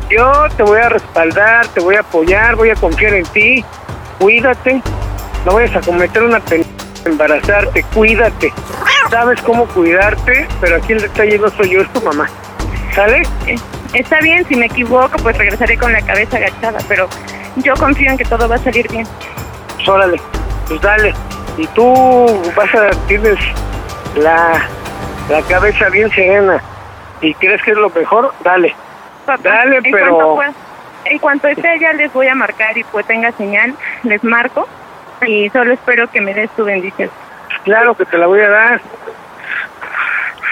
Yo 0.10 0.48
te 0.56 0.64
voy 0.64 0.80
a 0.80 0.90
respaldar, 0.90 1.68
te 1.70 1.80
voy 1.80 1.96
a 1.96 2.02
apoyar, 2.02 2.56
voy 2.56 2.70
a 2.70 2.76
confiar 2.76 3.14
en 3.16 3.26
ti. 3.26 3.66
Cuídate. 4.20 4.82
No 5.46 5.54
vayas 5.56 5.76
a 5.76 5.82
cometer 5.82 6.24
una 6.24 6.40
pena 6.42 6.64
embarazarte, 7.08 7.84
cuídate. 7.94 8.54
Sabes 9.10 9.42
cómo 9.42 9.66
cuidarte, 9.68 10.48
pero 10.62 10.78
aquí 10.78 10.94
el 10.94 11.02
detalle 11.02 11.40
no 11.40 11.50
soy 11.50 11.70
yo, 11.72 11.82
es 11.82 11.92
tu 11.94 12.02
mamá. 12.02 12.28
¿Sale? 12.94 13.24
Está 13.94 14.20
bien, 14.20 14.46
si 14.48 14.56
me 14.56 14.66
equivoco, 14.68 15.18
pues 15.24 15.38
regresaré 15.38 15.78
con 15.78 15.92
la 15.94 16.02
cabeza 16.02 16.38
agachada, 16.38 16.80
pero 16.88 17.08
yo 17.58 17.74
confío 17.76 18.12
en 18.12 18.18
que 18.18 18.26
todo 18.26 18.48
va 18.50 18.56
a 18.56 18.60
salir 18.60 18.88
bien. 18.90 19.08
Pues 19.76 19.88
órale, 19.88 20.20
pues 20.68 20.82
dale. 20.82 21.14
Y 21.58 21.66
tú 21.68 21.94
vas 22.56 22.74
a, 22.76 22.90
tienes 23.08 23.38
la, 24.16 24.68
la 25.30 25.42
cabeza 25.44 25.90
bien 25.90 26.10
serena 26.12 26.62
y 27.22 27.34
crees 27.36 27.62
que 27.64 27.72
es 27.72 27.78
lo 27.78 27.90
mejor, 27.90 28.34
dale. 28.44 28.76
Papá, 29.26 29.42
Dale, 29.50 29.78
en 29.78 29.84
pero- 29.92 30.16
Cuanto 30.18 30.36
pueda- 30.36 30.54
en 31.06 31.20
cuanto 31.20 31.48
esté 31.48 31.80
ya 31.80 31.94
les 31.94 32.12
voy 32.12 32.28
a 32.28 32.36
marcar 32.36 32.78
y 32.78 32.84
pues 32.84 33.06
tenga 33.08 33.32
señal, 33.34 33.74
les 34.04 34.22
marco 34.26 34.68
y 35.26 35.50
solo 35.50 35.74
espero 35.74 36.08
que 36.10 36.22
me 36.22 36.34
des 36.34 36.50
tu 36.52 36.64
bendición. 36.66 37.10
Claro 37.64 37.96
que 37.96 38.06
te 38.06 38.18
la 38.18 38.28
voy 38.28 38.40
a 38.42 38.50
dar. 38.50 38.82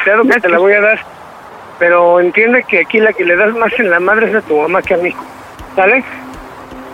Claro 0.04 0.24
que 0.24 0.40
te 0.40 0.50
la 0.50 0.58
voy 0.60 0.74
a 0.74 0.82
dar. 0.82 1.00
Pero 1.80 2.20
entiende 2.20 2.64
que 2.64 2.80
aquí 2.80 3.00
la 3.00 3.12
que 3.14 3.26
le 3.26 3.36
das 3.36 3.54
más 3.56 3.72
en 3.80 3.90
la 3.90 4.00
madre 4.00 4.30
es 4.30 4.36
a 4.36 4.42
tu 4.42 4.58
mamá 4.60 4.82
que 4.82 4.94
a 4.94 4.98
mí. 4.98 5.14
¿Sale? 5.76 6.04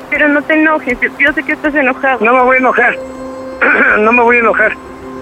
Pero 0.09 0.27
no 0.27 0.41
te 0.41 0.53
enojes, 0.53 0.99
yo- 0.99 1.09
yo 1.19 1.31
sé 1.33 1.43
que 1.43 1.53
estás 1.53 1.73
enojado. 1.75 2.23
No 2.25 2.33
me 2.33 2.41
voy 2.43 2.55
a 2.55 2.59
enojar. 2.59 2.95
no 3.99 4.11
me 4.11 4.23
voy 4.23 4.37
a 4.37 4.39
enojar. 4.39 4.73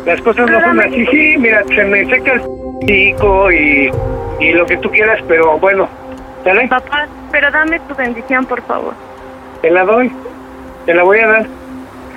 Las 0.05 0.21
cosas 0.21 0.49
no 0.49 0.61
son 0.61 0.79
así. 0.79 1.05
Sí, 1.07 1.35
mira, 1.37 1.63
se 1.65 1.83
me 1.83 2.05
seca 2.05 2.33
el 2.33 2.41
chico 2.87 3.51
y, 3.51 3.91
y 4.39 4.51
lo 4.53 4.65
que 4.65 4.77
tú 4.77 4.89
quieras, 4.89 5.19
pero 5.27 5.59
bueno. 5.59 5.89
¿Sale? 6.43 6.67
Papá, 6.69 7.05
pero 7.31 7.51
dame 7.51 7.79
tu 7.81 7.95
bendición, 7.95 8.45
por 8.45 8.61
favor. 8.63 8.93
Te 9.61 9.69
la 9.69 9.83
doy. 9.83 10.09
Te 10.85 10.93
la 10.93 11.03
voy 11.03 11.19
a 11.19 11.27
dar. 11.27 11.45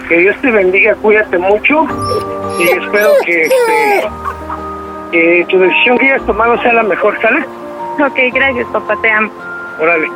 Que 0.09 0.17
Dios 0.19 0.37
te 0.43 0.51
bendiga, 0.51 0.95
cuídate 0.97 1.39
mucho 1.39 1.87
y 2.59 2.65
espero 2.65 3.11
que, 3.25 3.43
este, 3.43 4.09
que 5.11 5.47
tu 5.49 5.59
decisión 5.59 5.99
que 5.99 6.13
hayas 6.13 6.27
tomado 6.27 6.61
sea 6.63 6.73
la 6.75 6.83
mejor, 6.83 7.19
¿sale? 7.23 7.41
Ok, 8.05 8.19
gracias, 8.35 8.67
papá, 8.73 8.95
te 9.01 9.11
amo. 9.11 9.31
Órale. 9.81 10.09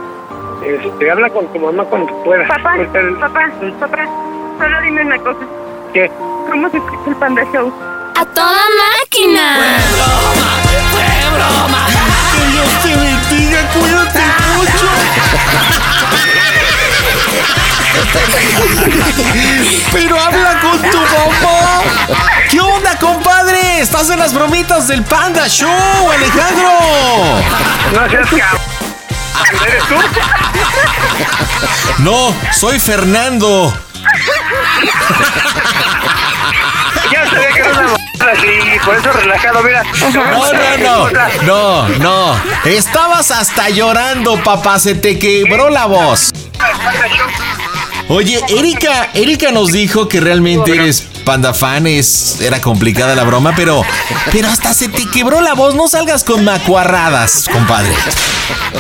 Este, 0.65 1.11
habla 1.11 1.31
con 1.31 1.47
tu 1.53 1.59
mamá 1.61 1.85
cuando 1.85 2.13
puedas. 2.25 2.49
Papá, 2.49 2.77
el- 2.77 2.87
papá, 3.19 3.51
papá, 3.81 4.07
solo 4.59 4.81
dime 4.83 5.03
una 5.03 5.19
cosa. 5.19 5.41
¿Qué? 5.95 6.11
¿Cómo 6.51 6.69
se 6.71 6.77
escucha 6.79 7.11
el 7.11 7.17
Panda 7.17 7.43
Show? 7.53 7.73
¡A 8.17 8.25
toda 8.27 8.63
máquina! 9.01 9.57
Que 12.33 12.45
Dios 12.53 12.83
te 12.83 12.89
bendiga, 12.97 13.61
cuídate 13.73 14.21
mucho. 14.57 14.87
Pero 19.93 20.21
habla 20.21 20.61
con 20.61 20.83
tu 20.91 20.99
mamá. 20.99 21.83
¿Qué 22.51 22.61
onda, 22.61 22.97
compadre? 22.99 23.81
Estás 23.81 24.11
en 24.11 24.19
las 24.19 24.33
bromitas 24.35 24.89
del 24.89 25.03
Panda 25.03 25.49
Show, 25.49 26.11
Alejandro. 26.11 26.71
No 27.93 28.11
seas 28.11 28.29
cabrón. 28.29 28.61
¿Eres 29.67 29.85
tú? 29.85 29.95
No, 31.99 32.35
soy 32.53 32.79
Fernando. 32.81 33.73
Ya 37.13 37.31
sabía 37.31 37.49
que 37.49 37.61
era 37.61 37.71
una 37.71 37.97
así, 38.33 38.79
por 38.85 38.97
eso 38.97 39.13
relajado, 39.13 39.63
mira. 39.63 39.83
No, 40.13 40.53
no, 40.53 41.09
no. 41.43 41.89
No, 41.89 41.89
no. 41.99 42.41
Estabas 42.65 43.31
hasta 43.31 43.69
llorando, 43.71 44.43
papá. 44.43 44.79
Se 44.79 44.95
te 44.95 45.19
quebró 45.19 45.71
la 45.71 45.87
voz. 45.87 46.33
Oye, 48.09 48.41
Erika, 48.49 49.11
Erika 49.15 49.51
nos 49.51 49.73
dijo 49.73 50.07
que 50.07 50.21
realmente 50.21 50.73
eres 50.73 51.03
panda 51.25 51.53
fan, 51.53 51.89
es, 51.89 52.41
era 52.41 52.61
complicada 52.61 53.17
la 53.17 53.25
broma, 53.25 53.53
pero, 53.57 53.83
pero 54.31 54.47
hasta 54.47 54.73
se 54.75 54.89
te 54.89 55.07
quebró 55.07 55.41
la 55.41 55.55
voz, 55.55 55.75
no 55.75 55.89
salgas 55.89 56.23
con 56.23 56.45
macuarradas, 56.45 57.47
compadre. 57.53 57.93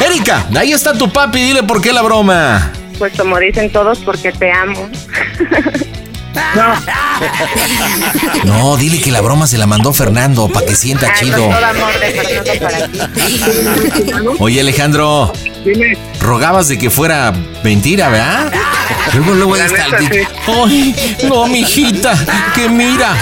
Erika, 0.00 0.46
ahí 0.56 0.70
está 0.70 0.92
tu 0.92 1.12
papi, 1.12 1.40
dile 1.40 1.64
por 1.64 1.80
qué 1.80 1.92
la 1.92 2.02
broma. 2.02 2.70
Pues 2.98 3.14
como 3.16 3.38
dicen 3.40 3.70
todos, 3.72 3.98
porque 3.98 4.30
te 4.30 4.52
amo. 4.52 4.88
No, 8.44 8.76
dile 8.76 9.00
que 9.00 9.10
la 9.10 9.20
broma 9.20 9.46
se 9.46 9.58
la 9.58 9.66
mandó 9.66 9.92
Fernando 9.92 10.48
para 10.48 10.66
que 10.66 10.74
sienta 10.74 11.12
chido. 11.14 11.36
todo 11.36 11.52
amor 11.52 12.00
de 12.00 12.12
Fernando 12.12 12.60
para 12.60 12.86
ti. 12.86 14.36
Oye, 14.38 14.60
Alejandro, 14.60 15.32
Dime. 15.64 15.96
rogabas 16.20 16.68
de 16.68 16.78
que 16.78 16.90
fuera 16.90 17.32
mentira, 17.62 18.08
¿verdad? 18.08 18.52
Luego, 19.14 19.34
luego 19.34 19.56
está 19.56 19.86
el 19.86 20.08
sí. 20.08 20.20
Ay, 20.46 21.16
no, 21.28 21.46
mijita, 21.46 22.14
que 22.54 22.68
mira. 22.68 23.16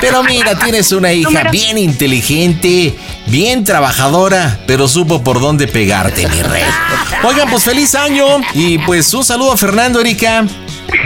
Pero 0.00 0.22
mira, 0.22 0.58
tienes 0.58 0.92
una 0.92 1.12
hija 1.12 1.44
bien 1.50 1.78
inteligente, 1.78 2.96
bien 3.26 3.64
trabajadora, 3.64 4.60
pero 4.66 4.88
supo 4.88 5.22
por 5.22 5.40
dónde 5.40 5.68
pegarte, 5.68 6.26
mi 6.28 6.42
rey. 6.42 6.64
Oigan, 7.22 7.48
pues 7.50 7.64
feliz 7.64 7.94
año 7.94 8.26
y 8.54 8.78
pues 8.78 9.12
un 9.14 9.24
saludo 9.24 9.52
a 9.52 9.56
Fernando, 9.56 10.00
Erika. 10.00 10.44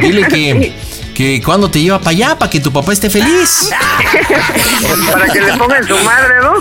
Dile 0.01 0.27
que, 0.29 0.73
que 1.15 1.41
cuando 1.43 1.71
te 1.71 1.81
lleva 1.81 1.99
para 1.99 2.11
allá, 2.11 2.39
para 2.39 2.51
que 2.51 2.61
tu 2.61 2.73
papá 2.73 2.93
esté 2.93 3.09
feliz. 3.09 3.71
Para 5.13 5.27
que 5.29 5.41
le 5.41 5.57
pongan 5.57 5.87
su 5.87 5.97
madre, 5.99 6.35
¿no? 6.43 6.55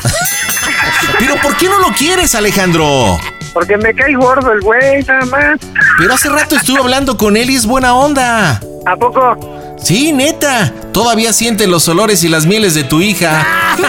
Pero 1.19 1.35
¿por 1.41 1.57
qué 1.57 1.67
no 1.67 1.79
lo 1.79 1.87
quieres, 1.89 2.35
Alejandro? 2.35 3.19
Porque 3.53 3.77
me 3.77 3.93
cae 3.93 4.15
gordo 4.15 4.51
el 4.51 4.61
güey, 4.61 5.03
nada 5.03 5.25
más. 5.25 5.59
Pero 5.97 6.13
hace 6.13 6.29
rato 6.29 6.55
estuve 6.55 6.79
hablando 6.79 7.17
con 7.17 7.35
él 7.35 7.49
y 7.49 7.55
es 7.55 7.65
buena 7.65 7.95
onda. 7.95 8.61
¿A 8.85 8.95
poco? 8.95 9.75
Sí, 9.81 10.11
neta. 10.13 10.71
Todavía 10.91 11.33
siente 11.33 11.67
los 11.67 11.87
olores 11.87 12.23
y 12.23 12.29
las 12.29 12.45
mieles 12.45 12.75
de 12.75 12.83
tu 12.83 13.01
hija. 13.01 13.45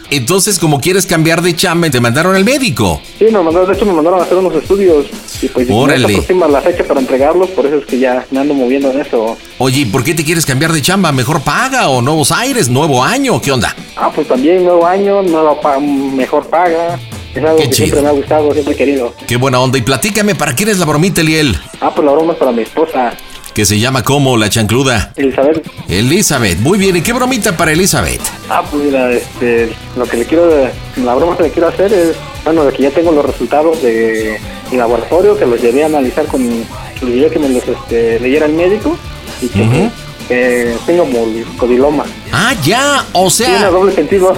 Entonces, 0.10 0.60
como 0.60 0.80
quieres 0.82 1.06
cambiar 1.06 1.42
de 1.42 1.56
chamba, 1.56 1.90
te 1.90 2.00
mandaron 2.00 2.36
al 2.36 2.46
médico. 2.46 3.02
Sí, 3.20 3.26
me 3.26 3.42
mandaron, 3.42 3.68
de 3.68 3.74
hecho 3.76 3.86
me 3.86 3.94
mandaron 3.94 4.20
a 4.20 4.24
hacer 4.24 4.38
unos 4.38 4.54
estudios 4.56 5.06
y 5.42 5.48
pues 5.48 5.68
ya 5.68 5.74
Órale. 5.74 6.08
se 6.08 6.14
aproxima 6.14 6.48
la 6.48 6.62
fecha 6.62 6.84
para 6.84 7.00
entregarlos, 7.00 7.50
por 7.50 7.66
eso 7.66 7.78
es 7.78 7.86
que 7.86 8.00
ya 8.00 8.26
me 8.32 8.40
ando 8.40 8.54
moviendo 8.54 8.92
en 8.92 9.02
eso. 9.02 9.38
Oye, 9.58 9.82
¿y 9.82 9.86
¿por 9.86 10.04
qué 10.04 10.14
te 10.14 10.24
quieres 10.24 10.46
cambiar 10.46 10.72
de 10.72 10.82
chamba? 10.82 11.12
¿Mejor 11.12 11.42
paga 11.42 11.90
o 11.90 12.02
nuevos 12.02 12.32
aires, 12.32 12.70
nuevo 12.70 13.04
año? 13.04 13.42
¿Qué 13.42 13.52
onda? 13.52 13.76
Ah, 13.96 14.12
pues 14.14 14.28
también 14.28 14.64
nuevo 14.64 14.86
año, 14.86 15.22
nueva 15.24 15.60
pa- 15.60 15.80
mejor 15.80 16.48
paga. 16.48 17.00
Es 17.34 17.44
algo 17.44 17.58
Qué 17.58 17.64
que 17.64 17.70
chido. 17.72 17.86
siempre 17.88 18.02
me 18.02 18.08
ha 18.08 18.12
gustado, 18.12 18.52
siempre 18.54 18.74
he 18.74 18.78
querido. 18.78 19.14
Qué 19.28 19.36
buena 19.36 19.60
onda. 19.60 19.78
Y 19.78 19.82
platícame, 19.82 20.36
¿para 20.36 20.54
quién 20.56 20.70
es 20.70 20.80
la 20.80 20.86
bromita, 20.86 21.20
Eliel? 21.22 21.58
Ah, 21.82 21.92
pues 21.94 22.06
la 22.06 22.14
broma 22.14 22.32
es 22.34 22.40
para 22.40 22.52
mi 22.54 22.62
esposa, 22.62 23.14
Que 23.56 23.64
se 23.66 23.80
llama 23.80 24.04
como 24.04 24.36
la 24.36 24.50
chancluda. 24.50 25.14
Elizabeth. 25.16 25.66
Elizabeth. 25.88 26.60
Muy 26.60 26.78
bien. 26.78 26.98
¿Y 26.98 27.02
qué 27.02 27.14
bromita 27.14 27.56
para 27.56 27.72
Elizabeth? 27.72 28.20
Ah, 28.50 28.62
pues 28.70 28.84
mira, 28.84 29.10
este, 29.14 29.74
lo 29.96 30.06
que 30.06 30.18
le 30.18 30.26
quiero, 30.26 30.70
la 30.98 31.16
broma 31.16 31.38
que 31.38 31.44
le 31.44 31.52
quiero 31.52 31.70
hacer 31.70 31.94
es, 31.94 32.18
bueno, 32.44 32.66
de 32.66 32.74
que 32.74 32.84
ya 32.84 32.92
tengo 32.92 33.14
los 33.14 33.26
resultados 33.26 33.82
de 33.82 34.38
mi 34.72 34.78
laboratorio, 34.78 35.38
que 35.38 35.46
los 35.46 35.62
llevé 35.62 35.84
a 35.84 35.86
analizar 35.86 36.26
con, 36.26 36.42
a 37.00 37.30
que 37.30 37.40
me 37.40 37.48
los 37.48 37.66
este, 37.66 38.20
leyera 38.20 38.46
el 38.46 38.54
médico 38.54 38.98
y 39.42 39.48
que 39.48 39.62
Ujú. 39.62 39.92
eh, 40.30 40.76
tengo 40.86 41.06
codiloma. 41.58 42.04
Ah, 42.34 42.54
ya. 42.62 43.06
O 43.14 43.30
Tiene 43.32 43.58
sea, 43.60 43.70
doble 43.70 43.96
sentido. 43.96 44.36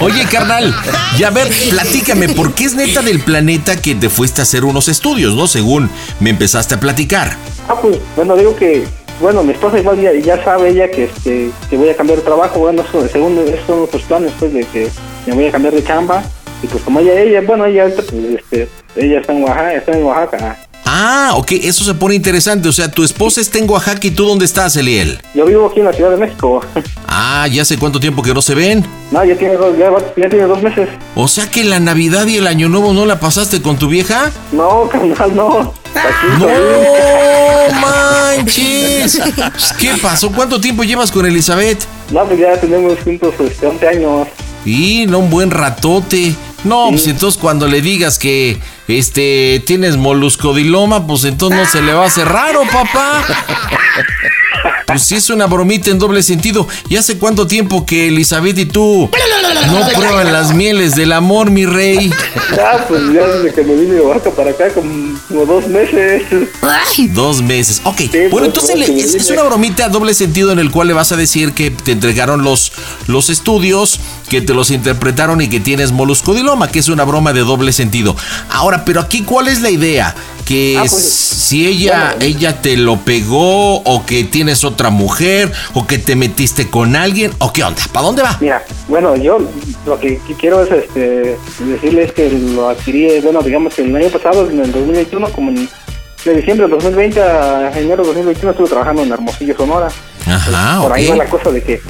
Oye, 0.00 0.24
carnal. 0.30 0.74
Ya 1.18 1.28
a 1.28 1.30
ver, 1.30 1.48
platícame, 1.70 2.28
¿por 2.30 2.54
qué 2.54 2.64
es 2.64 2.74
neta 2.74 3.02
del 3.02 3.20
planeta 3.20 3.80
que 3.80 3.94
te 3.94 4.08
fuiste 4.08 4.40
a 4.40 4.44
hacer 4.44 4.64
unos 4.64 4.88
estudios, 4.88 5.34
no? 5.34 5.46
Según 5.46 5.90
me 6.20 6.30
empezaste 6.30 6.74
a 6.74 6.80
platicar. 6.80 7.36
Ah, 7.68 7.76
pues, 7.80 7.98
bueno, 8.16 8.36
digo 8.36 8.54
que, 8.56 8.84
bueno, 9.20 9.42
mi 9.42 9.52
esposa 9.52 9.78
igual 9.78 10.00
ya, 10.22 10.44
sabe 10.44 10.70
ella 10.70 10.90
que, 10.90 11.04
este, 11.04 11.50
que 11.70 11.76
voy 11.76 11.88
a 11.88 11.96
cambiar 11.96 12.18
de 12.18 12.24
trabajo, 12.24 12.58
bueno, 12.58 12.82
eso, 12.82 13.06
según 13.08 13.38
esos 13.38 13.66
son 13.66 13.78
nuestros 13.78 14.02
planes, 14.02 14.32
pues, 14.38 14.52
de 14.52 14.64
que 14.66 14.90
me 15.26 15.34
voy 15.34 15.46
a 15.46 15.52
cambiar 15.52 15.74
de 15.74 15.84
chamba, 15.84 16.22
y 16.62 16.66
pues 16.66 16.82
como 16.82 17.00
ella, 17.00 17.20
ella, 17.20 17.42
bueno, 17.42 17.66
ella 17.66 17.86
este, 17.86 18.68
ella 18.96 19.20
está 19.20 19.32
en 19.32 19.42
Oaxaca, 19.42 19.74
está 19.74 19.92
en 19.92 20.04
Oaxaca. 20.04 20.63
Ah, 20.86 21.32
ok, 21.36 21.52
eso 21.52 21.84
se 21.84 21.94
pone 21.94 22.14
interesante. 22.14 22.68
O 22.68 22.72
sea, 22.72 22.90
tu 22.90 23.02
esposa 23.02 23.40
está 23.40 23.58
en 23.58 23.68
Oaxaca 23.68 24.06
y 24.06 24.10
tú 24.10 24.26
dónde 24.26 24.44
estás, 24.44 24.76
Eliel. 24.76 25.18
Yo 25.34 25.46
vivo 25.46 25.66
aquí 25.66 25.80
en 25.80 25.86
la 25.86 25.92
Ciudad 25.92 26.10
de 26.10 26.16
México. 26.16 26.62
Ah, 27.16 27.46
ya 27.46 27.64
sé 27.64 27.78
cuánto 27.78 28.00
tiempo 28.00 28.22
que 28.22 28.34
no 28.34 28.42
se 28.42 28.56
ven. 28.56 28.84
No, 29.12 29.24
ya 29.24 29.36
tiene 29.36 29.54
dos, 29.54 29.76
ya, 29.78 30.28
tiene 30.28 30.46
dos 30.46 30.60
meses. 30.60 30.88
O 31.14 31.28
sea 31.28 31.48
que 31.48 31.62
la 31.62 31.78
Navidad 31.78 32.26
y 32.26 32.38
el 32.38 32.46
Año 32.48 32.68
Nuevo 32.68 32.92
no 32.92 33.06
la 33.06 33.20
pasaste 33.20 33.62
con 33.62 33.78
tu 33.78 33.86
vieja. 33.86 34.32
No, 34.50 34.88
carnal, 34.88 35.36
no. 35.36 35.74
¡No 36.40 36.48
manches! 37.80 39.20
¿Qué 39.78 39.92
pasó? 40.02 40.32
¿Cuánto 40.32 40.60
tiempo 40.60 40.82
llevas 40.82 41.12
con 41.12 41.24
Elizabeth? 41.24 41.84
No, 42.10 42.24
pues 42.26 42.40
ya 42.40 42.56
tenemos 42.60 42.98
juntos 43.00 43.34
este, 43.38 43.66
11 43.66 43.88
años. 43.88 44.28
Y 44.64 45.06
no 45.06 45.20
un 45.20 45.30
buen 45.30 45.52
ratote. 45.52 46.34
No, 46.64 46.88
pues 46.90 47.06
entonces 47.06 47.40
cuando 47.40 47.68
le 47.68 47.80
digas 47.82 48.18
que 48.18 48.58
este 48.88 49.62
tienes 49.66 49.96
moluscodiloma, 49.96 51.06
pues 51.06 51.24
entonces 51.24 51.58
no 51.58 51.66
se 51.66 51.82
le 51.82 51.92
va 51.92 52.04
a 52.04 52.06
hacer 52.06 52.28
raro, 52.28 52.62
papá. 52.70 53.24
Pues 54.86 55.02
sí 55.02 55.16
es 55.16 55.30
una 55.30 55.46
bromita 55.46 55.90
en 55.90 55.98
doble 55.98 56.22
sentido. 56.22 56.68
¿Y 56.88 56.96
hace 56.96 57.18
cuánto 57.18 57.46
tiempo 57.46 57.84
que 57.86 58.08
Elizabeth 58.08 58.58
y 58.58 58.66
tú 58.66 59.10
no 59.66 59.88
prueban 59.94 60.32
las 60.32 60.54
mieles 60.54 60.94
del 60.94 61.12
amor, 61.12 61.50
mi 61.50 61.64
rey? 61.66 62.10
Ya, 62.54 62.84
pues 62.86 63.02
ya 63.12 63.26
desde 63.26 63.52
que 63.52 63.62
me 63.62 63.74
vine 63.74 63.94
de 63.94 64.00
Oaxaca 64.02 64.30
para 64.30 64.50
acá, 64.50 64.68
como, 64.72 65.18
como 65.28 65.46
dos 65.46 65.66
meses. 65.66 66.22
Dos 67.12 67.42
meses. 67.42 67.80
Ok. 67.84 68.02
pues, 68.10 68.30
bueno, 68.30 68.46
entonces 68.46 68.78
le- 68.78 69.00
es, 69.00 69.30
una 69.30 69.42
bromita 69.42 69.86
a 69.86 69.88
doble 69.88 70.14
sentido 70.14 70.52
en 70.52 70.58
el 70.58 70.70
cual 70.70 70.88
le 70.88 70.94
vas 70.94 71.12
a 71.12 71.16
decir 71.16 71.52
que 71.54 71.70
te 71.70 71.92
entregaron 71.92 72.42
los, 72.44 72.72
los 73.06 73.30
estudios, 73.30 73.98
que 74.28 74.42
te 74.42 74.54
los 74.54 74.70
interpretaron 74.70 75.40
y 75.40 75.48
que 75.48 75.60
tienes 75.60 75.92
moluscodiloma, 75.92 76.68
que 76.70 76.78
es 76.78 76.88
una 76.88 77.04
broma 77.04 77.32
de 77.32 77.40
doble 77.40 77.72
sentido. 77.72 78.16
Ahora, 78.50 78.73
pero 78.84 79.00
aquí, 79.00 79.22
¿cuál 79.22 79.48
es 79.48 79.60
la 79.60 79.70
idea? 79.70 80.14
Que 80.44 80.76
Ah, 80.78 80.84
pues, 80.88 80.92
si 80.92 81.66
ella, 81.66 82.16
ella 82.20 82.60
te 82.60 82.76
lo 82.76 82.96
pegó, 82.98 83.76
o 83.82 84.04
que 84.06 84.24
tienes 84.24 84.64
otra 84.64 84.90
mujer, 84.90 85.52
o 85.74 85.86
que 85.86 85.98
te 85.98 86.16
metiste 86.16 86.68
con 86.68 86.96
alguien, 86.96 87.32
o 87.38 87.52
qué 87.52 87.62
onda, 87.64 87.82
¿para 87.92 88.06
dónde 88.06 88.22
va? 88.22 88.36
Mira, 88.40 88.62
bueno, 88.88 89.16
yo 89.16 89.38
lo 89.86 89.98
que 89.98 90.18
que 90.26 90.34
quiero 90.34 90.62
es 90.62 90.70
este 90.70 91.36
decirles 91.60 92.12
que 92.12 92.30
lo 92.30 92.68
adquirí, 92.68 93.20
bueno, 93.20 93.42
digamos 93.42 93.74
que 93.74 93.82
el 93.82 93.94
año 93.94 94.08
pasado, 94.08 94.48
en 94.50 94.60
el 94.60 94.72
2021, 94.72 95.28
como 95.30 95.50
en, 95.50 95.68
de 96.24 96.34
diciembre 96.36 96.66
del 96.66 96.78
2020 96.78 97.20
a 97.20 97.70
enero 97.78 98.02
del 98.02 98.14
2021 98.14 98.50
estuve 98.52 98.68
trabajando 98.68 99.02
en 99.02 99.12
Hermosillo, 99.12 99.56
Sonora. 99.56 99.88
Ajá, 100.26 100.80
Por 100.82 100.92
ahí 100.92 101.06
va 101.08 101.16
la 101.16 101.26
cosa 101.26 101.50
de 101.50 101.62
que 101.62 101.80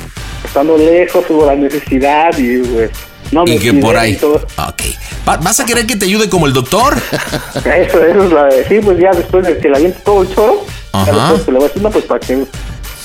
estando 0.45 0.77
lejos 0.77 1.25
hubo 1.29 1.47
la 1.47 1.55
necesidad 1.55 2.37
y 2.37 2.59
pues 2.59 2.91
no 3.33 3.45
me 3.45 3.55
Y 3.55 3.59
que 3.59 3.73
por 3.75 3.97
ahí. 3.97 4.13
y 4.13 4.17
todo. 4.17 4.35
Ok. 4.37 4.83
Va- 5.29 5.37
¿Vas 5.39 5.59
a 5.61 5.65
querer 5.65 5.87
que 5.87 5.97
te 5.97 6.05
ayude 6.05 6.29
como 6.29 6.47
el 6.47 6.53
doctor? 6.53 6.95
Eso, 7.65 8.05
eso 8.05 8.25
es 8.25 8.33
la 8.33 8.45
de, 8.45 8.65
sí, 8.69 8.79
pues 8.83 8.99
ya 8.99 9.11
después 9.13 9.47
de 9.47 9.57
que 9.59 9.69
le 9.69 9.77
aviente 9.77 9.99
todo 10.05 10.23
el 10.23 10.35
choro, 10.35 10.65
ya 10.93 11.01
Ajá. 11.03 11.13
después 11.13 11.43
que 11.43 11.53
le 11.53 11.59
voy 11.59 11.65
a 11.65 11.69
decir, 11.69 11.83
no, 11.83 11.91
pues 11.91 12.05
para 12.05 12.21
que, 12.21 12.45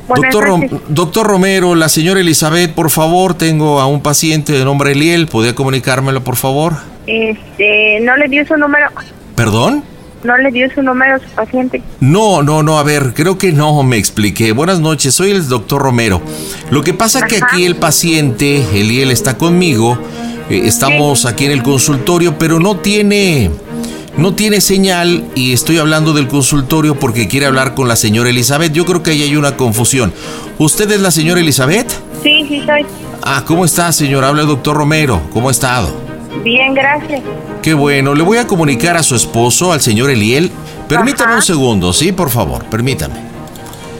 Buenas 0.09 0.33
doctor, 0.33 0.49
Rom- 0.51 0.62
noches. 0.70 0.81
doctor 0.89 1.27
Romero, 1.27 1.75
la 1.75 1.89
señora 1.89 2.20
Elizabeth, 2.20 2.72
por 2.75 2.91
favor, 2.91 3.35
tengo 3.35 3.81
a 3.81 3.87
un 3.87 4.03
paciente 4.03 4.53
de 4.53 4.64
nombre 4.64 4.93
Eliel, 4.93 5.29
¿podría 5.29 5.55
comunicármelo, 5.55 6.22
por 6.25 6.37
favor? 6.37 6.75
este, 7.07 8.01
no 8.03 8.16
le 8.16 8.29
dio 8.29 8.47
su 8.47 8.57
número. 8.57 8.89
¿Perdón? 9.37 9.85
No 10.25 10.37
le 10.39 10.51
dio 10.51 10.66
su 10.75 10.83
número 10.83 11.16
a 11.16 11.18
su 11.18 11.29
paciente. 11.35 11.83
No, 12.01 12.43
no, 12.43 12.62
no, 12.62 12.79
a 12.79 12.83
ver, 12.83 13.12
creo 13.14 13.39
que 13.39 13.53
no 13.53 13.83
me 13.83 13.99
expliqué. 13.99 14.53
Buenas 14.53 14.81
noches, 14.81 15.14
soy 15.14 15.31
el 15.31 15.47
doctor 15.49 15.83
Romero. 15.83 16.20
Lo 16.70 16.83
que 16.83 16.95
pasa 16.95 17.20
es 17.20 17.25
que 17.27 17.41
aquí 17.45 17.64
el 17.64 17.77
paciente, 17.77 18.64
Eliel, 18.79 19.11
está 19.11 19.37
conmigo. 19.37 19.99
eh, 20.51 20.62
estamos 20.64 21.27
aquí 21.27 21.45
en 21.45 21.53
el 21.53 21.62
consultorio, 21.62 22.39
pero 22.39 22.59
no 22.59 22.77
tiene, 22.77 23.51
no 24.16 24.35
tiene 24.35 24.61
señal 24.61 25.25
y 25.35 25.53
estoy 25.53 25.79
hablando 25.79 26.12
del 26.12 26.27
consultorio 26.29 26.99
porque 26.99 27.29
quiere 27.29 27.47
hablar 27.47 27.75
con 27.75 27.87
la 27.89 27.97
señora 27.97 28.31
Elizabeth. 28.31 28.72
Yo 28.72 28.85
creo 28.87 29.03
que 29.03 29.11
ahí 29.12 29.22
hay 29.22 29.37
una 29.37 29.57
confusión. 29.57 30.12
¿Usted 30.59 30.91
es 30.91 31.01
la 31.01 31.11
señora 31.11 31.41
Elizabeth? 31.41 31.91
Sí, 32.22 32.47
sí 32.49 32.62
soy. 32.66 32.87
Ah, 33.22 33.45
¿cómo 33.47 33.64
está, 33.64 33.93
señora? 33.93 34.29
Habla 34.29 34.43
el 34.43 34.49
doctor 34.49 34.77
Romero. 34.77 35.20
¿Cómo 35.33 35.49
ha 35.49 35.53
estado? 35.53 36.03
Bien, 36.43 36.74
gracias. 36.74 37.22
Qué 37.62 37.74
bueno, 37.74 38.14
le 38.14 38.22
voy 38.22 38.39
a 38.39 38.47
comunicar 38.47 38.97
a 38.97 39.03
su 39.03 39.14
esposo, 39.14 39.72
al 39.72 39.80
señor 39.80 40.11
Eliel. 40.11 40.51
Permítame 40.89 41.35
un 41.37 41.43
segundo, 41.43 41.93
¿sí? 41.93 42.12
Por 42.12 42.28
favor, 42.30 42.64
permítame. 42.66 43.14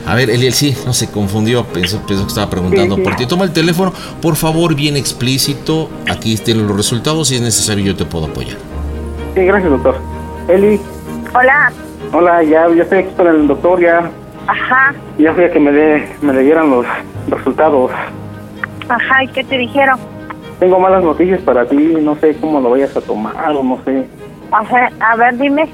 A 0.07 0.15
ver, 0.15 0.29
Eliel, 0.29 0.53
sí, 0.53 0.77
no 0.85 0.93
se 0.93 1.11
confundió, 1.11 1.65
pensó, 1.65 1.99
pensó 2.07 2.25
que 2.25 2.29
estaba 2.29 2.51
preguntando 2.51 2.97
Sí, 2.97 3.01
sí. 3.01 3.05
por 3.09 3.17
ti. 3.17 3.27
Toma 3.27 3.45
el 3.45 3.53
teléfono, 3.53 3.93
por 4.21 4.37
favor, 4.37 4.75
bien 4.75 4.97
explícito. 4.97 5.89
Aquí 6.11 6.35
estén 6.35 6.67
los 6.67 6.77
resultados, 6.77 7.29
si 7.29 7.37
es 7.37 7.41
necesario 7.41 7.85
yo 7.85 7.97
te 7.97 8.05
puedo 8.05 8.27
apoyar. 8.27 8.59
Sí, 9.35 9.41
gracias, 9.45 9.71
doctor. 9.71 9.97
Eli, 10.49 10.79
Hola. 11.35 11.73
hola, 12.13 12.43
ya, 12.43 12.67
ya 12.77 12.83
estoy 12.83 12.99
aquí 12.99 13.11
con 13.17 13.27
el 13.29 13.47
doctor, 13.47 13.81
ya, 13.81 14.11
Ajá, 14.47 14.95
ya 15.19 15.33
fui 15.33 15.45
a 15.45 15.51
que 15.51 15.59
me, 15.59 15.73
dé, 15.73 16.07
me 16.21 16.35
le 16.35 16.43
dieran 16.43 16.69
los 16.69 16.85
resultados. 17.31 17.91
ajá, 18.91 19.25
¿y 19.25 19.29
qué 19.29 19.43
te 19.43 19.57
dijeron? 19.57 19.99
Tengo 20.65 20.81
malas 20.81 21.05
noticias 21.05 21.43
para 21.43 21.67
ti, 21.67 21.77
no 21.77 22.15
sé 22.17 22.35
cómo 22.41 22.59
lo 22.59 22.71
vayas 22.71 22.97
a 22.97 23.01
tomar 23.03 23.51
o 23.55 23.63
no 23.63 23.79
sé. 23.85 24.07
Ajá, 24.51 24.89
a 24.99 25.15
ver, 25.15 25.37
dime. 25.37 25.69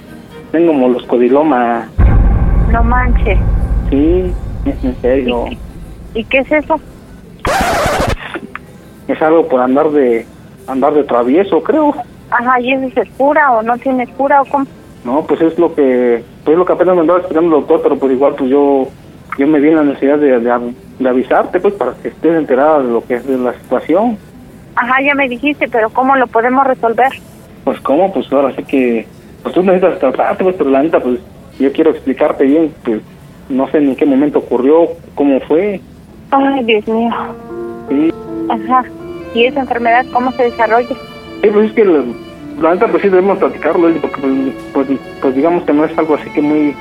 Tengo 0.51 0.73
moloscodiloma, 0.73 1.87
No 2.73 2.83
manches. 2.83 3.39
sí, 3.89 4.33
es 4.65 4.85
en 4.85 4.97
serio. 5.01 5.45
¿Y 6.13 6.25
qué 6.25 6.39
es 6.39 6.51
eso? 6.51 6.81
Es 9.07 9.23
algo 9.23 9.47
por 9.47 9.61
andar 9.61 9.91
de 9.93 10.27
andar 10.67 10.93
de 10.95 11.05
travieso, 11.05 11.63
creo. 11.63 11.95
Ajá, 12.33 12.61
¿y 12.61 12.73
eso 12.73 13.01
es 13.01 13.09
cura 13.17 13.53
o 13.53 13.63
no 13.63 13.79
tienes 13.79 14.09
cura 14.17 14.43
o 14.43 14.45
cómo? 14.47 14.67
No, 15.05 15.23
pues 15.25 15.41
es 15.41 15.57
lo 15.57 15.73
que 15.73 16.25
pues 16.45 16.55
es 16.55 16.59
lo 16.59 16.65
que 16.67 16.73
apenas 16.73 16.97
me 16.97 17.03
andaba 17.03 17.21
explicando 17.21 17.55
el 17.55 17.61
doctor, 17.61 17.81
pero 17.85 17.97
pues 17.97 18.11
igual 18.11 18.35
pues 18.37 18.51
yo 18.51 18.89
yo 19.39 19.47
me 19.47 19.61
vi 19.61 19.69
en 19.69 19.77
la 19.77 19.85
necesidad 19.85 20.19
de, 20.19 20.41
de, 20.41 20.75
de 20.99 21.09
avisarte 21.09 21.61
pues 21.61 21.75
para 21.75 21.93
que 21.93 22.09
estés 22.09 22.37
enterada 22.37 22.83
de 22.83 22.91
lo 22.91 23.05
que 23.07 23.15
es 23.15 23.25
de 23.29 23.39
la 23.39 23.53
situación. 23.53 24.19
Ajá, 24.77 25.03
ya 25.03 25.15
me 25.15 25.29
dijiste, 25.29 25.69
pero 25.69 25.91
¿cómo 25.91 26.17
lo 26.17 26.27
podemos 26.27 26.67
resolver? 26.67 27.13
Pues 27.65 27.81
cómo, 27.81 28.13
pues 28.13 28.33
ahora 28.33 28.55
sí 28.57 28.63
que 28.65 29.07
pues 29.43 29.55
tú 29.55 29.63
necesitas 29.63 29.99
tratarte, 29.99 30.45
pues 30.45 30.57
pero 30.57 30.71
la 30.71 30.83
neta 30.83 31.01
pues 31.01 31.21
yo 31.59 31.73
quiero 31.73 31.91
explicarte 31.91 32.45
bien, 32.45 32.73
pues 32.85 33.03
no 33.49 33.69
sé 33.71 33.79
en 33.79 33.97
qué 33.97 34.07
momento 34.07 34.39
ocurrió, 34.39 34.89
cómo 35.15 35.41
fue. 35.41 35.81
Ay, 36.31 36.65
Dios 36.65 36.87
mío. 36.89 37.11
Sí, 37.89 38.13
Ajá. 38.49 38.85
¿Y 39.35 39.45
esa 39.45 39.61
enfermedad 39.61 40.05
cómo 40.13 40.33
se 40.33 40.45
desarrolla? 40.45 40.89
Sí, 41.43 41.49
pues 41.53 41.67
es 41.67 41.73
que 41.73 41.85
la, 41.85 42.05
la 42.61 42.75
neta 42.75 42.89
pues 42.89 43.03
sí 43.03 43.09
debemos 43.09 43.39
platicarlo, 43.39 43.89
porque 44.01 44.21
pues, 44.21 44.33
pues, 44.73 45.01
pues 45.21 45.35
digamos 45.37 45.65
que 45.65 45.73
no 45.73 45.85
es 45.85 45.97
algo 45.99 46.15
así 46.15 46.31
que 46.31 46.43
muy 46.43 46.75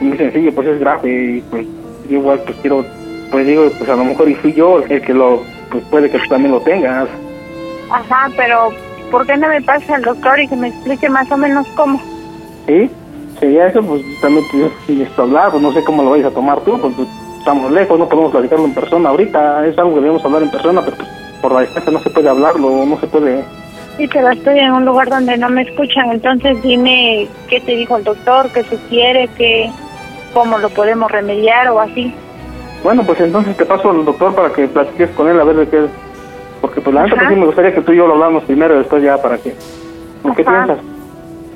muy 0.00 0.16
sencillo, 0.16 0.52
pues 0.54 0.66
es 0.68 0.80
grave 0.80 1.10
y 1.10 1.40
pues 1.50 1.66
yo 2.08 2.18
igual 2.18 2.40
pues 2.44 2.56
quiero, 2.62 2.84
pues 3.30 3.46
digo, 3.46 3.70
pues 3.78 3.90
a 3.90 3.96
lo 3.96 4.04
mejor 4.04 4.28
y 4.28 4.34
fui 4.34 4.52
yo 4.52 4.82
el 4.82 5.02
que 5.02 5.14
lo, 5.14 5.42
pues 5.70 5.84
puede 5.90 6.10
que 6.10 6.18
tú 6.18 6.24
también 6.28 6.52
lo 6.52 6.60
tengas. 6.60 7.08
Ajá, 7.90 8.30
pero 8.36 8.70
¿por 9.10 9.26
qué 9.26 9.36
no 9.36 9.48
me 9.48 9.60
pasa 9.62 9.96
al 9.96 10.02
doctor 10.02 10.38
y 10.40 10.48
que 10.48 10.56
me 10.56 10.68
explique 10.68 11.08
más 11.08 11.30
o 11.30 11.36
menos 11.36 11.66
cómo? 11.74 12.00
¿Sí? 12.66 12.90
Sería 13.38 13.66
eso, 13.66 13.82
pues 13.82 14.02
también 14.20 14.44
pues, 14.50 14.72
necesito 14.86 15.22
hablar, 15.22 15.50
pues 15.50 15.62
no 15.62 15.72
sé 15.72 15.82
cómo 15.82 16.02
lo 16.02 16.10
vais 16.10 16.24
a 16.24 16.30
tomar 16.30 16.60
tú, 16.60 16.78
pues, 16.78 17.08
estamos 17.38 17.72
lejos, 17.72 17.98
no 17.98 18.08
podemos 18.08 18.32
platicarlo 18.32 18.66
en 18.66 18.74
persona 18.74 19.08
ahorita, 19.08 19.66
es 19.66 19.78
algo 19.78 19.94
que 19.94 20.00
debemos 20.00 20.24
hablar 20.24 20.42
en 20.42 20.50
persona, 20.50 20.82
pero 20.84 20.96
pues, 20.98 21.08
por 21.40 21.52
la 21.52 21.60
distancia 21.62 21.92
no 21.92 22.00
se 22.00 22.10
puede 22.10 22.28
hablarlo, 22.28 22.84
no 22.84 22.98
se 23.00 23.06
puede... 23.06 23.42
Sí, 23.96 24.08
pero 24.12 24.30
estoy 24.30 24.58
en 24.58 24.72
un 24.72 24.84
lugar 24.84 25.08
donde 25.08 25.36
no 25.36 25.48
me 25.48 25.62
escuchan, 25.62 26.10
entonces 26.10 26.62
dime 26.62 27.28
qué 27.48 27.60
te 27.60 27.72
dijo 27.72 27.96
el 27.96 28.04
doctor, 28.04 28.50
qué 28.52 28.62
sugiere, 28.64 29.28
qué, 29.36 29.70
cómo 30.32 30.58
lo 30.58 30.68
podemos 30.70 31.10
remediar 31.10 31.68
o 31.70 31.80
así. 31.80 32.14
Bueno, 32.82 33.02
pues 33.04 33.20
entonces 33.20 33.56
te 33.56 33.66
paso 33.66 33.90
al 33.90 34.04
doctor 34.04 34.34
para 34.34 34.50
que 34.52 34.68
platiques 34.68 35.10
con 35.10 35.28
él 35.28 35.40
a 35.40 35.44
ver 35.44 35.56
de 35.56 35.68
qué... 35.68 35.86
Porque 36.60 36.80
pues 36.80 36.94
la 36.94 37.04
neta 37.04 37.16
pues, 37.16 37.28
sí 37.28 37.36
me 37.36 37.46
gustaría 37.46 37.74
que 37.74 37.80
tú 37.80 37.92
y 37.92 37.96
yo 37.96 38.06
lo 38.06 38.14
hablamos 38.14 38.44
primero 38.44 38.74
y 38.74 38.78
después 38.78 39.02
ya 39.02 39.20
para 39.20 39.38
que... 39.38 39.54
¿o 40.22 40.34
¿Qué 40.34 40.44
piensas? 40.44 40.78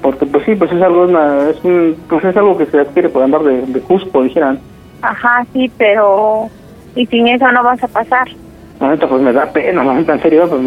Porque 0.02 0.26
pues 0.26 0.44
sí, 0.44 0.54
pues 0.54 0.72
es 0.72 0.82
algo, 0.82 1.02
una, 1.04 1.50
es, 1.50 1.62
un, 1.64 1.96
pues 2.08 2.24
es 2.24 2.36
algo 2.36 2.56
que 2.56 2.66
se 2.66 2.80
adquiere 2.80 3.08
por 3.08 3.22
andar 3.22 3.42
de, 3.42 3.62
de 3.62 3.80
Cusco, 3.80 4.22
dijeran. 4.22 4.58
Ajá, 5.02 5.44
sí, 5.52 5.70
pero... 5.76 6.48
Y 6.94 7.06
sin 7.06 7.26
eso 7.28 7.50
no 7.50 7.62
vas 7.62 7.82
a 7.82 7.88
pasar. 7.88 8.28
La 8.80 8.90
neta 8.90 9.08
pues 9.08 9.20
me 9.20 9.32
da 9.32 9.46
pena, 9.46 9.82
la 9.84 9.94
neta 9.94 10.14
en 10.14 10.22
serio, 10.22 10.48
pues 10.48 10.60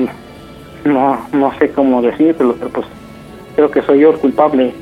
no, 0.86 1.18
no 1.34 1.54
sé 1.58 1.72
cómo 1.72 2.02
decírtelo, 2.02 2.56
pero 2.56 2.70
pues 2.70 2.88
creo 3.56 3.72
que 3.72 3.82
soy 3.82 4.00
yo 4.00 4.12
el 4.12 4.18
culpable. 4.18 4.74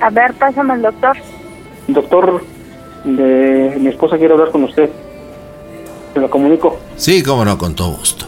A 0.00 0.10
ver, 0.10 0.32
pásame 0.34 0.74
al 0.74 0.82
doctor. 0.82 1.16
Doctor, 1.88 2.42
de 3.04 3.76
mi 3.78 3.88
esposa 3.88 4.18
quiere 4.18 4.34
hablar 4.34 4.50
con 4.50 4.64
usted. 4.64 4.90
Se 6.14 6.20
lo 6.20 6.30
comunico. 6.30 6.78
Sí, 6.96 7.22
cómo 7.22 7.44
no, 7.44 7.56
con 7.58 7.74
todo 7.74 7.90
gusto. 7.92 8.26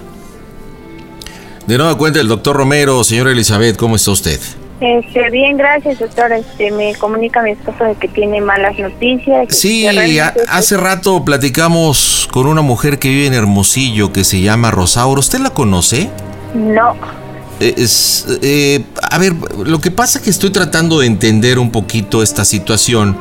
De 1.73 1.79
nueva 1.79 1.97
cuenta, 1.97 2.21
el 2.21 2.29
doctor 2.29 2.55
Romero, 2.55 3.03
señora 3.03 3.31
Elizabeth, 3.33 3.79
¿cómo 3.79 3.97
está 3.97 4.11
usted? 4.11 4.39
Este, 4.79 5.31
bien, 5.31 5.57
gracias, 5.57 6.01
doctor. 6.01 6.31
Este, 6.31 6.71
me 6.71 6.95
comunica 6.97 7.41
mi 7.41 7.53
esposo 7.53 7.85
de 7.85 7.95
que 7.95 8.09
tiene 8.09 8.43
malas 8.43 8.79
noticias. 8.79 9.47
Sí, 9.57 9.87
a- 9.87 10.35
hace 10.51 10.77
rato 10.77 11.25
platicamos 11.25 12.29
con 12.31 12.47
una 12.47 12.61
mujer 12.61 12.99
que 12.99 13.09
vive 13.09 13.25
en 13.29 13.33
Hermosillo 13.33 14.13
que 14.13 14.23
se 14.23 14.43
llama 14.43 14.71
Rosauro. 14.71 15.19
¿Usted 15.21 15.39
la 15.39 15.49
conoce? 15.49 16.11
No. 16.55 16.95
Eh, 17.59 17.73
es- 17.79 18.27
eh, 18.43 18.85
a 19.11 19.17
ver, 19.17 19.33
lo 19.65 19.81
que 19.81 19.91
pasa 19.91 20.19
es 20.19 20.25
que 20.25 20.31
estoy 20.31 20.51
tratando 20.51 20.99
de 20.99 21.07
entender 21.07 21.59
un 21.59 21.71
poquito 21.73 22.23
esta 22.23 22.45
situación 22.45 23.17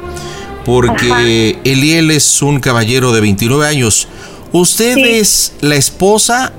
porque 0.66 1.58
Eliel 1.64 2.12
es 2.12 2.42
un 2.42 2.60
caballero 2.60 3.14
de 3.14 3.22
29 3.22 3.66
años. 3.66 4.10
¿Usted 4.52 4.98
es 4.98 5.54
la 5.62 5.76
esposa 5.76 6.52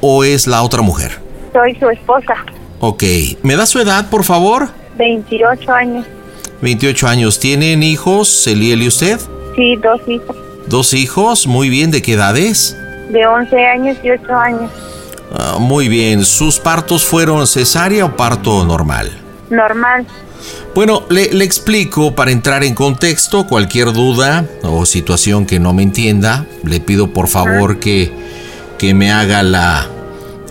o 0.00 0.24
es 0.24 0.46
la 0.46 0.62
otra 0.62 0.80
mujer? 0.80 1.25
Soy 1.56 1.74
su 1.80 1.88
esposa, 1.88 2.34
Ok, 2.80 3.02
¿me 3.42 3.56
da 3.56 3.64
su 3.64 3.78
edad, 3.78 4.10
por 4.10 4.24
favor? 4.24 4.68
28 4.98 5.72
años. 5.72 6.04
28 6.60 7.08
años. 7.08 7.40
¿Tienen 7.40 7.82
hijos, 7.82 8.46
Eliel 8.46 8.82
y 8.82 8.88
usted? 8.88 9.18
Sí, 9.56 9.76
dos 9.76 9.98
hijos, 10.06 10.36
Dos 10.66 10.92
hijos, 10.92 11.46
muy 11.46 11.70
bien, 11.70 11.90
¿de 11.90 12.02
qué 12.02 12.12
edades? 12.12 12.76
de 13.08 13.26
11 13.26 13.66
años 13.66 13.96
y 14.02 14.10
8 14.10 14.34
años. 14.34 14.70
Ah, 15.32 15.56
muy 15.58 15.88
bien, 15.88 16.26
¿sus 16.26 16.58
partos 16.58 17.04
fueron 17.04 17.46
cesárea 17.46 18.04
o 18.04 18.16
parto 18.16 18.62
normal? 18.66 19.10
Normal. 19.48 20.04
Bueno, 20.74 21.04
le, 21.08 21.32
le 21.32 21.44
explico 21.46 22.14
para 22.14 22.32
entrar 22.32 22.64
en 22.64 22.74
contexto. 22.74 23.46
Cualquier 23.46 23.94
duda 23.94 24.44
o 24.62 24.84
situación 24.84 25.46
que 25.46 25.58
no 25.58 25.72
me 25.72 25.84
entienda, 25.84 26.44
le 26.64 26.80
pido 26.80 27.14
por 27.14 27.28
favor 27.28 27.78
que, 27.80 28.12
que 28.76 28.92
me 28.92 29.10
haga 29.10 29.42
la, 29.42 29.88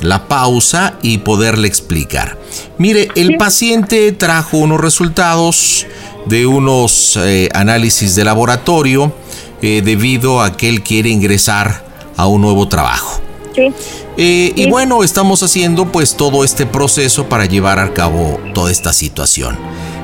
la 0.05 0.27
pausa 0.27 0.97
y 1.01 1.19
poderle 1.19 1.67
explicar. 1.67 2.37
Mire, 2.77 3.09
el 3.15 3.37
paciente 3.37 4.11
trajo 4.11 4.57
unos 4.57 4.79
resultados 4.79 5.85
de 6.25 6.45
unos 6.45 7.17
eh, 7.17 7.49
análisis 7.53 8.15
de 8.15 8.23
laboratorio 8.23 9.13
eh, 9.61 9.81
debido 9.83 10.41
a 10.41 10.55
que 10.55 10.69
él 10.69 10.81
quiere 10.83 11.09
ingresar 11.09 11.85
a 12.17 12.27
un 12.27 12.41
nuevo 12.41 12.67
trabajo. 12.67 13.21
Sí. 13.53 13.71
Eh, 14.17 14.53
Y 14.55 14.69
bueno, 14.69 15.03
estamos 15.03 15.43
haciendo 15.43 15.91
pues 15.91 16.15
todo 16.15 16.43
este 16.43 16.65
proceso 16.65 17.27
para 17.27 17.45
llevar 17.45 17.79
a 17.79 17.93
cabo 17.93 18.39
toda 18.53 18.71
esta 18.71 18.93
situación. 18.93 19.57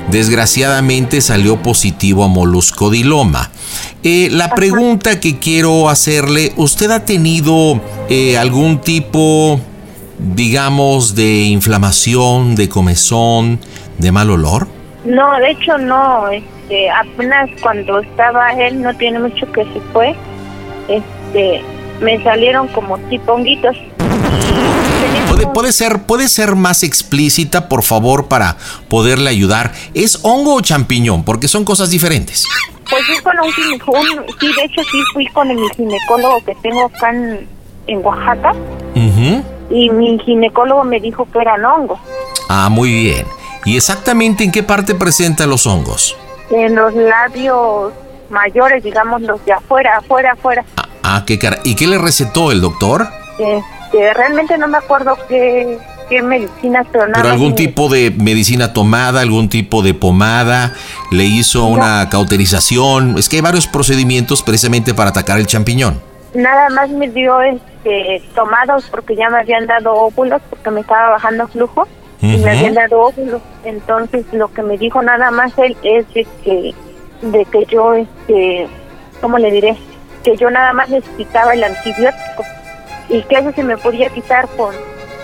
Desgraciadamente 0.09 1.21
salió 1.21 1.61
positivo 1.61 2.23
a 2.23 2.27
moluscodiloma. 2.27 3.51
Eh, 4.03 4.29
la 4.31 4.53
pregunta 4.55 5.19
que 5.19 5.39
quiero 5.39 5.89
hacerle, 5.89 6.51
¿usted 6.57 6.91
ha 6.91 7.05
tenido 7.05 7.79
eh, 8.09 8.37
algún 8.37 8.81
tipo, 8.81 9.61
digamos, 10.21 11.15
de 11.15 11.43
inflamación, 11.43 12.55
de 12.55 12.69
comezón, 12.69 13.59
de 13.97 14.11
mal 14.11 14.29
olor? 14.29 14.67
No, 15.05 15.37
de 15.39 15.51
hecho 15.51 15.77
no. 15.77 16.29
Este, 16.29 16.89
apenas 16.89 17.49
cuando 17.61 17.99
estaba 17.99 18.51
él, 18.53 18.81
no 18.81 18.95
tiene 18.95 19.19
mucho 19.19 19.51
que 19.51 19.63
se 19.63 19.81
fue. 19.91 20.15
Este, 20.87 21.63
me 22.01 22.21
salieron 22.23 22.67
como 22.69 22.97
tipo 23.09 23.33
honguitos. 23.33 23.75
¿Puede, 25.27 25.47
puede 25.47 25.71
ser, 25.71 26.03
puede 26.03 26.27
ser 26.27 26.55
más 26.55 26.83
explícita, 26.83 27.69
por 27.69 27.83
favor, 27.83 28.27
para 28.27 28.57
poderle 28.89 29.29
ayudar. 29.29 29.71
¿Es 29.93 30.19
hongo 30.23 30.55
o 30.55 30.61
champiñón? 30.61 31.23
Porque 31.23 31.47
son 31.47 31.63
cosas 31.63 31.89
diferentes. 31.89 32.45
Pues 32.89 33.05
fui 33.05 33.17
con 33.23 33.39
un 33.39 33.51
ginecólogo, 33.53 34.25
sí, 34.37 34.47
de 34.47 34.65
hecho 34.65 34.81
sí 34.83 34.97
fui 35.13 35.25
con 35.27 35.47
mi 35.47 35.69
ginecólogo 35.77 36.43
que 36.43 36.53
tengo 36.61 36.85
acá 36.85 37.11
en, 37.11 37.47
en 37.87 38.05
Oaxaca 38.05 38.53
Ujú. 38.95 39.41
Y 39.71 39.89
mi 39.89 40.19
ginecólogo 40.19 40.83
me 40.83 40.99
dijo 40.99 41.27
que 41.31 41.39
eran 41.39 41.63
hongos. 41.65 41.99
Ah, 42.49 42.69
muy 42.69 42.91
bien. 42.93 43.25
¿Y 43.65 43.77
exactamente 43.77 44.43
en 44.43 44.51
qué 44.51 44.63
parte 44.63 44.95
presenta 44.95 45.45
los 45.47 45.65
hongos? 45.65 46.17
en 46.51 46.75
los 46.75 46.93
labios 46.93 47.93
mayores, 48.29 48.83
digamos, 48.83 49.21
los 49.21 49.43
de 49.45 49.53
afuera, 49.53 49.97
afuera, 49.97 50.33
afuera. 50.33 50.65
Ah, 51.03 51.23
qué 51.25 51.39
cara. 51.39 51.59
¿Y 51.63 51.75
qué 51.75 51.87
le 51.87 51.97
recetó 51.97 52.51
el 52.51 52.61
doctor? 52.61 53.07
Este, 53.39 54.13
realmente 54.13 54.57
no 54.57 54.67
me 54.67 54.77
acuerdo 54.77 55.17
qué, 55.27 55.77
qué 56.09 56.21
medicinas, 56.21 56.87
pero 56.91 57.07
nada 57.07 57.21
¿Pero 57.21 57.33
algún 57.33 57.55
tipo 57.55 57.89
de 57.89 58.11
medicina 58.11 58.73
tomada, 58.73 59.21
algún 59.21 59.49
tipo 59.49 59.81
de 59.81 59.93
pomada? 59.93 60.73
¿Le 61.11 61.25
hizo 61.25 61.65
una 61.65 62.07
cauterización? 62.09 63.17
Es 63.17 63.29
que 63.29 63.37
hay 63.37 63.41
varios 63.41 63.67
procedimientos 63.67 64.43
precisamente 64.43 64.93
para 64.93 65.09
atacar 65.09 65.39
el 65.39 65.47
champiñón. 65.47 65.99
Nada 66.33 66.69
más 66.69 66.89
me 66.89 67.09
dio 67.09 67.41
este, 67.41 67.70
tomados 68.35 68.85
porque 68.89 69.15
ya 69.15 69.29
me 69.29 69.39
habían 69.39 69.67
dado 69.67 69.93
óvulos 69.93 70.41
porque 70.49 70.71
me 70.71 70.81
estaba 70.81 71.11
bajando 71.11 71.47
flujo 71.47 71.87
y 72.21 72.37
me 72.37 72.51
habían 72.51 72.75
dado 72.75 72.99
óvulos. 73.01 73.41
Entonces 73.63 74.25
lo 74.31 74.51
que 74.53 74.61
me 74.61 74.77
dijo 74.77 75.01
nada 75.01 75.31
más 75.31 75.57
él 75.57 75.75
es 75.83 76.07
de 76.13 76.27
que, 76.43 76.75
de 77.21 77.45
que 77.45 77.65
yo, 77.65 77.93
este, 77.93 78.67
¿cómo 79.19 79.37
le 79.37 79.51
diré? 79.51 79.77
Que 80.23 80.37
yo 80.37 80.49
nada 80.49 80.73
más 80.73 80.89
necesitaba 80.89 81.53
el 81.53 81.63
antibiótico 81.63 82.43
y 83.09 83.23
que 83.23 83.35
eso 83.35 83.51
se 83.53 83.63
me 83.63 83.77
podía 83.77 84.09
quitar 84.09 84.47
por, 84.49 84.73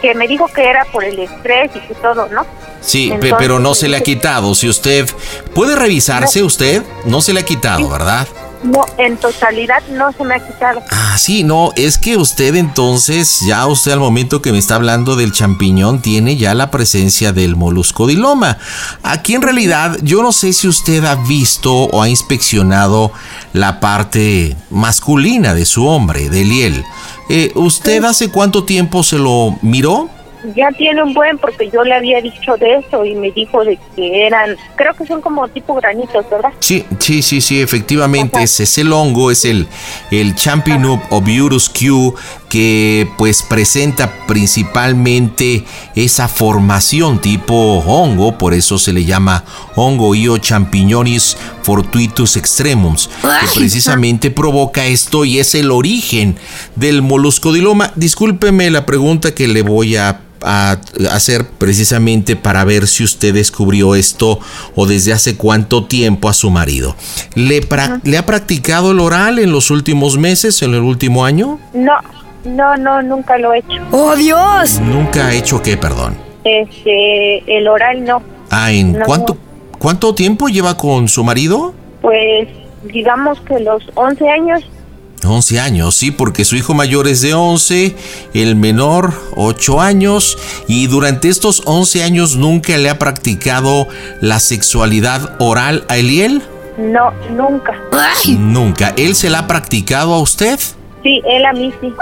que 0.01 0.15
me 0.15 0.27
dijo 0.27 0.47
que 0.47 0.69
era 0.69 0.85
por 0.85 1.03
el 1.03 1.19
estrés 1.19 1.71
y 1.75 1.79
que 1.79 1.95
todo, 1.95 2.27
¿no? 2.29 2.45
Sí, 2.81 3.05
Entonces, 3.11 3.35
pero 3.37 3.59
no 3.59 3.73
se 3.75 3.87
le 3.87 3.97
ha 3.97 4.01
quitado. 4.01 4.53
Si 4.55 4.69
usted 4.69 5.07
puede 5.53 5.75
revisarse, 5.75 6.43
usted 6.43 6.83
no 7.05 7.21
se 7.21 7.33
le 7.33 7.41
ha 7.41 7.45
quitado, 7.45 7.89
¿verdad? 7.89 8.27
No, 8.63 8.85
en 8.97 9.17
totalidad 9.17 9.83
no 9.91 10.11
se 10.11 10.23
me 10.23 10.35
ha 10.35 10.39
quitado. 10.39 10.81
Ah, 10.91 11.17
sí, 11.17 11.43
no, 11.43 11.71
es 11.75 11.97
que 11.97 12.17
usted 12.17 12.55
entonces, 12.55 13.41
ya 13.45 13.65
usted 13.67 13.91
al 13.91 13.99
momento 13.99 14.41
que 14.41 14.51
me 14.51 14.57
está 14.57 14.75
hablando 14.75 15.15
del 15.15 15.31
champiñón, 15.31 16.01
tiene 16.01 16.37
ya 16.37 16.53
la 16.53 16.71
presencia 16.71 17.31
del 17.31 17.55
moluscodiloma. 17.55 18.57
Aquí 19.03 19.35
en 19.35 19.41
realidad, 19.41 19.97
yo 20.01 20.21
no 20.21 20.31
sé 20.31 20.53
si 20.53 20.67
usted 20.67 21.05
ha 21.05 21.15
visto 21.15 21.73
o 21.73 22.01
ha 22.01 22.09
inspeccionado 22.09 23.11
la 23.53 23.79
parte 23.79 24.55
masculina 24.69 25.53
de 25.53 25.65
su 25.65 25.85
hombre, 25.85 26.29
de 26.29 26.43
Liel. 26.43 26.83
Eh, 27.29 27.51
¿Usted 27.55 28.03
hace 28.03 28.29
cuánto 28.29 28.63
tiempo 28.63 29.03
se 29.03 29.17
lo 29.17 29.57
miró? 29.61 30.09
Ya 30.55 30.69
tiene 30.71 31.03
un 31.03 31.13
buen 31.13 31.37
porque 31.37 31.69
yo 31.69 31.83
le 31.83 31.93
había 31.93 32.21
dicho 32.21 32.55
de 32.57 32.77
eso 32.77 33.05
y 33.05 33.15
me 33.15 33.31
dijo 33.31 33.63
de 33.63 33.77
que 33.95 34.25
eran, 34.25 34.55
creo 34.75 34.93
que 34.93 35.05
son 35.05 35.21
como 35.21 35.47
tipo 35.47 35.73
granitos, 35.75 36.29
¿verdad? 36.29 36.51
Sí, 36.59 36.85
sí, 36.99 37.21
sí, 37.21 37.41
sí, 37.41 37.61
efectivamente 37.61 38.41
es, 38.41 38.59
es 38.59 38.77
el 38.77 38.91
hongo, 38.93 39.31
es 39.31 39.45
el, 39.45 39.67
el 40.11 40.35
Champinum 40.35 41.01
obiurus 41.09 41.69
Q 41.69 42.15
que 42.49 43.09
pues 43.17 43.43
presenta 43.43 44.25
principalmente 44.27 45.65
esa 45.95 46.27
formación 46.27 47.19
tipo 47.19 47.79
hongo, 47.85 48.37
por 48.37 48.53
eso 48.53 48.77
se 48.77 48.93
le 48.93 49.03
llama 49.05 49.43
hongo 49.75 50.15
io 50.15 50.37
champiñonis 50.37 51.37
fortuitus 51.61 52.37
extremums, 52.37 53.09
que 53.21 53.59
precisamente 53.59 54.31
provoca 54.31 54.85
esto 54.85 55.25
y 55.25 55.39
es 55.39 55.55
el 55.55 55.71
origen 55.71 56.37
del 56.75 57.01
moluscodiloma. 57.01 57.91
Discúlpeme 57.95 58.69
la 58.69 58.85
pregunta 58.85 59.33
que 59.35 59.47
le 59.47 59.61
voy 59.61 59.95
a 59.97 60.21
a 60.43 60.77
hacer 61.11 61.47
precisamente 61.49 62.35
para 62.35 62.63
ver 62.63 62.87
si 62.87 63.03
usted 63.03 63.33
descubrió 63.33 63.95
esto 63.95 64.39
o 64.75 64.85
desde 64.85 65.11
hace 65.11 65.35
cuánto 65.35 65.85
tiempo 65.85 66.29
a 66.29 66.33
su 66.35 66.51
marido. 66.51 66.95
¿Le, 67.33 67.67
pra- 67.67 67.99
¿le 68.03 68.19
ha 68.19 68.25
practicado 68.27 68.91
el 68.91 68.99
oral 68.99 69.39
en 69.39 69.51
los 69.51 69.71
últimos 69.71 70.15
meses, 70.19 70.61
en 70.61 70.75
el 70.75 70.81
último 70.81 71.25
año? 71.25 71.59
No, 71.73 71.93
no, 72.47 72.77
no, 72.77 73.01
nunca 73.01 73.37
lo 73.37 73.53
he 73.53 73.59
hecho. 73.59 73.81
¡Oh, 73.91 74.15
Dios! 74.15 74.79
Nunca 74.79 75.27
ha 75.27 75.33
hecho 75.33 75.61
qué, 75.61 75.77
perdón. 75.77 76.17
Este, 76.43 77.57
el 77.57 77.67
oral 77.67 78.03
no. 78.03 78.21
Ah, 78.49 78.71
¿en 78.71 78.93
No. 78.93 79.05
cuánto, 79.05 79.37
cuánto 79.79 80.15
tiempo 80.15 80.47
lleva 80.47 80.77
con 80.77 81.07
su 81.07 81.23
marido? 81.23 81.73
Pues 82.01 82.47
digamos 82.83 83.39
que 83.41 83.59
los 83.59 83.83
11 83.95 84.29
años, 84.29 84.63
11 85.25 85.59
años, 85.59 85.95
sí, 85.95 86.11
porque 86.11 86.45
su 86.45 86.55
hijo 86.55 86.73
mayor 86.73 87.07
es 87.07 87.21
de 87.21 87.33
11, 87.33 87.95
el 88.33 88.55
menor 88.55 89.13
8 89.35 89.81
años, 89.81 90.37
y 90.67 90.87
durante 90.87 91.27
estos 91.27 91.63
11 91.65 92.03
años 92.03 92.35
nunca 92.37 92.77
le 92.77 92.89
ha 92.89 92.99
practicado 92.99 93.87
la 94.21 94.39
sexualidad 94.39 95.35
oral 95.39 95.83
a 95.89 95.97
Eliel. 95.97 96.43
no, 96.77 97.11
nunca. 97.35 97.73
Nunca. 98.37 98.93
¿Él 98.95 99.15
se 99.15 99.29
la 99.31 99.39
ha 99.39 99.47
practicado 99.47 100.13
a 100.13 100.19
usted? 100.21 100.59
Sí, 101.07 101.21
él 101.23 101.45
a 101.45 101.53
mí 101.53 101.71
sí. 101.79 101.93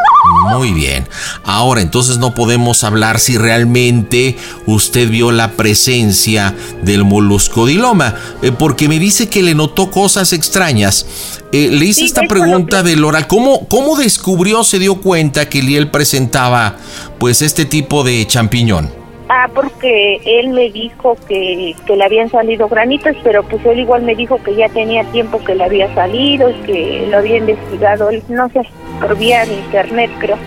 Muy 0.57 0.73
bien. 0.73 1.07
Ahora 1.43 1.81
entonces 1.81 2.17
no 2.17 2.33
podemos 2.33 2.83
hablar 2.83 3.19
si 3.19 3.37
realmente 3.37 4.35
usted 4.65 5.07
vio 5.09 5.31
la 5.31 5.51
presencia 5.51 6.55
del 6.81 7.03
moluscodiloma, 7.03 8.15
eh, 8.41 8.51
porque 8.51 8.89
me 8.89 8.97
dice 8.97 9.29
que 9.29 9.43
le 9.43 9.53
notó 9.53 9.91
cosas 9.91 10.33
extrañas. 10.33 11.43
Eh, 11.51 11.69
le 11.69 11.85
hice 11.85 11.99
Sí, 11.99 12.05
esta 12.07 12.23
pregunta 12.23 12.81
del 12.81 13.05
oral. 13.05 13.27
¿Cómo, 13.27 13.67
¿Cómo 13.67 13.95
descubrió, 13.95 14.63
se 14.63 14.79
dio 14.79 14.99
cuenta 14.99 15.49
que 15.49 15.61
Liel 15.61 15.91
presentaba 15.91 16.75
pues 17.19 17.43
este 17.43 17.65
tipo 17.65 18.03
de 18.03 18.25
champiñón? 18.25 18.91
Ah, 19.29 19.49
porque 19.53 20.19
él 20.25 20.49
me 20.49 20.71
dijo 20.71 21.15
que, 21.27 21.75
que 21.85 21.95
le 21.95 22.03
habían 22.03 22.29
salido 22.29 22.67
granitos, 22.67 23.15
pero 23.23 23.43
pues 23.43 23.63
él 23.65 23.79
igual 23.79 24.03
me 24.03 24.15
dijo 24.15 24.41
que 24.43 24.55
ya 24.55 24.69
tenía 24.69 25.03
tiempo 25.05 25.43
que 25.43 25.55
le 25.55 25.63
había 25.63 25.93
salido 25.93 26.49
y 26.49 26.53
que 26.65 27.07
lo 27.09 27.17
había 27.17 27.37
investigado, 27.37 28.09
él, 28.09 28.23
no 28.29 28.49
sé, 28.49 28.61
por 28.99 29.17
vía 29.17 29.45
de 29.45 29.53
internet 29.53 30.11
creo. 30.19 30.37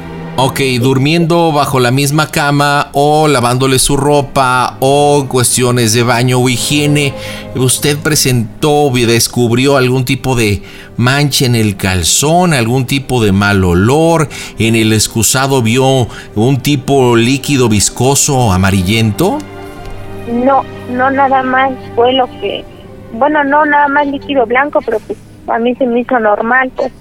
Ok, 0.40 0.60
durmiendo 0.80 1.50
bajo 1.50 1.80
la 1.80 1.90
misma 1.90 2.30
cama 2.30 2.90
o 2.92 3.26
lavándole 3.26 3.80
su 3.80 3.96
ropa 3.96 4.76
o 4.78 5.26
cuestiones 5.28 5.94
de 5.94 6.04
baño 6.04 6.38
o 6.38 6.48
higiene, 6.48 7.12
¿usted 7.56 7.98
presentó 7.98 8.84
o 8.84 8.92
descubrió 8.92 9.76
algún 9.76 10.04
tipo 10.04 10.36
de 10.36 10.62
mancha 10.96 11.44
en 11.44 11.56
el 11.56 11.76
calzón, 11.76 12.54
algún 12.54 12.86
tipo 12.86 13.20
de 13.20 13.32
mal 13.32 13.64
olor? 13.64 14.28
¿En 14.60 14.76
el 14.76 14.92
excusado 14.92 15.60
vio 15.60 16.06
un 16.36 16.60
tipo 16.62 17.16
líquido 17.16 17.68
viscoso 17.68 18.52
amarillento? 18.52 19.38
No, 20.32 20.62
no 20.92 21.10
nada 21.10 21.42
más 21.42 21.72
fue 21.96 22.12
lo 22.12 22.26
que, 22.40 22.64
bueno, 23.12 23.42
no 23.42 23.66
nada 23.66 23.88
más 23.88 24.06
líquido 24.06 24.46
blanco, 24.46 24.80
pero 24.86 25.00
pues 25.00 25.18
a 25.50 25.58
mí 25.58 25.74
se 25.74 25.86
me 25.86 26.00
hizo 26.00 26.18
normal, 26.18 26.70
pues. 26.76 26.92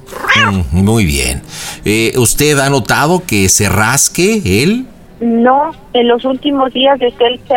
Mm, 0.71 0.83
muy 0.83 1.05
bien. 1.05 1.41
Eh, 1.85 2.13
¿Usted 2.17 2.57
ha 2.59 2.69
notado 2.69 3.23
que 3.25 3.49
se 3.49 3.69
rasque 3.69 4.63
él? 4.63 4.85
No, 5.19 5.71
en 5.93 6.07
los 6.07 6.25
últimos 6.25 6.73
días 6.73 6.99
de 6.99 7.11
que 7.11 7.25
él 7.25 7.39
se, 7.47 7.55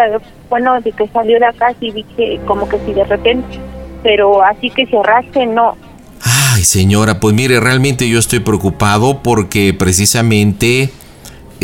bueno, 0.48 0.80
de 0.80 0.92
que 0.92 1.06
salió 1.08 1.38
de 1.38 1.46
acá 1.46 1.74
sí 1.78 1.90
vi 1.90 2.04
que 2.04 2.40
como 2.46 2.68
que 2.68 2.78
si 2.86 2.92
de 2.92 3.04
repente, 3.04 3.58
pero 4.02 4.42
así 4.42 4.70
que 4.70 4.86
se 4.86 5.02
rasque, 5.02 5.46
no. 5.46 5.76
Ay, 6.22 6.64
señora, 6.64 7.20
pues 7.20 7.34
mire, 7.34 7.60
realmente 7.60 8.08
yo 8.08 8.18
estoy 8.18 8.40
preocupado 8.40 9.22
porque 9.22 9.74
precisamente, 9.74 10.90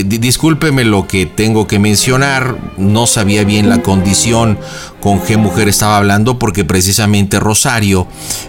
discúlpeme 0.05 0.85
lo 0.85 1.07
que 1.07 1.25
tengo 1.27 1.67
que 1.67 1.79
mencionar, 1.79 2.57
no 2.77 3.07
sabía 3.07 3.45
bien 3.45 3.69
la 3.69 3.83
condición 3.83 4.59
con 5.01 5.21
qué 5.21 5.37
mujer 5.37 5.69
estaba 5.69 5.97
hablando 5.97 6.39
porque 6.39 6.65
precisamente 6.65 7.39
Rosario 7.39 8.07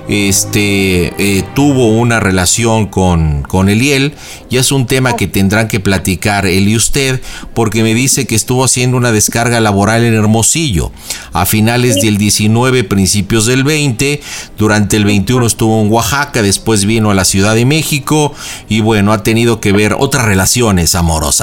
este, 0.10 1.14
eh, 1.18 1.44
tuvo 1.54 1.90
una 1.90 2.20
relación 2.20 2.88
con, 2.88 3.44
con 3.44 3.70
Eliel 3.70 4.16
y 4.50 4.58
es 4.58 4.72
un 4.72 4.88
tema 4.88 5.16
que 5.16 5.28
tendrán 5.28 5.68
que 5.68 5.80
platicar 5.80 6.46
él 6.48 6.68
y 6.68 6.76
usted 6.76 7.22
porque 7.54 7.84
me 7.84 7.94
dice 7.94 8.26
que 8.26 8.36
estuvo 8.36 8.64
haciendo 8.64 8.98
una 8.98 9.12
descarga 9.12 9.60
laboral 9.60 10.04
en 10.04 10.16
Hermosillo 10.16 10.92
a 11.32 11.46
finales 11.46 12.02
del 12.02 12.18
19, 12.18 12.84
principios 12.84 13.46
del 13.46 13.64
20, 13.64 14.22
durante 14.58 14.98
el 14.98 15.06
21 15.06 15.46
estuvo 15.46 15.82
en 15.82 15.92
Oaxaca, 15.92 16.42
después 16.42 16.86
vino 16.86 17.12
a 17.12 17.14
la 17.14 17.26
Ciudad 17.26 17.56
de 17.56 17.66
México 17.66 18.34
y 18.68 18.80
bueno, 18.80 19.14
ha 19.14 19.24
tenido 19.24 19.62
que 19.62 19.72
ver 19.72 19.96
otras 19.98 20.26
relaciones 20.26 20.96
amorosas. 20.96 21.37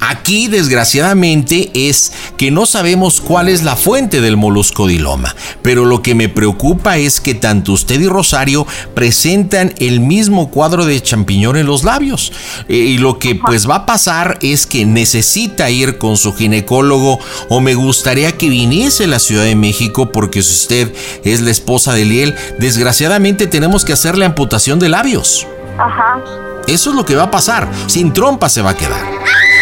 Aquí 0.00 0.48
desgraciadamente 0.48 1.70
es 1.74 2.12
que 2.36 2.50
no 2.50 2.66
sabemos 2.66 3.20
cuál 3.20 3.48
es 3.48 3.62
la 3.62 3.76
fuente 3.76 4.20
del 4.20 4.36
moluscodiloma, 4.36 5.34
pero 5.62 5.84
lo 5.84 6.02
que 6.02 6.14
me 6.14 6.28
preocupa 6.28 6.98
es 6.98 7.20
que 7.20 7.34
tanto 7.34 7.72
usted 7.72 8.00
y 8.00 8.08
Rosario 8.08 8.66
presentan 8.94 9.74
el 9.78 10.00
mismo 10.00 10.50
cuadro 10.50 10.84
de 10.84 11.00
champiñón 11.00 11.56
en 11.56 11.66
los 11.66 11.84
labios. 11.84 12.32
Eh, 12.68 12.76
y 12.76 12.98
lo 12.98 13.18
que 13.18 13.34
pues 13.34 13.68
va 13.68 13.76
a 13.76 13.86
pasar 13.86 14.38
es 14.42 14.66
que 14.66 14.86
necesita 14.86 15.70
ir 15.70 15.98
con 15.98 16.16
su 16.16 16.32
ginecólogo 16.34 17.18
o 17.48 17.60
me 17.60 17.74
gustaría 17.74 18.32
que 18.32 18.48
viniese 18.48 19.04
a 19.04 19.08
la 19.08 19.18
Ciudad 19.18 19.44
de 19.44 19.56
México 19.56 20.10
porque 20.12 20.42
si 20.42 20.52
usted 20.52 20.92
es 21.24 21.40
la 21.40 21.50
esposa 21.50 21.94
de 21.94 22.04
Liel, 22.04 22.34
desgraciadamente 22.58 23.46
tenemos 23.46 23.84
que 23.84 23.92
hacerle 23.92 24.24
amputación 24.24 24.78
de 24.78 24.88
labios. 24.88 25.46
Ajá. 25.78 26.20
Eso 26.66 26.90
es 26.90 26.96
lo 26.96 27.04
que 27.04 27.16
va 27.16 27.24
a 27.24 27.30
pasar. 27.30 27.68
Sin 27.86 28.12
trompa 28.12 28.48
se 28.48 28.62
va 28.62 28.70
a 28.70 28.76
quedar. 28.76 29.00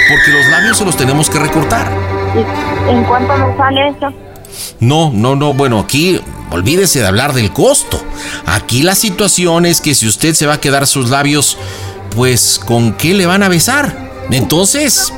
Porque 0.08 0.32
los 0.32 0.46
labios 0.50 0.76
se 0.76 0.84
los 0.84 0.96
tenemos 0.96 1.30
que 1.30 1.38
recortar. 1.38 1.90
¿Y 2.34 2.90
en 2.90 3.04
cuánto 3.04 3.36
me 3.36 3.56
sale 3.56 3.88
eso? 3.88 4.12
No, 4.80 5.11
no, 5.12 5.36
no. 5.36 5.54
Bueno, 5.54 5.78
aquí 5.78 6.20
olvídese 6.50 7.00
de 7.00 7.06
hablar 7.06 7.32
del 7.32 7.52
costo. 7.52 8.00
Aquí 8.46 8.82
la 8.82 8.94
situación 8.94 9.66
es 9.66 9.80
que 9.80 9.94
si 9.94 10.06
usted 10.06 10.34
se 10.34 10.46
va 10.46 10.54
a 10.54 10.61
quedar 10.61 10.86
sus 10.86 11.11
labios, 11.11 11.56
pues 12.14 12.61
¿con 12.64 12.92
qué 12.94 13.14
le 13.14 13.26
van 13.26 13.42
a 13.42 13.48
besar? 13.48 14.11
Entonces, 14.30 15.12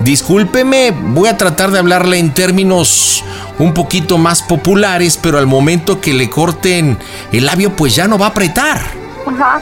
discúlpeme, 0.00 0.92
voy 0.92 1.28
a 1.28 1.36
tratar 1.36 1.70
de 1.70 1.78
hablarle 1.78 2.18
en 2.18 2.32
términos 2.32 3.24
un 3.58 3.74
poquito 3.74 4.16
más 4.16 4.42
populares, 4.42 5.18
pero 5.20 5.38
al 5.38 5.46
momento 5.46 6.00
que 6.00 6.14
le 6.14 6.30
corten 6.30 6.98
el 7.32 7.46
labio, 7.46 7.76
pues 7.76 7.94
ya 7.94 8.08
no 8.08 8.18
va 8.18 8.26
a 8.26 8.30
apretar. 8.30 8.80
Ajá. 9.26 9.60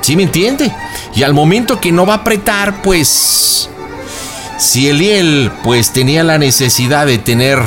¿Sí 0.00 0.16
me 0.16 0.24
entiende? 0.24 0.74
Y 1.14 1.22
al 1.22 1.34
momento 1.34 1.80
que 1.80 1.92
no 1.92 2.06
va 2.06 2.14
a 2.14 2.18
apretar, 2.18 2.82
pues... 2.82 3.68
Si 4.58 4.88
Eliel 4.88 5.50
pues 5.62 5.90
tenía 5.90 6.22
la 6.22 6.36
necesidad 6.36 7.06
de 7.06 7.16
tener 7.16 7.58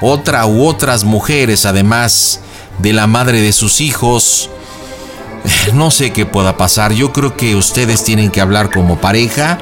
otra 0.00 0.46
u 0.46 0.64
otras 0.64 1.02
mujeres, 1.02 1.66
además 1.66 2.40
de 2.78 2.92
la 2.92 3.08
madre 3.08 3.40
de 3.40 3.52
sus 3.52 3.80
hijos, 3.80 4.48
no 5.74 5.90
sé 5.90 6.12
qué 6.12 6.26
pueda 6.26 6.56
pasar. 6.56 6.92
Yo 6.92 7.12
creo 7.12 7.36
que 7.36 7.56
ustedes 7.56 8.04
tienen 8.04 8.30
que 8.30 8.40
hablar 8.40 8.70
como 8.70 9.00
pareja. 9.00 9.58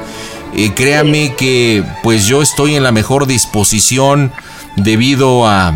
Eh, 0.55 0.73
créame 0.75 1.35
que 1.37 1.85
pues 2.03 2.27
yo 2.27 2.43
estoy 2.43 2.77
en 2.77 2.83
la 2.83 2.93
mejor 2.93 3.27
disposición 3.27 4.33
debido 4.77 5.47
a, 5.47 5.75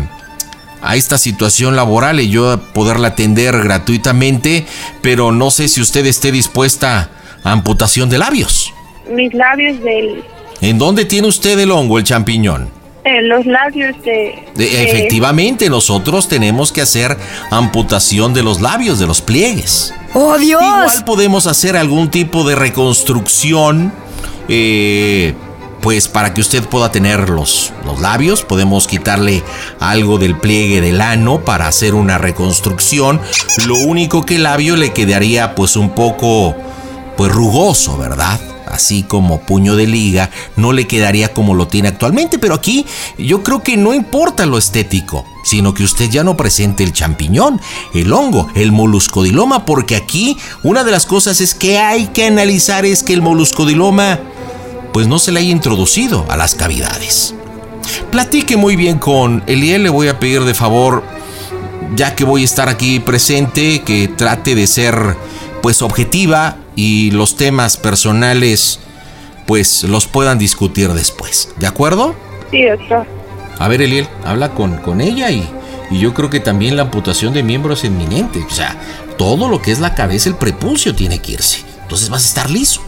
a 0.83 0.95
esta 0.95 1.17
situación 1.17 1.75
laboral 1.75 2.19
y 2.19 2.29
yo 2.29 2.59
poderla 2.73 3.09
atender 3.09 3.57
gratuitamente, 3.63 4.65
pero 5.01 5.31
no 5.31 5.49
sé 5.49 5.67
si 5.69 5.81
usted 5.81 6.05
esté 6.05 6.31
dispuesta 6.31 7.09
a 7.43 7.51
amputación 7.51 8.09
de 8.09 8.17
labios. 8.19 8.73
Mis 9.09 9.33
labios 9.33 9.81
del... 9.81 10.23
¿En 10.61 10.77
dónde 10.77 11.05
tiene 11.05 11.27
usted 11.27 11.57
el 11.59 11.71
hongo, 11.71 11.97
el 11.97 12.03
champiñón? 12.03 12.69
En 13.05 13.27
los 13.27 13.45
labios 13.45 13.95
de... 14.03 14.45
De- 14.55 14.83
efectivamente, 14.83 15.69
nosotros 15.69 16.27
tenemos 16.29 16.71
que 16.71 16.81
hacer 16.81 17.17
amputación 17.49 18.33
de 18.33 18.43
los 18.43 18.61
labios, 18.61 18.99
de 18.99 19.07
los 19.07 19.21
pliegues. 19.21 19.93
¡Oh, 20.13 20.37
Dios! 20.37 20.61
Igual 20.61 21.05
podemos 21.05 21.47
hacer 21.47 21.75
algún 21.75 22.09
tipo 22.09 22.47
de 22.47 22.55
reconstrucción, 22.55 23.91
eh, 24.47 25.33
pues 25.83 26.07
para 26.07 26.33
que 26.33 26.39
usted 26.39 26.63
pueda 26.63 26.91
tener 26.91 27.29
los, 27.29 27.73
los 27.85 27.99
labios. 27.99 28.41
Podemos 28.41 28.87
quitarle 28.87 29.43
algo 29.79 30.17
del 30.17 30.39
pliegue 30.39 30.79
del 30.79 31.01
ano 31.01 31.43
para 31.43 31.67
hacer 31.67 31.93
una 31.93 32.17
reconstrucción. 32.17 33.19
Lo 33.67 33.75
único 33.75 34.25
que 34.25 34.37
el 34.37 34.43
labio 34.43 34.77
le 34.77 34.93
quedaría 34.93 35.55
pues 35.55 35.75
un 35.75 35.89
poco, 35.89 36.55
pues 37.17 37.31
rugoso, 37.31 37.97
¿verdad? 37.97 38.39
Así 38.65 39.03
como 39.03 39.41
puño 39.41 39.75
de 39.75 39.85
liga, 39.85 40.31
no 40.55 40.71
le 40.71 40.87
quedaría 40.87 41.33
como 41.33 41.53
lo 41.53 41.67
tiene 41.67 41.89
actualmente, 41.89 42.39
pero 42.39 42.55
aquí 42.55 42.85
yo 43.17 43.43
creo 43.43 43.61
que 43.61 43.75
no 43.75 43.93
importa 43.93 44.45
lo 44.45 44.57
estético, 44.57 45.25
sino 45.43 45.73
que 45.73 45.83
usted 45.83 46.09
ya 46.09 46.23
no 46.23 46.37
presente 46.37 46.83
el 46.83 46.93
champiñón, 46.93 47.59
el 47.93 48.11
hongo, 48.13 48.47
el 48.55 48.71
moluscodiloma, 48.71 49.65
porque 49.65 49.95
aquí 49.95 50.37
una 50.63 50.83
de 50.83 50.91
las 50.91 51.05
cosas 51.05 51.41
es 51.41 51.53
que 51.53 51.77
hay 51.77 52.07
que 52.07 52.25
analizar 52.25 52.85
es 52.85 53.03
que 53.03 53.13
el 53.13 53.21
moluscodiloma 53.21 54.19
pues 54.93 55.07
no 55.07 55.19
se 55.19 55.31
le 55.31 55.39
haya 55.41 55.49
introducido 55.49 56.25
a 56.29 56.37
las 56.37 56.55
cavidades. 56.55 57.35
Platique 58.11 58.55
muy 58.55 58.75
bien 58.75 58.99
con 58.99 59.43
Eliel, 59.47 59.83
le 59.83 59.89
voy 59.89 60.07
a 60.07 60.19
pedir 60.19 60.43
de 60.43 60.53
favor, 60.53 61.03
ya 61.95 62.15
que 62.15 62.23
voy 62.23 62.43
a 62.43 62.45
estar 62.45 62.69
aquí 62.69 62.99
presente, 62.99 63.81
que 63.81 64.07
trate 64.07 64.55
de 64.55 64.67
ser 64.67 65.17
pues 65.61 65.81
objetiva 65.81 66.57
y 66.75 67.11
los 67.11 67.35
temas 67.35 67.77
personales 67.77 68.79
pues 69.45 69.83
los 69.83 70.07
puedan 70.07 70.37
discutir 70.37 70.93
después. 70.93 71.49
¿De 71.57 71.67
acuerdo? 71.67 72.15
Sí, 72.51 72.63
doctor. 72.63 73.05
A 73.59 73.67
ver, 73.67 73.81
Eliel, 73.81 74.07
habla 74.23 74.51
con, 74.51 74.77
con 74.77 75.01
ella 75.01 75.31
y, 75.31 75.47
y 75.91 75.99
yo 75.99 76.13
creo 76.13 76.29
que 76.29 76.39
también 76.39 76.75
la 76.75 76.83
amputación 76.83 77.33
de 77.33 77.43
miembros 77.43 77.79
es 77.79 77.85
inminente. 77.85 78.43
O 78.43 78.53
sea, 78.53 78.77
todo 79.17 79.49
lo 79.49 79.61
que 79.61 79.71
es 79.71 79.79
la 79.79 79.95
cabeza, 79.95 80.29
el 80.29 80.35
prepucio 80.35 80.95
tiene 80.95 81.19
que 81.19 81.33
irse. 81.33 81.63
Entonces 81.81 82.09
vas 82.09 82.23
a 82.23 82.27
estar 82.27 82.49
liso. 82.49 82.81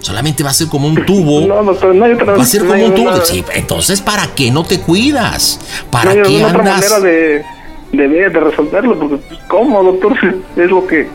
Solamente 0.00 0.42
va 0.44 0.50
a 0.50 0.54
ser 0.54 0.68
como 0.68 0.86
un 0.88 1.04
tubo. 1.04 1.40
No, 1.46 1.62
doctor, 1.64 1.94
no 1.94 2.04
hay 2.04 2.12
otra 2.12 2.34
Va 2.34 2.42
a 2.42 2.46
ser 2.46 2.62
no 2.62 2.70
como 2.72 2.84
un 2.86 2.94
tubo. 2.94 3.10
otra- 3.10 3.24
Sí, 3.24 3.44
entonces, 3.54 4.00
¿para 4.00 4.26
qué 4.34 4.50
no 4.50 4.64
te 4.64 4.80
cuidas? 4.80 5.60
no 5.84 5.90
¿Para 5.90 6.10
hay 6.10 6.22
qué 6.22 6.42
alguna 6.42 6.46
otra 6.48 6.60
andas? 6.60 6.90
manera 6.92 7.00
de, 7.00 7.44
de, 7.92 8.06
ver, 8.08 8.32
de 8.32 8.40
resolverlo, 8.40 8.98
porque 8.98 9.16
pues, 9.16 9.40
¿cómo, 9.48 9.82
doctor? 9.82 10.12
Es 10.56 10.70
lo 10.70 10.86
que... 10.86 11.08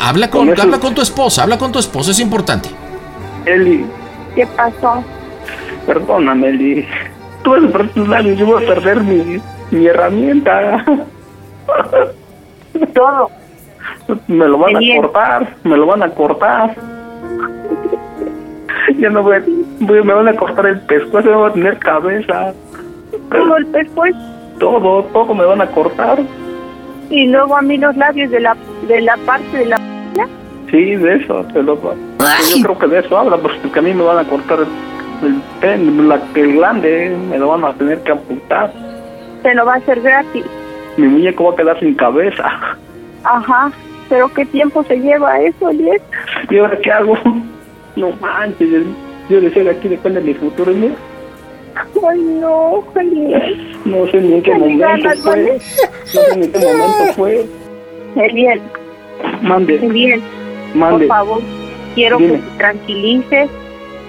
Habla 0.00 0.30
con, 0.30 0.48
Con 0.48 0.60
habla 0.60 0.78
con 0.78 0.94
tu 0.94 1.02
esposa, 1.02 1.42
habla 1.42 1.58
con 1.58 1.72
tu 1.72 1.78
esposa, 1.80 2.12
es 2.12 2.20
importante. 2.20 2.68
Eli, 3.46 3.84
¿Qué 4.34 4.46
pasó? 4.46 5.02
perdóname, 5.86 6.48
Eli. 6.50 6.86
Tú 7.42 7.50
vas 7.50 7.64
a 7.64 7.68
perder 7.68 7.92
tus 7.92 8.08
labios, 8.08 8.38
yo 8.38 8.46
voy 8.46 8.62
a 8.64 8.66
perder 8.68 9.00
mi, 9.00 9.40
mi 9.72 9.86
herramienta. 9.88 10.84
Todo. 12.94 13.30
Me 14.28 14.46
lo 14.46 14.58
van 14.58 14.76
Eli. 14.76 14.92
a 14.92 15.00
cortar, 15.00 15.56
me 15.64 15.76
lo 15.76 15.86
van 15.86 16.02
a 16.04 16.10
cortar. 16.10 16.76
Ya 18.98 19.10
no 19.10 19.22
voy, 19.22 19.36
voy- 19.80 20.02
me 20.02 20.14
van 20.14 20.28
a 20.28 20.34
cortar 20.36 20.66
el 20.66 20.80
pescuezo, 20.80 21.30
no 21.30 21.38
voy 21.40 21.50
a 21.50 21.54
tener 21.54 21.78
cabeza. 21.78 22.52
Todo 23.30 23.56
el 23.56 23.66
pescuezo. 23.66 24.18
Todo, 24.58 25.02
todo 25.04 25.34
me 25.34 25.44
van 25.44 25.60
a 25.60 25.66
cortar. 25.66 26.18
Y 27.10 27.26
luego 27.26 27.56
a 27.56 27.62
mí 27.62 27.76
los 27.78 27.96
labios 27.96 28.30
de 28.30 28.40
la, 28.40 28.56
de 28.88 29.00
la 29.02 29.16
parte 29.26 29.58
de 29.58 29.66
la... 29.66 29.80
Sí, 30.70 30.96
de 30.96 31.16
eso, 31.16 31.44
te 31.52 31.62
lo, 31.62 31.74
yo 31.82 32.62
creo 32.62 32.78
que 32.78 32.86
de 32.86 33.00
eso 33.00 33.18
habla, 33.18 33.36
porque 33.36 33.78
a 33.78 33.82
mí 33.82 33.92
me 33.92 34.02
van 34.04 34.18
a 34.20 34.24
cortar 34.24 34.60
el, 34.60 35.26
el 35.28 35.34
pen, 35.60 36.08
la, 36.08 36.18
el 36.34 36.52
glande, 36.54 37.14
me 37.28 37.36
lo 37.38 37.48
van 37.48 37.62
a 37.66 37.74
tener 37.74 37.98
que 38.02 38.12
amputar. 38.12 38.72
Se 39.42 39.52
lo 39.54 39.66
va 39.66 39.74
a 39.74 39.76
hacer 39.76 40.00
gratis. 40.00 40.44
Mi 40.96 41.08
muñeco 41.08 41.44
va 41.44 41.52
a 41.52 41.56
quedar 41.56 41.78
sin 41.80 41.94
cabeza. 41.94 42.44
Ajá. 43.24 43.70
Pero 44.08 44.32
¿qué 44.32 44.46
tiempo 44.46 44.82
se 44.84 44.96
lleva 44.98 45.38
eso, 45.42 45.68
Eliel? 45.68 46.00
¿Y 46.48 46.56
ahora 46.58 46.78
qué 46.82 46.90
hago? 46.90 47.18
No 47.96 48.10
manches, 48.20 48.68
yo 49.28 49.40
decía 49.40 49.70
aquí 49.70 49.88
depende 49.88 50.20
de 50.20 50.26
mi 50.28 50.34
futuro, 50.34 50.72
mira. 50.72 50.94
Ay, 52.08 52.20
no, 52.20 52.84
Eliel. 52.96 53.76
No 53.84 54.06
sé 54.08 54.20
ni 54.20 54.34
en 54.34 54.42
qué 54.42 54.54
momento 54.54 55.08
fue. 55.22 55.42
No 55.42 55.60
sé 56.04 56.36
ni 56.36 56.44
en 56.44 56.52
qué 56.52 56.58
momento 56.58 57.12
fue. 57.16 57.46
Eliel, 58.16 58.60
Mande, 59.42 59.76
Eliel, 59.76 60.20
mande. 60.74 61.06
por 61.06 61.16
favor, 61.16 61.40
quiero 61.94 62.18
Dime. 62.18 62.32
que 62.32 62.38
te 62.38 62.58
tranquilices. 62.58 63.50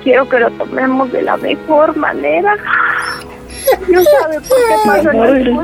Quiero 0.03 0.27
que 0.27 0.39
lo 0.39 0.51
tomemos 0.51 1.09
de 1.13 1.21
la 1.21 1.37
mejor 1.37 1.95
manera. 1.95 2.57
Dios 3.87 4.05
sabe 4.19 4.35
por 4.41 4.57
qué 4.57 4.75
pasa 4.85 5.13
las 5.13 5.29
eres, 5.29 5.57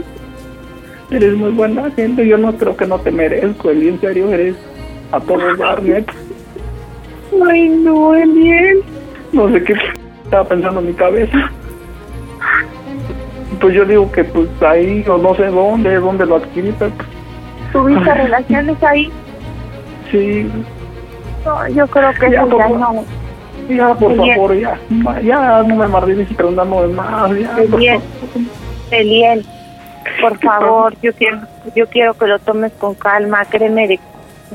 eres 1.11 1.34
muy 1.36 1.51
buena 1.51 1.91
gente, 1.91 2.26
yo 2.26 2.38
no 2.38 2.55
creo 2.55 2.78
que 2.78 2.86
no 2.86 2.97
te 2.99 3.11
merezco, 3.11 3.70
Eli, 3.70 3.89
en 3.89 3.99
serio, 3.99 4.30
eres 4.32 4.55
a 5.11 5.20
todo 5.20 5.55
dar, 5.57 5.84
neta. 5.84 6.13
Ay, 7.50 7.70
no, 7.70 8.16
Eliel. 8.16 8.84
No 9.32 9.50
sé 9.52 9.64
qué 9.64 9.74
estaba 10.24 10.44
pensando 10.48 10.80
en 10.80 10.88
mi 10.88 10.94
cabeza. 10.94 11.52
Pues 13.60 13.74
yo 13.76 13.86
digo 13.86 14.12
que 14.12 14.24
pues 14.24 14.48
ahí 14.62 15.04
o 15.08 15.18
no 15.18 15.36
sé 15.36 15.46
dónde, 15.48 15.96
dónde 15.96 16.26
lo 16.26 16.38
adquirí, 16.38 16.74
pero 16.80 16.92
pues, 16.92 17.08
¿Tuviste 17.74 18.14
relaciones 18.14 18.82
ahí? 18.84 19.12
sí, 20.12 20.50
No, 21.46 21.68
yo 21.70 21.86
creo 21.88 22.12
que 22.14 22.32
Ya, 22.32 22.42
eso 22.42 22.50
por 22.50 22.60
ya 22.60 22.70
no. 22.70 23.06
ya 23.70 23.94
por 23.96 24.12
Eliel. 24.14 24.36
favor, 24.36 24.56
ya, 24.56 24.80
ya 25.22 25.64
no 25.64 25.76
me 25.76 25.88
martires 25.88 26.32
y 26.32 26.34
preguntando 26.34 26.88
de 26.88 26.94
más, 26.94 27.32
ya. 27.38 27.58
Eliel. 27.60 28.02
Eliel, 28.92 29.46
por 30.22 30.38
favor, 30.40 30.94
yo 31.02 31.14
quiero, 31.14 31.40
yo 31.76 31.86
quiero 31.88 32.14
que 32.16 32.28
lo 32.28 32.40
tomes 32.40 32.72
con 32.74 32.96
calma, 32.96 33.44
créeme 33.46 33.88
de 33.88 34.00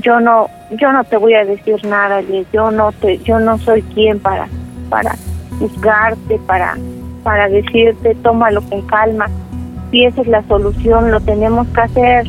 yo 0.01 0.20
no, 0.20 0.49
yo 0.72 0.92
no 0.92 1.05
te 1.05 1.16
voy 1.16 1.34
a 1.34 1.45
decir 1.45 1.84
nada, 1.84 2.20
Eliel, 2.20 2.47
yo 2.53 2.70
no 2.70 2.92
te, 2.92 3.18
yo 3.18 3.38
no 3.38 3.59
soy 3.59 3.82
quien 3.82 4.18
para, 4.18 4.49
para 4.88 5.16
juzgarte, 5.59 6.38
para, 6.47 6.76
para 7.22 7.49
decirte, 7.49 8.14
tómalo 8.22 8.62
con 8.62 8.82
calma. 8.82 9.28
Si 9.90 10.05
esa 10.05 10.22
es 10.22 10.26
la 10.26 10.42
solución, 10.45 11.11
lo 11.11 11.20
tenemos 11.20 11.66
que 11.68 11.80
hacer, 11.80 12.26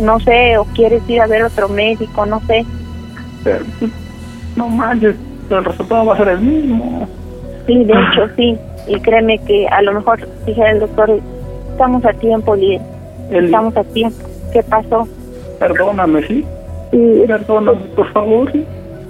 no 0.00 0.20
sé, 0.20 0.56
o 0.58 0.64
quieres 0.66 1.02
ir 1.08 1.20
a 1.20 1.26
ver 1.26 1.42
otro 1.42 1.68
médico, 1.68 2.24
no 2.26 2.40
sé. 2.46 2.64
Pero, 3.42 3.64
no 4.56 4.68
manches, 4.68 5.16
el 5.50 5.64
resultado 5.64 6.06
va 6.06 6.14
a 6.14 6.18
ser 6.18 6.28
el 6.28 6.40
mismo. 6.40 7.08
Sí, 7.66 7.84
de 7.84 7.92
hecho 7.92 8.28
sí, 8.36 8.56
y 8.86 9.00
créeme 9.00 9.38
que 9.38 9.66
a 9.68 9.82
lo 9.82 9.92
mejor 9.94 10.28
dijera 10.46 10.70
el 10.70 10.80
doctor, 10.80 11.20
estamos 11.72 12.04
a 12.04 12.12
tiempo, 12.12 12.54
Eliel, 12.54 12.82
Eli. 13.30 13.46
estamos 13.46 13.76
a 13.76 13.84
tiempo. 13.84 14.18
¿Qué 14.52 14.62
pasó? 14.62 15.08
Perdóname, 15.58 16.22
¿sí? 16.26 16.44
Sí, 16.90 17.22
Perdóname, 17.26 17.78
por 17.94 18.12
favor, 18.12 18.52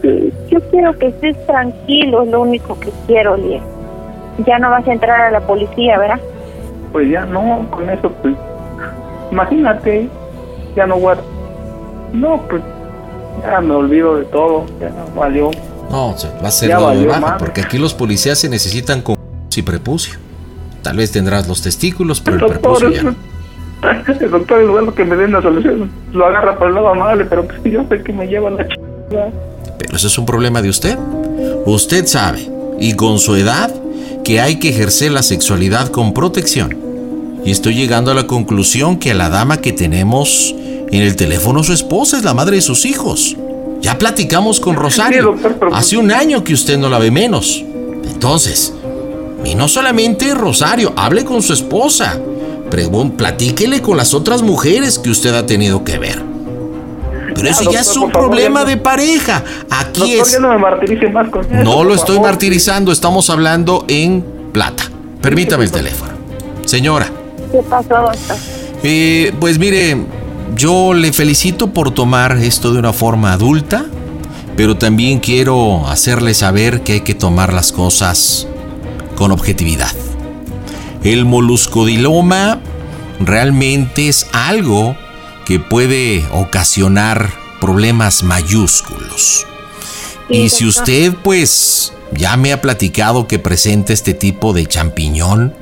yo 0.02 0.60
quiero 0.70 0.98
que 0.98 1.08
estés 1.08 1.46
tranquilo, 1.46 2.22
es 2.22 2.30
lo 2.30 2.42
único 2.42 2.78
que 2.78 2.90
quiero, 3.06 3.36
Liel. 3.36 3.62
Ya 4.46 4.58
no 4.58 4.70
vas 4.70 4.86
a 4.86 4.92
entrar 4.92 5.20
a 5.20 5.30
la 5.30 5.40
policía, 5.40 5.98
¿verdad? 5.98 6.20
Pues 6.92 7.10
ya 7.10 7.24
no, 7.26 7.66
con 7.70 7.88
eso, 7.88 8.10
pues, 8.22 8.34
imagínate, 9.30 10.08
ya 10.76 10.86
no 10.86 10.98
voy 10.98 11.14
a... 11.14 11.18
No, 12.12 12.42
pues, 12.48 12.62
ya 13.42 13.60
me 13.60 13.74
olvido 13.74 14.16
de 14.16 14.24
todo, 14.26 14.66
ya 14.80 14.92
valió. 15.14 15.50
No, 15.90 16.10
o 16.10 16.18
sea, 16.18 16.30
va 16.42 16.48
a 16.48 16.50
ser 16.50 16.70
lo 16.70 16.80
de 16.80 16.84
valió 16.84 17.08
baja, 17.08 17.38
porque 17.38 17.60
aquí 17.60 17.78
los 17.78 17.94
policías 17.94 18.38
se 18.38 18.48
necesitan 18.48 19.02
con 19.02 19.16
y 19.54 19.62
prepucio. 19.62 20.18
Tal 20.82 20.96
vez 20.96 21.12
tendrás 21.12 21.46
los 21.46 21.60
testículos, 21.60 22.20
pero 22.20 22.36
el 22.36 22.40
doctor, 22.40 22.60
prepucio 22.60 22.90
ya 22.90 23.02
no. 23.02 23.14
el 24.20 24.30
doctor, 24.30 24.60
en 24.60 24.66
lugar 24.66 24.86
de 24.86 24.92
que 24.92 25.04
me 25.04 25.16
den 25.16 25.32
la 25.32 25.42
solución, 25.42 25.90
lo 26.12 26.26
agarra 26.26 26.56
por 26.56 26.68
el 26.68 26.74
lado 26.74 26.88
amable, 26.88 27.24
pero 27.24 27.46
pues 27.46 27.60
yo 27.64 27.84
sé 27.88 28.02
que 28.02 28.12
me 28.12 28.26
lleva 28.26 28.50
la 28.50 28.66
ch... 28.66 28.74
Pero 29.78 29.96
eso 29.96 30.06
es 30.06 30.18
un 30.18 30.26
problema 30.26 30.62
de 30.62 30.68
usted. 30.68 30.98
Usted 31.66 32.06
sabe, 32.06 32.48
y 32.78 32.94
con 32.94 33.18
su 33.18 33.34
edad, 33.36 33.70
que 34.24 34.40
hay 34.40 34.58
que 34.58 34.68
ejercer 34.70 35.12
la 35.12 35.22
sexualidad 35.22 35.88
con 35.88 36.12
protección. 36.12 36.76
y 37.42 37.50
estoy 37.50 37.74
llegando 37.74 38.10
a 38.10 38.14
la 38.14 38.26
conclusión 38.26 38.98
que 38.98 39.14
la 39.14 39.30
dama 39.30 39.62
que 39.62 39.72
tenemos 39.72 40.54
en 40.92 41.02
el 41.02 41.16
teléfono 41.16 41.62
su 41.62 41.72
esposa 41.72 42.18
es 42.18 42.24
la 42.24 42.34
madre 42.34 42.56
de 42.56 42.62
sus 42.62 42.84
hijos. 42.84 43.36
Ya 43.80 43.96
platicamos 43.96 44.60
con 44.60 44.76
Rosario. 44.76 45.36
Hace 45.72 45.96
un 45.96 46.12
año 46.12 46.44
que 46.44 46.52
usted 46.52 46.76
no 46.76 46.90
la 46.90 46.98
ve 46.98 47.10
menos. 47.10 47.64
Entonces, 48.04 48.74
y 49.44 49.54
no 49.54 49.68
solamente 49.68 50.34
Rosario, 50.34 50.92
hable 50.96 51.24
con 51.24 51.42
su 51.42 51.54
esposa. 51.54 52.18
Pregun 52.70 53.12
platíquele 53.12 53.82
con 53.82 53.96
las 53.96 54.14
otras 54.14 54.42
mujeres 54.42 54.98
que 54.98 55.10
usted 55.10 55.34
ha 55.34 55.44
tenido 55.46 55.84
que 55.84 55.98
ver. 55.98 56.22
Pero 57.34 57.48
eso 57.48 57.70
ya 57.70 57.80
es 57.80 57.96
un 57.96 58.10
problema 58.10 58.64
de 58.64 58.76
pareja. 58.76 59.42
Aquí 59.70 60.14
es. 60.14 60.38
no 60.40 60.48
me 60.48 60.58
martirice 60.58 61.08
más 61.10 61.28
con 61.30 61.44
eso, 61.44 61.64
No 61.64 61.84
lo 61.84 61.94
estoy 61.94 62.16
favor. 62.16 62.30
martirizando, 62.30 62.92
estamos 62.92 63.30
hablando 63.30 63.84
en 63.88 64.24
plata. 64.52 64.84
Permítame 65.20 65.64
el 65.64 65.70
teléfono. 65.70 66.12
Señora, 66.64 67.06
¿Qué 67.52 67.58
pasó, 67.68 67.88
doctor? 67.88 68.36
eh, 68.82 69.32
pues 69.40 69.58
mire, 69.58 69.96
yo 70.56 70.92
le 70.94 71.12
felicito 71.12 71.68
por 71.68 71.92
tomar 71.92 72.36
esto 72.38 72.72
de 72.72 72.78
una 72.78 72.92
forma 72.92 73.32
adulta, 73.32 73.84
pero 74.56 74.76
también 74.76 75.18
quiero 75.20 75.86
hacerle 75.88 76.34
saber 76.34 76.82
que 76.82 76.94
hay 76.94 77.00
que 77.00 77.14
tomar 77.14 77.52
las 77.52 77.72
cosas 77.72 78.46
con 79.16 79.30
objetividad. 79.32 79.90
El 81.02 81.24
moluscodiloma 81.24 82.60
realmente 83.20 84.08
es 84.08 84.26
algo 84.32 84.96
que 85.46 85.58
puede 85.58 86.24
ocasionar 86.32 87.30
problemas 87.60 88.22
mayúsculos. 88.22 89.46
Y 90.28 90.48
si 90.50 90.66
usted 90.66 91.14
pues 91.22 91.92
ya 92.12 92.36
me 92.36 92.52
ha 92.52 92.60
platicado 92.60 93.26
que 93.26 93.38
presenta 93.38 93.92
este 93.92 94.14
tipo 94.14 94.52
de 94.52 94.66
champiñón, 94.66 95.54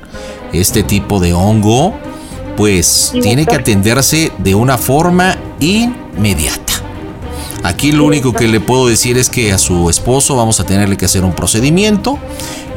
este 0.53 0.83
tipo 0.83 1.19
de 1.19 1.33
hongo, 1.33 1.95
pues 2.57 3.13
tiene 3.13 3.45
que 3.45 3.55
atenderse 3.55 4.31
de 4.37 4.55
una 4.55 4.77
forma 4.77 5.37
inmediata. 5.59 6.68
Aquí 7.63 7.91
lo 7.91 8.05
único 8.05 8.33
que 8.33 8.47
le 8.47 8.59
puedo 8.59 8.87
decir 8.87 9.17
es 9.17 9.29
que 9.29 9.51
a 9.51 9.57
su 9.57 9.89
esposo 9.89 10.35
vamos 10.35 10.59
a 10.59 10.65
tenerle 10.65 10.97
que 10.97 11.05
hacer 11.05 11.23
un 11.23 11.33
procedimiento. 11.33 12.17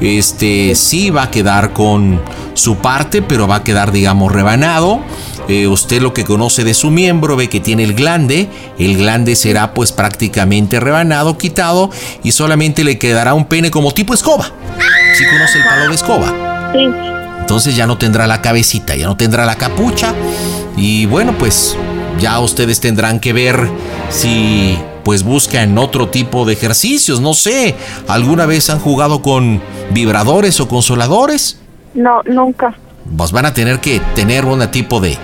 Este 0.00 0.74
sí 0.74 1.10
va 1.10 1.24
a 1.24 1.30
quedar 1.30 1.72
con 1.72 2.20
su 2.54 2.76
parte, 2.76 3.22
pero 3.22 3.46
va 3.46 3.56
a 3.56 3.64
quedar, 3.64 3.92
digamos, 3.92 4.32
rebanado. 4.32 5.00
Eh, 5.48 5.66
usted 5.66 6.00
lo 6.00 6.12
que 6.12 6.24
conoce 6.24 6.64
de 6.64 6.74
su 6.74 6.90
miembro 6.90 7.36
ve 7.36 7.48
que 7.48 7.60
tiene 7.60 7.84
el 7.84 7.94
glande. 7.94 8.48
El 8.78 8.96
glande 8.96 9.36
será 9.36 9.74
pues 9.74 9.92
prácticamente 9.92 10.80
rebanado, 10.80 11.38
quitado 11.38 11.90
y 12.22 12.32
solamente 12.32 12.84
le 12.84 12.98
quedará 12.98 13.34
un 13.34 13.44
pene 13.46 13.70
como 13.70 13.92
tipo 13.92 14.14
escoba. 14.14 14.50
Si 15.16 15.24
conoce 15.26 15.58
el 15.58 15.64
palo 15.64 15.88
de 15.88 15.94
escoba. 15.94 16.72
Sí. 16.72 17.12
Entonces 17.40 17.76
ya 17.76 17.86
no 17.86 17.98
tendrá 17.98 18.26
la 18.26 18.40
cabecita, 18.40 18.96
ya 18.96 19.06
no 19.06 19.16
tendrá 19.16 19.44
la 19.44 19.56
capucha. 19.56 20.14
Y 20.76 21.06
bueno, 21.06 21.36
pues 21.38 21.76
ya 22.18 22.38
ustedes 22.40 22.80
tendrán 22.80 23.20
que 23.20 23.32
ver 23.32 23.68
si 24.10 24.78
pues 25.04 25.22
buscan 25.24 25.76
otro 25.78 26.08
tipo 26.08 26.44
de 26.44 26.52
ejercicios. 26.52 27.20
No 27.20 27.34
sé, 27.34 27.74
¿alguna 28.08 28.46
vez 28.46 28.70
han 28.70 28.78
jugado 28.78 29.22
con 29.22 29.60
vibradores 29.90 30.60
o 30.60 30.68
consoladores? 30.68 31.58
No, 31.94 32.22
nunca. 32.24 32.76
Pues 33.16 33.32
van 33.32 33.46
a 33.46 33.54
tener 33.54 33.80
que 33.80 34.00
tener 34.14 34.44
un 34.44 34.64
tipo 34.70 35.00
de, 35.00 35.16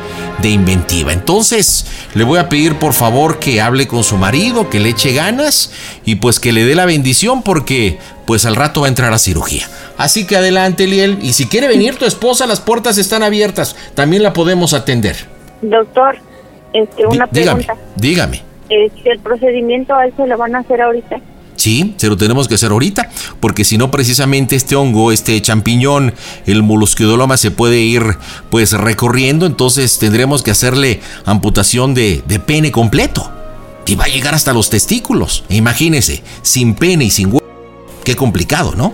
de 0.42 0.48
inventiva. 0.48 1.12
Entonces, 1.12 1.86
le 2.14 2.24
voy 2.24 2.38
a 2.38 2.48
pedir 2.48 2.76
por 2.76 2.92
favor 2.92 3.38
que 3.38 3.60
hable 3.60 3.86
con 3.86 4.02
su 4.02 4.16
marido, 4.16 4.68
que 4.68 4.80
le 4.80 4.90
eche 4.90 5.12
ganas 5.12 5.70
y 6.04 6.16
pues 6.16 6.40
que 6.40 6.52
le 6.52 6.64
dé 6.64 6.74
la 6.74 6.86
bendición 6.86 7.42
porque 7.42 7.98
pues 8.26 8.44
al 8.46 8.56
rato 8.56 8.80
va 8.80 8.88
a 8.88 8.90
entrar 8.90 9.12
a 9.12 9.18
cirugía. 9.18 9.68
Así 9.96 10.26
que 10.26 10.36
adelante, 10.36 10.86
Liel. 10.86 11.18
Y 11.22 11.32
si 11.32 11.46
quiere 11.46 11.68
venir 11.68 11.96
tu 11.96 12.04
esposa, 12.04 12.46
las 12.46 12.60
puertas 12.60 12.98
están 12.98 13.22
abiertas. 13.22 13.76
También 13.94 14.22
la 14.22 14.32
podemos 14.32 14.74
atender. 14.74 15.16
Doctor, 15.62 16.18
este, 16.72 17.06
una 17.06 17.26
Dí- 17.26 17.40
dígame, 17.40 17.64
pregunta. 17.64 17.84
dígame. 17.96 18.42
Este, 18.68 19.10
el 19.12 19.18
procedimiento 19.20 19.94
a 19.94 20.04
él 20.06 20.12
se 20.16 20.26
lo 20.26 20.36
van 20.36 20.54
a 20.54 20.58
hacer 20.60 20.80
ahorita. 20.82 21.20
Sí, 21.56 21.94
se 21.96 22.08
lo 22.08 22.16
tenemos 22.16 22.46
que 22.46 22.54
hacer 22.54 22.70
ahorita, 22.70 23.10
porque 23.40 23.64
si 23.64 23.78
no 23.78 23.90
precisamente 23.90 24.54
este 24.54 24.76
hongo, 24.76 25.10
este 25.10 25.40
champiñón, 25.42 26.14
el 26.46 26.62
molusquidoloma 26.62 27.36
se 27.36 27.50
puede 27.50 27.80
ir 27.80 28.02
pues 28.48 28.72
recorriendo, 28.74 29.44
entonces 29.44 29.98
tendremos 29.98 30.42
que 30.44 30.52
hacerle 30.52 31.00
amputación 31.24 31.94
de, 31.94 32.22
de 32.28 32.38
pene 32.38 32.70
completo. 32.70 33.32
Y 33.86 33.96
va 33.96 34.04
a 34.04 34.08
llegar 34.08 34.34
hasta 34.34 34.52
los 34.52 34.68
testículos. 34.70 35.44
Imagínese, 35.48 36.22
sin 36.42 36.74
pene 36.74 37.06
y 37.06 37.10
sin 37.10 37.28
huevo. 37.28 37.42
Qué 38.04 38.14
complicado, 38.14 38.74
¿no? 38.76 38.92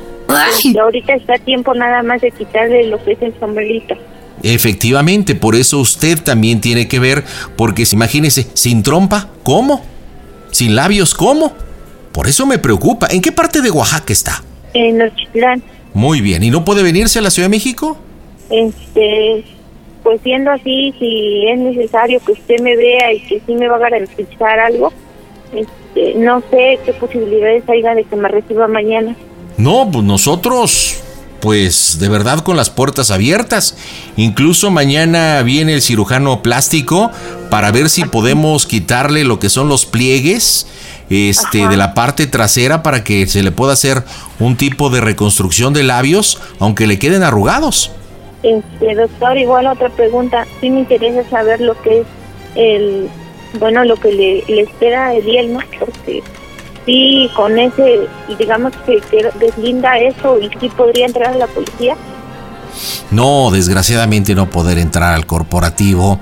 Y 0.63 0.79
ahorita 0.79 1.15
está 1.15 1.35
a 1.35 1.39
tiempo 1.39 1.75
nada 1.75 2.03
más 2.03 2.21
de 2.23 2.31
quitarle 2.31 2.87
lo 2.87 3.03
que 3.05 3.13
es 3.13 3.21
el 3.23 3.35
sombrerito. 3.41 3.95
Efectivamente, 4.43 5.35
por 5.35 5.55
eso 5.55 5.79
usted 5.79 6.19
también 6.23 6.61
tiene 6.61 6.89
que 6.89 6.99
ver, 6.99 7.25
porque 7.57 7.85
imagínese, 7.93 8.47
sin 8.55 8.83
trompa, 8.83 9.29
¿cómo? 9.43 9.83
Sin 10.51 10.75
labios, 10.77 11.15
¿cómo? 11.15 11.53
Por 12.13 12.29
eso 12.29 12.47
me 12.47 12.59
preocupa. 12.59 13.09
¿En 13.11 13.21
qué 13.21 13.33
parte 13.33 13.63
de 13.63 13.71
Oaxaca 13.71 14.13
está? 14.13 14.43
En 14.75 14.99
Nochitlán, 14.99 15.63
Muy 15.95 16.21
bien, 16.21 16.43
¿y 16.43 16.51
no 16.51 16.65
puede 16.65 16.83
venirse 16.83 17.19
a 17.19 17.23
la 17.23 17.31
Ciudad 17.31 17.47
de 17.47 17.51
México? 17.57 17.97
este, 18.51 19.45
pues 20.03 20.21
siendo 20.23 20.51
así, 20.51 20.95
si 20.99 21.49
es 21.49 21.59
necesario 21.59 22.21
que 22.21 22.33
usted 22.33 22.61
me 22.61 22.77
vea 22.77 23.13
y 23.13 23.21
que 23.21 23.41
sí 23.47 23.55
me 23.55 23.69
va 23.69 23.77
a 23.77 23.81
garantizar 23.81 24.59
algo, 24.59 24.93
este, 25.55 26.15
no 26.17 26.43
sé 26.51 26.79
qué 26.85 26.93
posibilidades 26.93 27.69
haya 27.69 27.95
de 27.95 28.05
que 28.05 28.17
me 28.17 28.29
reciba 28.29 28.69
mañana. 28.69 29.17
No, 29.57 29.89
pues 29.91 30.05
nosotros, 30.05 31.03
pues 31.45 31.99
de 32.01 32.09
verdad 32.09 32.39
con 32.39 32.57
las 32.57 32.71
puertas 32.71 33.11
abiertas. 33.11 33.77
Incluso 34.17 34.71
mañana 34.71 35.43
viene 35.43 35.75
el 35.75 35.83
cirujano 35.83 36.41
plástico 36.41 37.11
para 37.51 37.71
ver 37.71 37.91
si 37.91 38.07
podemos 38.07 38.65
quitarle 38.65 39.25
lo 39.25 39.39
que 39.39 39.51
son 39.51 39.69
los 39.69 39.85
pliegues 39.85 40.67
este, 41.11 41.69
de 41.69 41.77
la 41.77 41.93
parte 41.93 42.27
trasera 42.27 42.83
para 42.83 43.05
que 43.05 43.27
se 43.27 43.43
le 43.43 43.53
pueda 43.53 43.75
hacer 43.75 44.05
un 44.41 44.57
tipo 44.57 44.89
de 44.89 45.03
reconstrucción 45.03 45.75
de 45.75 45.83
labios, 45.83 46.41
aunque 46.61 46.87
le 46.87 46.99
queden 46.99 47.23
arrugados. 47.23 47.91
Este, 48.43 48.95
doctor, 48.95 49.37
igual 49.37 49.67
otra 49.67 49.91
pregunta. 49.91 50.47
Sí 50.63 50.71
me 50.71 50.81
interesa 50.81 51.29
saber 51.29 51.61
lo 51.61 51.79
que 51.83 52.01
es 52.01 52.07
el, 52.55 53.11
bueno, 53.61 53.85
lo 53.85 53.97
que 53.97 54.11
le, 54.11 54.45
le 54.49 54.63
espera 54.63 55.09
a 55.09 55.15
Ediel, 55.15 55.53
¿no? 55.53 55.59
Porque 55.79 56.23
sí, 56.87 57.31
con 57.35 57.59
ese, 57.59 58.09
digamos 58.39 58.73
que, 58.85 59.01
que 59.01 59.29
deslinda 59.39 59.99
eso 59.99 60.39
y 60.39 60.51
sí 60.61 60.69
podría 60.69 61.07
entrar 61.07 61.35
a 61.35 61.37
la 61.37 61.47
policía. 61.47 61.97
No, 63.11 63.51
desgraciadamente 63.51 64.35
no 64.35 64.51
poder 64.51 64.79
entrar 64.79 65.15
al 65.15 65.27
corporativo 65.27 66.19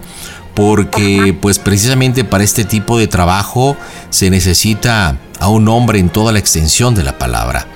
porque 0.54 1.36
pues 1.40 1.58
precisamente 1.58 2.24
para 2.24 2.44
este 2.44 2.64
tipo 2.64 2.98
de 2.98 3.06
trabajo 3.06 3.76
se 4.10 4.28
necesita 4.28 5.16
a 5.40 5.48
un 5.48 5.68
hombre 5.68 5.98
en 5.98 6.10
toda 6.10 6.32
la 6.32 6.38
extensión 6.38 6.94
de 6.94 7.02
la 7.02 7.18
palabra. 7.18 7.66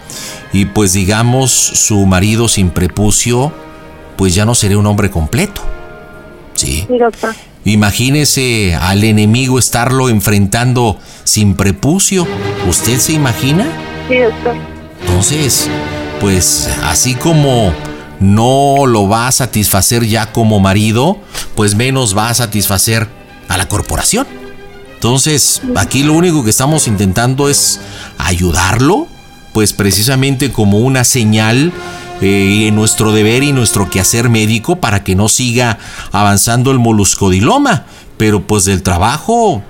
Y 0.52 0.66
pues 0.66 0.92
digamos 0.92 1.50
su 1.50 2.04
marido 2.06 2.48
sin 2.48 2.70
prepucio 2.70 3.52
pues 4.16 4.34
ya 4.34 4.44
no 4.44 4.54
sería 4.54 4.78
un 4.78 4.86
hombre 4.86 5.10
completo. 5.10 5.62
Sí. 6.54 6.86
Sí, 6.88 6.98
doctor. 6.98 7.34
Imagínese 7.66 8.76
al 8.76 9.02
enemigo 9.02 9.58
estarlo 9.58 10.08
enfrentando 10.08 11.00
sin 11.24 11.54
prepucio. 11.56 12.24
¿Usted 12.68 13.00
se 13.00 13.12
imagina? 13.12 13.66
Sí, 14.08 14.18
doctor. 14.18 14.54
Entonces, 15.00 15.68
pues 16.20 16.70
así 16.84 17.14
como 17.14 17.72
no 18.20 18.86
lo 18.86 19.08
va 19.08 19.26
a 19.26 19.32
satisfacer 19.32 20.06
ya 20.06 20.30
como 20.30 20.60
marido, 20.60 21.18
pues 21.56 21.74
menos 21.74 22.16
va 22.16 22.28
a 22.28 22.34
satisfacer 22.34 23.08
a 23.48 23.56
la 23.56 23.66
corporación. 23.66 24.28
Entonces, 24.94 25.60
aquí 25.74 26.04
lo 26.04 26.12
único 26.12 26.44
que 26.44 26.50
estamos 26.50 26.86
intentando 26.86 27.48
es 27.48 27.80
ayudarlo, 28.16 29.08
pues 29.52 29.72
precisamente 29.72 30.52
como 30.52 30.78
una 30.78 31.02
señal 31.02 31.72
eh, 32.20 32.66
en 32.68 32.74
nuestro 32.74 33.12
deber 33.12 33.42
y 33.42 33.52
nuestro 33.52 33.90
quehacer 33.90 34.28
médico 34.28 34.76
para 34.76 35.04
que 35.04 35.14
no 35.14 35.28
siga 35.28 35.78
avanzando 36.12 36.70
el 36.70 36.78
moluscodiloma. 36.78 37.84
Pero 38.16 38.42
pues 38.42 38.64
del 38.64 38.82
trabajo, 38.82 39.62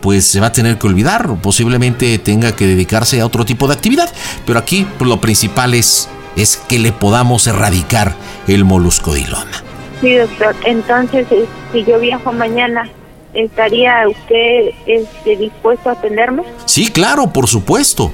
pues 0.00 0.26
se 0.26 0.40
va 0.40 0.48
a 0.48 0.52
tener 0.52 0.78
que 0.78 0.86
olvidar, 0.86 1.40
posiblemente 1.40 2.18
tenga 2.18 2.54
que 2.54 2.66
dedicarse 2.66 3.20
a 3.20 3.26
otro 3.26 3.44
tipo 3.44 3.66
de 3.66 3.74
actividad. 3.74 4.12
Pero 4.44 4.58
aquí 4.58 4.86
pues, 4.98 5.08
lo 5.08 5.20
principal 5.20 5.74
es, 5.74 6.08
es 6.36 6.56
que 6.56 6.78
le 6.78 6.92
podamos 6.92 7.46
erradicar 7.46 8.14
el 8.46 8.64
moluscodiloma. 8.64 9.64
Sí, 10.00 10.14
doctor. 10.14 10.54
Entonces, 10.64 11.26
eh, 11.30 11.46
si 11.72 11.84
yo 11.84 11.98
viajo 11.98 12.32
mañana, 12.32 12.88
¿estaría 13.34 14.08
usted 14.08 14.70
este, 14.86 15.36
dispuesto 15.36 15.88
a 15.88 15.92
atenderme? 15.92 16.44
Sí, 16.66 16.88
claro, 16.88 17.32
por 17.32 17.48
supuesto. 17.48 18.12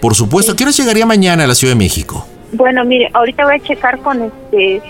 Por 0.00 0.14
supuesto. 0.14 0.52
¿A 0.52 0.56
qué 0.56 0.64
hora 0.64 0.72
llegaría 0.72 1.06
mañana 1.06 1.44
a 1.44 1.46
la 1.46 1.54
Ciudad 1.54 1.72
de 1.72 1.78
México? 1.78 2.26
Bueno, 2.52 2.84
mire, 2.84 3.10
ahorita 3.12 3.44
voy 3.44 3.56
a 3.56 3.60
checar 3.62 3.98
con 4.00 4.22
este 4.22 4.82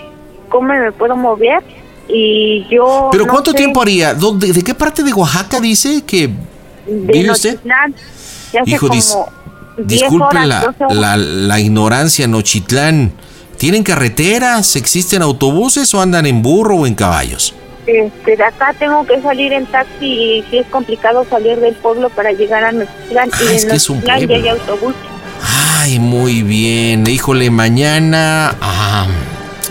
cómo 0.49 0.69
me 0.73 0.91
puedo 0.91 1.15
mover 1.15 1.61
y 2.07 2.65
yo 2.71 3.09
¿Pero 3.11 3.25
no 3.25 3.31
cuánto 3.33 3.51
sé, 3.51 3.57
tiempo 3.57 3.81
haría? 3.81 4.13
¿Dónde- 4.13 4.51
¿De 4.51 4.63
qué 4.63 4.73
parte 4.73 5.03
de 5.03 5.13
Oaxaca 5.13 5.59
dice 5.59 6.01
que 6.05 6.27
de 6.27 6.33
vive 6.87 7.31
usted? 7.31 7.51
Nochitlán, 7.55 7.95
ya 8.53 8.61
Hijo, 8.65 8.87
dis- 8.89 9.11
como 9.13 9.29
10 9.77 9.87
disculpe 10.01 10.25
horas, 10.25 10.47
la, 10.47 10.59
12 10.61 10.83
horas. 10.85 10.97
la- 10.97 11.17
la 11.17 11.59
ignorancia, 11.59 12.27
Nochitlán. 12.27 13.11
¿Tienen 13.57 13.83
carreteras? 13.83 14.75
¿Existen 14.77 15.21
autobuses 15.21 15.93
o 15.93 16.01
andan 16.01 16.25
en 16.25 16.41
burro 16.41 16.77
o 16.77 16.87
en 16.87 16.95
caballos? 16.95 17.53
Este, 17.85 18.35
de 18.37 18.43
acá 18.43 18.73
tengo 18.79 19.05
que 19.05 19.21
salir 19.21 19.51
en 19.51 19.65
taxi 19.65 20.05
y 20.05 20.43
sí 20.49 20.59
es 20.59 20.67
complicado 20.67 21.25
salir 21.29 21.59
del 21.59 21.75
pueblo 21.75 22.09
para 22.09 22.31
llegar 22.31 22.63
a 22.63 22.71
Nochitlán. 22.71 23.29
Ah, 23.33 23.37
y 23.43 23.55
es 23.55 23.63
en 23.63 23.69
que 23.69 23.75
es 23.75 23.89
un 23.89 23.97
Nochitlán 23.97 24.27
ya 24.27 24.35
hay 24.35 24.47
autobús. 24.47 24.95
Ay, 25.81 25.97
muy 25.97 26.43
bien. 26.43 27.07
Híjole, 27.07 27.49
mañana... 27.49 28.53
Ah, 28.59 29.07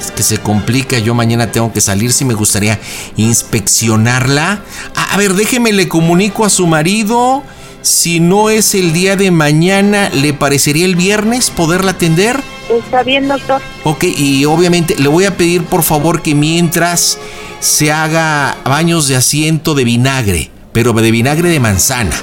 es 0.00 0.10
que 0.10 0.22
se 0.22 0.38
complica. 0.38 0.98
Yo 0.98 1.14
mañana 1.14 1.52
tengo 1.52 1.70
que 1.70 1.82
salir. 1.82 2.14
Si 2.14 2.24
me 2.24 2.32
gustaría 2.32 2.80
inspeccionarla. 3.16 4.62
A, 4.96 5.14
a 5.14 5.16
ver, 5.18 5.34
déjeme, 5.34 5.70
le 5.70 5.86
comunico 5.86 6.46
a 6.46 6.50
su 6.50 6.66
marido. 6.66 7.42
Si 7.82 8.20
no 8.20 8.48
es 8.48 8.74
el 8.74 8.94
día 8.94 9.16
de 9.16 9.30
mañana, 9.30 10.08
¿le 10.08 10.32
parecería 10.32 10.86
el 10.86 10.96
viernes 10.96 11.50
poderla 11.50 11.90
atender? 11.90 12.40
Está 12.70 13.02
bien, 13.02 13.28
doctor. 13.28 13.60
Ok, 13.84 14.04
y 14.04 14.46
obviamente 14.46 14.96
le 14.98 15.08
voy 15.08 15.26
a 15.26 15.36
pedir 15.36 15.64
por 15.64 15.82
favor 15.82 16.22
que 16.22 16.34
mientras 16.34 17.18
se 17.60 17.92
haga 17.92 18.56
baños 18.64 19.08
de 19.08 19.16
asiento 19.16 19.74
de 19.74 19.84
vinagre, 19.84 20.50
pero 20.72 20.94
de 20.94 21.10
vinagre 21.10 21.50
de 21.50 21.60
manzana. 21.60 22.16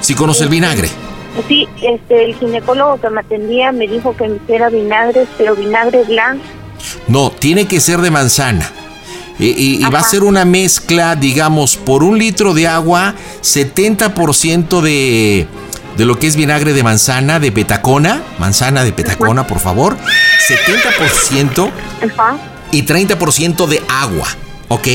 ¿Sí 0.00 0.14
conoce 0.14 0.44
el 0.44 0.50
vinagre? 0.50 0.88
Sí, 1.48 1.68
este, 1.82 2.24
el 2.24 2.34
ginecólogo 2.34 3.00
que 3.00 3.10
me 3.10 3.20
atendía 3.20 3.72
me 3.72 3.88
dijo 3.88 4.16
que 4.16 4.28
me 4.28 4.36
hiciera 4.36 4.68
vinagre, 4.70 5.26
pero 5.36 5.56
vinagre 5.56 6.04
blanco. 6.04 6.44
No, 7.08 7.30
tiene 7.30 7.66
que 7.66 7.80
ser 7.80 8.00
de 8.00 8.10
manzana. 8.10 8.70
Y, 9.38 9.82
va 9.86 9.98
a 9.98 10.04
ser 10.04 10.22
una 10.22 10.44
mezcla, 10.44 11.16
digamos, 11.16 11.76
por 11.76 12.04
un 12.04 12.18
litro 12.18 12.54
de 12.54 12.68
agua, 12.68 13.14
70% 13.42 14.80
de, 14.80 15.48
de 15.96 16.04
lo 16.04 16.18
que 16.20 16.28
es 16.28 16.36
vinagre 16.36 16.72
de 16.72 16.84
manzana, 16.84 17.40
de 17.40 17.50
petacona, 17.50 18.22
manzana 18.38 18.84
de 18.84 18.92
petacona, 18.92 19.44
por 19.46 19.58
favor, 19.58 19.96
70% 20.48 21.70
Ajá. 22.12 22.38
y 22.70 22.84
30% 22.84 23.66
de 23.66 23.82
agua, 23.88 24.28
¿ok? 24.68 24.88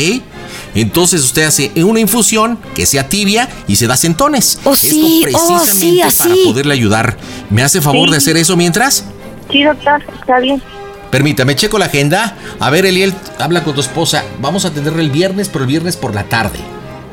Entonces 0.76 1.22
usted 1.24 1.44
hace 1.44 1.72
una 1.84 2.00
infusión 2.00 2.60
que 2.76 2.86
sea 2.86 3.08
tibia 3.10 3.50
y 3.68 3.76
se 3.76 3.88
da 3.88 3.98
centones. 3.98 4.60
Oh, 4.64 4.76
sí, 4.76 5.24
Esto 5.26 5.38
oh, 5.42 5.48
precisamente 5.48 5.74
sí, 5.76 6.02
así. 6.02 6.24
para 6.30 6.36
poderle 6.46 6.74
ayudar. 6.74 7.18
¿Me 7.50 7.64
hace 7.64 7.82
favor 7.82 8.06
Sí. 8.08 8.12
de 8.12 8.18
hacer 8.18 8.38
eso 8.38 8.56
mientras? 8.56 9.06
Sí, 9.52 9.64
doctor, 9.64 10.04
está 10.20 10.40
bien. 10.40 10.62
Permítame, 11.10 11.56
checo 11.56 11.80
la 11.80 11.86
agenda. 11.86 12.36
A 12.60 12.70
ver, 12.70 12.86
Eliel, 12.86 13.14
habla 13.40 13.64
con 13.64 13.74
tu 13.74 13.82
esposa. 13.82 14.24
Vamos 14.40 14.64
a 14.66 14.68
atenderle 14.68 15.02
el 15.02 15.10
viernes, 15.10 15.50
pero 15.50 15.64
el 15.64 15.68
viernes 15.68 15.98
por 15.98 16.14
la 16.14 16.24
tarde. 16.24 16.60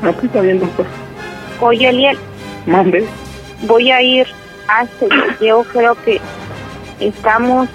Aquí 0.03 0.27
está 0.27 0.41
bien, 0.41 0.59
doctor. 0.59 0.85
Oye, 1.59 1.89
Eliel, 1.89 2.17
Mande. 2.67 3.07
voy 3.63 3.89
a 3.89 4.01
ir 4.03 4.27
hasta 4.67 5.05
yo 5.43 5.63
creo 5.63 5.95
que 6.03 6.21
estamos 6.99 7.67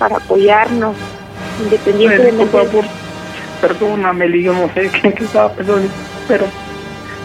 para 0.00 0.16
apoyarnos, 0.16 0.96
independientemente 1.62 2.46
Por 2.46 2.66
favor, 2.66 2.84
perdóname, 3.60 4.42
yo 4.42 4.52
no 4.52 4.68
sé 4.74 4.90
qué, 5.02 5.12
qué 5.12 5.24
estaba 5.24 5.50
pensando, 5.52 5.88
pero 6.28 6.46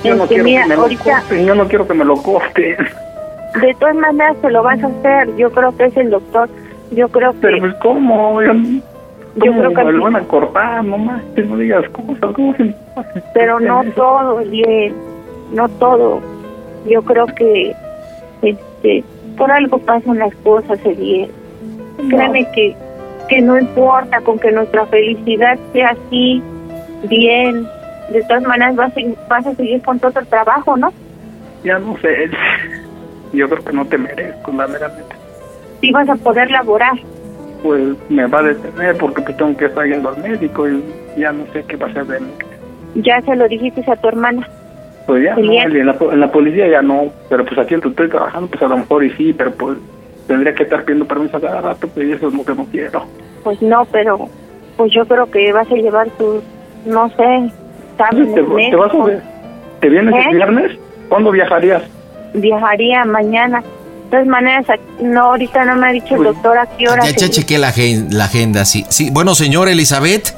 yo 0.03 0.15
no 0.15 0.23
Este, 0.25 0.35
quiero 0.35 0.45
que 0.45 0.67
me 0.67 0.75
lo 0.75 0.83
corten, 1.03 1.45
yo 1.45 1.55
no 1.55 1.67
quiero 1.67 1.87
que 1.87 1.93
me 1.93 2.05
lo 2.05 2.15
corten. 2.17 2.77
De 3.61 3.73
todas 3.79 3.95
maneras 3.95 4.35
te 4.41 4.49
lo 4.51 4.63
vas 4.63 4.83
a 4.83 4.87
hacer. 4.87 5.35
Yo 5.37 5.49
creo 5.51 5.75
que 5.75 5.85
es 5.85 5.97
el 5.97 6.09
doctor. 6.09 6.49
Yo 6.91 7.07
creo 7.09 7.31
que. 7.31 7.39
Pero 7.39 7.59
pues, 7.59 7.73
¿cómo? 7.75 8.41
Yo, 8.41 8.51
¿cómo 9.39 9.59
creo 9.59 9.73
que 9.73 9.83
me 9.83 9.91
lo 9.93 10.03
van 10.03 10.15
a 10.17 10.21
cortar? 10.21 10.83
No 10.83 10.97
más, 10.97 11.21
no 11.37 11.57
digas 11.57 11.87
cosas, 11.89 12.35
¿cómo 12.35 12.55
se 12.55 12.75
Pero 13.33 13.59
no 13.59 13.83
todo, 13.95 14.37
bien. 14.37 14.93
No 15.53 15.69
todo. 15.69 16.19
Yo 16.87 17.01
creo 17.03 17.25
que. 17.27 17.73
Este. 18.41 19.03
Por 19.37 19.51
algo 19.51 19.77
pasan 19.79 20.19
las 20.19 20.35
cosas, 20.35 20.79
Eliel. 20.85 21.31
Créeme 22.09 22.49
que, 22.51 22.75
que 23.27 23.41
no 23.41 23.57
importa 23.59 24.21
con 24.21 24.39
que 24.39 24.51
nuestra 24.51 24.85
felicidad 24.87 25.57
sea 25.73 25.89
así, 25.89 26.41
bien. 27.09 27.67
De 28.11 28.21
todas 28.27 28.43
maneras 28.43 28.75
vas 28.75 28.93
a, 28.95 29.01
vas 29.27 29.47
a 29.47 29.55
seguir 29.55 29.81
con 29.81 29.99
todo 29.99 30.19
el 30.19 30.27
trabajo, 30.27 30.77
¿no? 30.77 30.93
Ya 31.63 31.79
no 31.79 31.97
sé. 31.97 32.29
Yo 33.33 33.49
creo 33.49 33.63
que 33.63 33.73
no 33.73 33.85
te 33.85 33.97
merezco, 33.97 34.51
la 34.51 34.67
verdaderamente. 34.67 35.15
Sí 35.81 35.91
vas 35.91 36.07
a 36.07 36.15
poder 36.15 36.51
laborar. 36.51 36.93
Pues 37.63 37.81
me 38.09 38.27
va 38.27 38.39
a 38.39 38.43
detener 38.43 38.97
porque 38.97 39.21
pues 39.21 39.35
tengo 39.37 39.57
que 39.57 39.65
estar 39.65 39.85
yendo 39.85 40.09
al 40.09 40.21
médico 40.21 40.69
y 40.69 40.83
ya 41.17 41.31
no 41.31 41.45
sé 41.51 41.63
qué 41.67 41.75
va 41.75 41.87
a 41.87 41.89
hacer 41.89 42.05
de 42.05 42.19
mí. 42.19 42.31
Ya 42.95 43.19
se 43.21 43.35
lo 43.35 43.47
dijiste 43.47 43.83
a 43.91 43.95
tu 43.95 44.07
hermana. 44.07 44.47
Pues 45.07 45.23
ya, 45.23 45.35
no, 45.35 45.41
en 45.41 45.85
la, 45.85 45.95
en 45.99 46.19
la 46.19 46.31
policía 46.31 46.67
ya 46.67 46.81
no, 46.81 47.11
pero 47.29 47.45
pues 47.45 47.59
aquí 47.59 47.75
estoy 47.75 48.09
trabajando, 48.09 48.47
pues 48.47 48.61
a 48.63 48.67
lo 48.67 48.77
mejor 48.77 49.03
y 49.03 49.11
sí, 49.11 49.33
pero 49.33 49.51
pues 49.51 49.77
tendría 50.27 50.53
que 50.55 50.63
estar 50.63 50.83
pidiendo 50.83 51.07
permiso 51.07 51.37
a 51.37 51.41
cada 51.41 51.61
rato, 51.61 51.87
pues 51.87 52.07
y 52.07 52.11
eso 52.13 52.27
es 52.27 52.33
lo 52.33 52.43
que 52.45 52.55
no 52.55 52.65
quiero. 52.65 53.05
Pues 53.43 53.61
no, 53.61 53.85
pero 53.85 54.29
pues 54.77 54.91
yo 54.93 55.05
creo 55.05 55.29
que 55.29 55.51
vas 55.53 55.67
a 55.71 55.75
llevar 55.75 56.09
tus, 56.11 56.41
no 56.85 57.09
sé, 57.09 57.51
¿Te, 57.97 58.25
te 58.25 58.75
vas 58.75 58.93
a 58.93 59.03
ver? 59.05 59.21
¿Te 59.79 59.89
vienes 59.89 60.13
¿Eh? 60.13 60.27
el 60.31 60.35
viernes? 60.35 60.71
¿Cuándo 61.07 61.31
viajarías? 61.31 61.83
Viajaría 62.33 63.05
mañana. 63.05 63.61
De 63.61 64.11
todas 64.11 64.27
maneras, 64.27 64.65
no, 65.01 65.21
ahorita 65.31 65.63
no 65.65 65.75
me 65.77 65.87
ha 65.87 65.91
dicho 65.91 66.15
el 66.15 66.23
doctor 66.25 66.57
a 66.57 66.65
qué 66.77 66.89
hora. 66.89 67.03
Ya, 67.05 67.15
ya 67.15 67.29
chequé 67.29 67.57
la, 67.57 67.69
agen- 67.69 68.09
la 68.11 68.25
agenda, 68.25 68.65
sí. 68.65 68.85
Sí, 68.89 69.09
bueno, 69.11 69.33
señora 69.33 69.71
Elizabeth. 69.71 70.35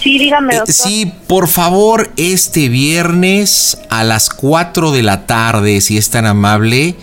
Sí, 0.00 0.18
dígame, 0.18 0.56
eh, 0.56 0.60
sí, 0.66 1.12
por 1.26 1.48
favor, 1.48 2.08
este 2.16 2.68
viernes 2.68 3.80
a 3.90 4.04
las 4.04 4.28
4 4.30 4.90
de 4.92 5.02
la 5.02 5.26
tarde, 5.26 5.80
si 5.80 5.96
es 5.98 6.10
tan 6.10 6.26
amable. 6.26 6.94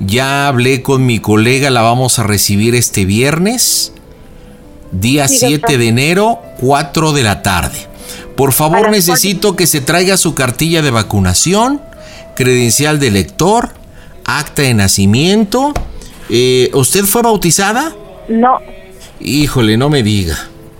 Ya 0.00 0.48
hablé 0.48 0.82
con 0.82 1.06
mi 1.06 1.18
colega, 1.20 1.70
la 1.70 1.82
vamos 1.82 2.18
a 2.18 2.22
recibir 2.22 2.74
este 2.74 3.04
viernes, 3.04 3.92
día 4.92 5.26
Sí, 5.26 5.38
7 5.38 5.54
doctor. 5.58 5.78
de 5.78 5.88
enero, 5.88 6.38
4 6.60 7.12
de 7.12 7.22
la 7.22 7.42
tarde. 7.42 7.78
Por 8.36 8.52
favor, 8.52 8.90
necesito 8.90 9.56
que 9.56 9.66
se 9.66 9.80
traiga 9.80 10.16
su 10.18 10.34
cartilla 10.34 10.82
de 10.82 10.90
vacunación, 10.90 11.80
credencial 12.34 13.00
de 13.00 13.10
lector, 13.10 13.70
acta 14.26 14.62
de 14.62 14.74
nacimiento. 14.74 15.72
Eh, 16.28 16.70
¿Usted 16.74 17.04
fue 17.04 17.22
bautizada? 17.22 17.94
No, 18.28 18.58
Híjole, 19.18 19.78
no 19.78 19.88
me 19.88 20.02
diga. 20.02 20.36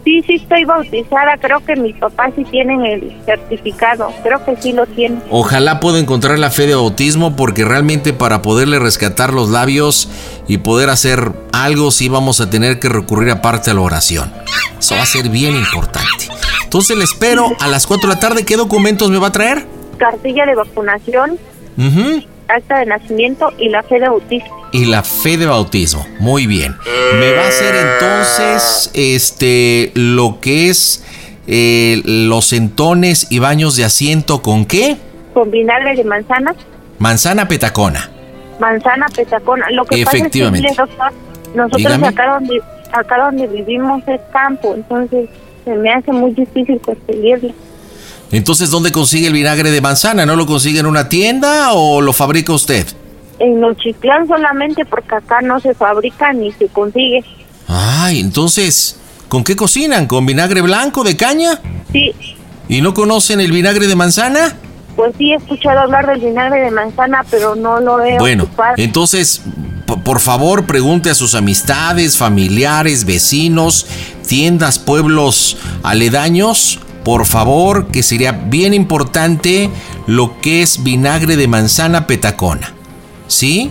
Sí, 0.07 0.23
sí 0.25 0.35
estoy 0.37 0.65
bautizada. 0.65 1.37
Creo 1.39 1.61
que 1.61 1.75
mis 1.77 1.97
papás 1.97 2.33
sí 2.37 2.45
tienen 2.45 2.87
el 2.87 3.13
certificado. 3.27 4.13
Creo 4.23 4.43
que 4.45 4.57
sí 4.57 4.73
lo 4.73 4.87
tienen. 4.87 5.21
Ojalá 5.31 5.81
pueda 5.81 5.99
encontrar 5.99 6.39
la 6.39 6.51
fe 6.51 6.67
de 6.67 6.77
bautismo 6.77 7.35
porque 7.35 7.65
realmente 7.65 8.13
para 8.13 8.41
poderle 8.41 8.79
rescatar 8.79 9.35
los 9.35 9.51
labios 9.51 10.09
y 10.47 10.59
poder 10.59 10.91
hacer 10.91 11.33
algo 11.53 11.91
sí 11.91 12.09
vamos 12.09 12.41
a 12.41 12.49
tener 12.49 12.79
que 12.79 12.89
recurrir 12.89 13.31
aparte 13.31 13.73
a 13.73 13.75
la 13.75 13.81
oración. 13.81 14.33
Eso 14.79 14.95
va 14.95 15.03
a 15.03 15.07
ser 15.07 15.29
bien 15.29 15.57
importante. 15.57 16.29
Entonces 16.63 16.97
le 16.97 17.05
espero 17.05 17.49
a 17.59 17.67
las 17.67 17.87
4 17.87 18.09
de 18.09 18.15
la 18.15 18.21
tarde. 18.21 18.45
¿Qué 18.45 18.57
documentos 18.57 19.11
me 19.11 19.19
va 19.19 19.29
a 19.29 19.33
traer? 19.33 19.67
Cartilla 19.99 20.47
de 20.47 20.55
vacunación, 20.55 21.39
Ujú. 21.79 22.23
Acta 22.49 22.79
de 22.81 22.87
nacimiento 22.87 23.53
y 23.59 23.69
la 23.69 23.83
fe 23.83 23.99
de 24.01 24.09
bautismo. 24.09 24.57
Y 24.73 24.85
la 24.87 25.03
fe 25.03 25.37
de 25.39 25.47
bautismo. 25.47 26.07
Muy 26.19 26.47
bien. 26.47 26.77
Me 27.19 27.33
va 27.33 27.43
a 27.45 27.49
hacer 27.49 27.75
entonces 27.75 28.91
este 28.95 29.93
lo 29.95 30.39
que 30.41 30.69
es 30.69 31.05
eh, 31.47 32.03
los 32.05 32.53
entones 32.53 33.27
y 33.31 33.39
baños 33.39 33.77
de 33.77 33.85
asiento 33.85 34.43
con 34.43 34.65
qué? 34.65 34.97
Con 35.35 35.51
vinagre 35.51 35.95
de 35.95 36.05
manzana, 36.05 36.55
Manzana 36.99 37.47
petacona. 37.47 38.11
manzana 38.59 39.07
petacona. 39.15 39.67
Lo 39.71 39.85
que 39.85 40.01
Efectivamente. 40.03 40.69
pasa 40.77 40.83
es 40.85 40.89
que, 40.91 40.97
doctor, 40.97 41.13
nosotros 41.55 41.79
Dígame. 41.83 42.09
acá 42.09 42.33
donde, 42.35 42.61
acá 42.93 43.19
donde 43.25 43.47
vivimos 43.47 44.03
es 44.09 44.21
campo, 44.33 44.75
entonces 44.75 45.29
se 45.65 45.75
me 45.75 45.91
hace 45.93 46.11
muy 46.13 46.33
difícil 46.33 46.81
conseguirlo. 46.81 47.51
Entonces, 48.33 48.71
¿dónde 48.71 48.91
consigue 48.93 49.29
el 49.29 49.33
vinagre 49.33 49.71
de 49.71 49.81
manzana? 49.81 50.27
¿No 50.27 50.37
lo 50.37 50.47
consigue 50.47 50.81
en 50.81 50.87
una 50.87 51.09
tienda 51.09 51.73
o 51.73 52.01
lo 52.01 52.13
fabrica 52.13 52.53
usted? 52.53 52.87
En 53.39 53.61
Nochitlán 53.61 54.27
solamente 54.27 54.85
porque 54.85 55.15
acá 55.15 55.41
no 55.43 55.61
se 55.61 55.75
fabrica 55.75 56.33
ni 56.33 56.51
se 56.53 56.67
consigue. 56.69 57.23
Ay, 57.69 58.21
entonces, 58.21 58.97
¿con 59.29 59.45
qué 59.45 59.55
cocinan? 59.55 60.07
¿Con 60.07 60.27
vinagre 60.27 60.61
blanco 60.63 61.05
de 61.05 61.17
caña? 61.17 61.61
Sí, 61.93 62.13
¿Y 62.69 62.81
no 62.81 62.95
conocen 62.95 63.41
el 63.41 63.53
vinagre 63.53 63.87
de 63.87 63.95
manzana? 63.97 64.57
pues 64.97 65.13
sí 65.19 65.31
he 65.31 65.37
escuchado 65.37 65.81
hablar 65.81 66.07
del 66.07 66.21
vinagre 66.21 66.59
de 66.63 66.71
manzana, 66.71 67.23
pero 67.31 67.55
no 67.55 67.81
lo 67.81 68.03
he 68.03 68.17
Bueno, 68.19 68.45
ocupado. 68.45 68.75
entonces, 68.79 69.43
por 70.05 70.21
favor, 70.21 70.65
pregunte 70.65 71.11
a 71.11 71.15
sus 71.15 71.35
amistades, 71.35 72.17
familiares, 72.17 73.05
vecinos, 73.05 73.87
tiendas, 74.27 74.79
pueblos 74.79 75.59
aledaños, 75.83 76.81
por 77.07 77.25
favor, 77.25 77.87
que 77.87 78.03
sería 78.03 78.33
bien 78.33 78.75
importante 78.75 79.71
lo 80.09 80.41
que 80.41 80.63
es 80.63 80.83
vinagre 80.83 81.37
de 81.37 81.47
manzana 81.47 82.09
petacona. 82.09 82.75
¿Sí? 83.29 83.71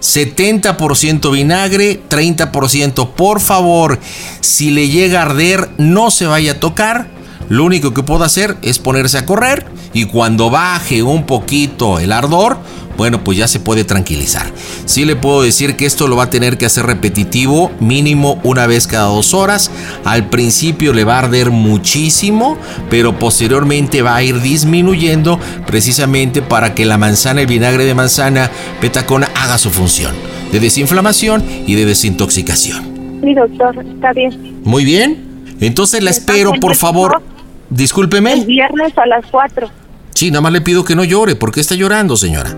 70% 0.00 1.30
vinagre, 1.30 2.02
30%. 2.10 3.10
Por 3.10 3.38
favor, 3.38 4.00
si 4.40 4.72
le 4.72 4.88
llega 4.88 5.20
a 5.20 5.26
arder, 5.26 5.70
no 5.78 6.10
se 6.10 6.26
vaya 6.26 6.52
a 6.52 6.58
tocar. 6.58 7.06
Lo 7.48 7.62
único 7.62 7.94
que 7.94 8.02
puedo 8.02 8.24
hacer 8.24 8.56
es 8.62 8.80
ponerse 8.80 9.16
a 9.18 9.26
correr 9.26 9.64
y 9.92 10.06
cuando 10.06 10.50
baje 10.50 11.04
un 11.04 11.24
poquito 11.24 12.00
el 12.00 12.10
ardor, 12.10 12.58
bueno, 12.96 13.24
pues 13.24 13.38
ya 13.38 13.48
se 13.48 13.60
puede 13.60 13.84
tranquilizar. 13.84 14.46
Sí 14.84 15.04
le 15.04 15.16
puedo 15.16 15.42
decir 15.42 15.76
que 15.76 15.86
esto 15.86 16.08
lo 16.08 16.16
va 16.16 16.24
a 16.24 16.30
tener 16.30 16.58
que 16.58 16.66
hacer 16.66 16.86
repetitivo, 16.86 17.70
mínimo 17.80 18.40
una 18.42 18.66
vez 18.66 18.86
cada 18.86 19.06
dos 19.06 19.34
horas. 19.34 19.70
Al 20.04 20.28
principio 20.28 20.92
le 20.92 21.04
va 21.04 21.16
a 21.16 21.20
arder 21.20 21.50
muchísimo, 21.50 22.58
pero 22.90 23.18
posteriormente 23.18 24.02
va 24.02 24.16
a 24.16 24.22
ir 24.22 24.40
disminuyendo 24.40 25.38
precisamente 25.66 26.42
para 26.42 26.74
que 26.74 26.84
la 26.84 26.98
manzana, 26.98 27.40
el 27.40 27.46
vinagre 27.46 27.84
de 27.84 27.94
manzana 27.94 28.50
petacona 28.80 29.28
haga 29.34 29.58
su 29.58 29.70
función 29.70 30.14
de 30.52 30.60
desinflamación 30.60 31.42
y 31.66 31.74
de 31.74 31.86
desintoxicación. 31.86 33.20
Sí, 33.22 33.34
doctor, 33.34 33.84
está 33.94 34.12
bien. 34.12 34.60
Muy 34.64 34.84
bien. 34.84 35.32
Entonces 35.60 36.02
la 36.02 36.10
espero, 36.10 36.52
por 36.60 36.76
favor. 36.76 37.22
Discúlpeme. 37.70 38.34
El 38.34 38.44
viernes 38.44 38.96
a 38.98 39.06
las 39.06 39.24
4. 39.30 39.70
Sí, 40.14 40.30
nada 40.30 40.42
más 40.42 40.52
le 40.52 40.60
pido 40.60 40.84
que 40.84 40.94
no 40.94 41.04
llore. 41.04 41.36
¿Por 41.36 41.52
qué 41.52 41.60
está 41.60 41.74
llorando, 41.74 42.16
señora? 42.16 42.54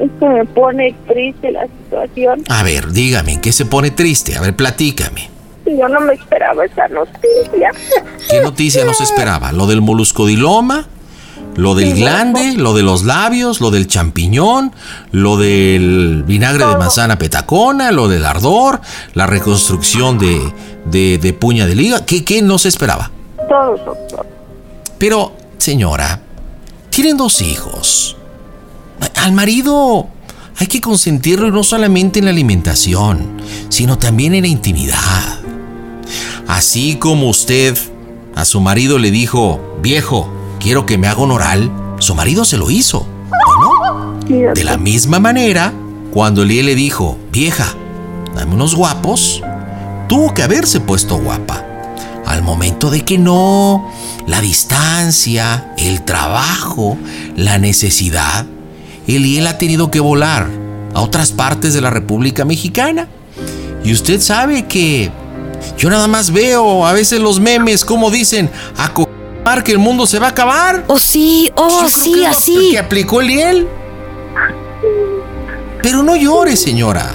Es 0.00 0.10
que 0.18 0.28
me 0.28 0.44
pone 0.44 0.94
triste 1.06 1.52
la 1.52 1.66
situación. 1.66 2.44
A 2.48 2.62
ver, 2.62 2.92
dígame, 2.92 3.32
¿en 3.32 3.40
qué 3.40 3.52
se 3.52 3.66
pone 3.66 3.90
triste? 3.90 4.36
A 4.36 4.40
ver, 4.40 4.54
platícame. 4.54 5.30
Yo 5.66 5.88
no 5.88 6.00
me 6.00 6.14
esperaba 6.14 6.64
esa 6.64 6.88
noticia. 6.88 7.70
¿Qué 8.30 8.40
noticia 8.42 8.84
no 8.84 8.92
se 8.92 9.04
esperaba? 9.04 9.52
¿Lo 9.52 9.66
del 9.66 9.80
moluscodiloma? 9.80 10.86
¿Lo 11.56 11.74
del 11.74 11.94
glande? 11.94 12.54
¿Lo 12.56 12.74
de 12.74 12.82
los 12.82 13.04
labios? 13.04 13.60
¿Lo 13.60 13.70
del 13.70 13.86
champiñón? 13.86 14.72
¿Lo 15.12 15.36
del 15.36 16.24
vinagre 16.26 16.66
de 16.66 16.76
manzana 16.76 17.16
petacona? 17.16 17.92
¿Lo 17.92 18.08
del 18.08 18.24
ardor? 18.24 18.80
¿La 19.14 19.26
reconstrucción 19.26 20.18
de, 20.18 20.40
de, 20.86 21.18
de 21.18 21.32
puña 21.32 21.66
de 21.66 21.76
liga? 21.76 22.04
¿Qué, 22.04 22.24
¿Qué 22.24 22.42
no 22.42 22.58
se 22.58 22.68
esperaba? 22.68 23.10
Todo, 23.48 23.76
doctor. 23.76 24.26
Pero, 24.98 25.32
señora, 25.58 26.20
tienen 26.90 27.16
dos 27.16 27.40
hijos. 27.40 28.16
Al 29.16 29.32
marido 29.32 30.08
hay 30.58 30.66
que 30.66 30.80
consentirlo 30.80 31.50
no 31.50 31.64
solamente 31.64 32.18
en 32.18 32.26
la 32.26 32.30
alimentación, 32.30 33.40
sino 33.68 33.98
también 33.98 34.34
en 34.34 34.42
la 34.42 34.48
intimidad. 34.48 35.40
Así 36.46 36.96
como 36.96 37.28
usted 37.28 37.76
a 38.34 38.44
su 38.44 38.60
marido 38.60 38.98
le 38.98 39.10
dijo, 39.10 39.78
viejo, 39.82 40.28
quiero 40.60 40.86
que 40.86 40.98
me 40.98 41.08
haga 41.08 41.22
un 41.22 41.30
oral, 41.30 41.70
su 41.98 42.14
marido 42.14 42.44
se 42.44 42.56
lo 42.56 42.70
hizo, 42.70 43.06
¿o 43.30 43.60
no? 43.60 44.20
De 44.26 44.64
la 44.64 44.76
misma 44.76 45.18
manera, 45.18 45.72
cuando 46.12 46.42
Eliel 46.42 46.66
le 46.66 46.74
dijo, 46.74 47.18
vieja, 47.32 47.74
dame 48.34 48.54
unos 48.54 48.74
guapos, 48.74 49.42
tuvo 50.08 50.34
que 50.34 50.42
haberse 50.42 50.80
puesto 50.80 51.16
guapa. 51.16 51.64
Al 52.26 52.42
momento 52.42 52.90
de 52.90 53.02
que 53.02 53.18
no, 53.18 53.90
la 54.26 54.40
distancia, 54.40 55.74
el 55.76 56.02
trabajo, 56.04 56.96
la 57.36 57.58
necesidad, 57.58 58.46
Eliel 59.06 59.46
ha 59.46 59.58
tenido 59.58 59.90
que 59.90 60.00
volar 60.00 60.48
a 60.94 61.00
otras 61.00 61.32
partes 61.32 61.74
de 61.74 61.80
la 61.80 61.90
República 61.90 62.44
Mexicana. 62.44 63.08
Y 63.84 63.92
usted 63.92 64.20
sabe 64.20 64.66
que 64.66 65.10
yo 65.76 65.90
nada 65.90 66.08
más 66.08 66.30
veo 66.30 66.86
a 66.86 66.92
veces 66.92 67.20
los 67.20 67.40
memes 67.40 67.84
como 67.84 68.10
dicen, 68.10 68.50
a 68.76 68.92
que 69.62 69.72
el 69.72 69.78
mundo 69.78 70.06
se 70.06 70.18
va 70.18 70.28
a 70.28 70.30
acabar. 70.30 70.84
Oh, 70.86 70.98
sí, 70.98 71.50
oh, 71.54 71.88
sí, 71.88 72.24
así. 72.24 72.70
Que 72.72 72.78
aplicó 72.78 73.20
Eliel. 73.20 73.68
Pero 75.82 76.02
no 76.02 76.16
llore, 76.16 76.56
señora. 76.56 77.14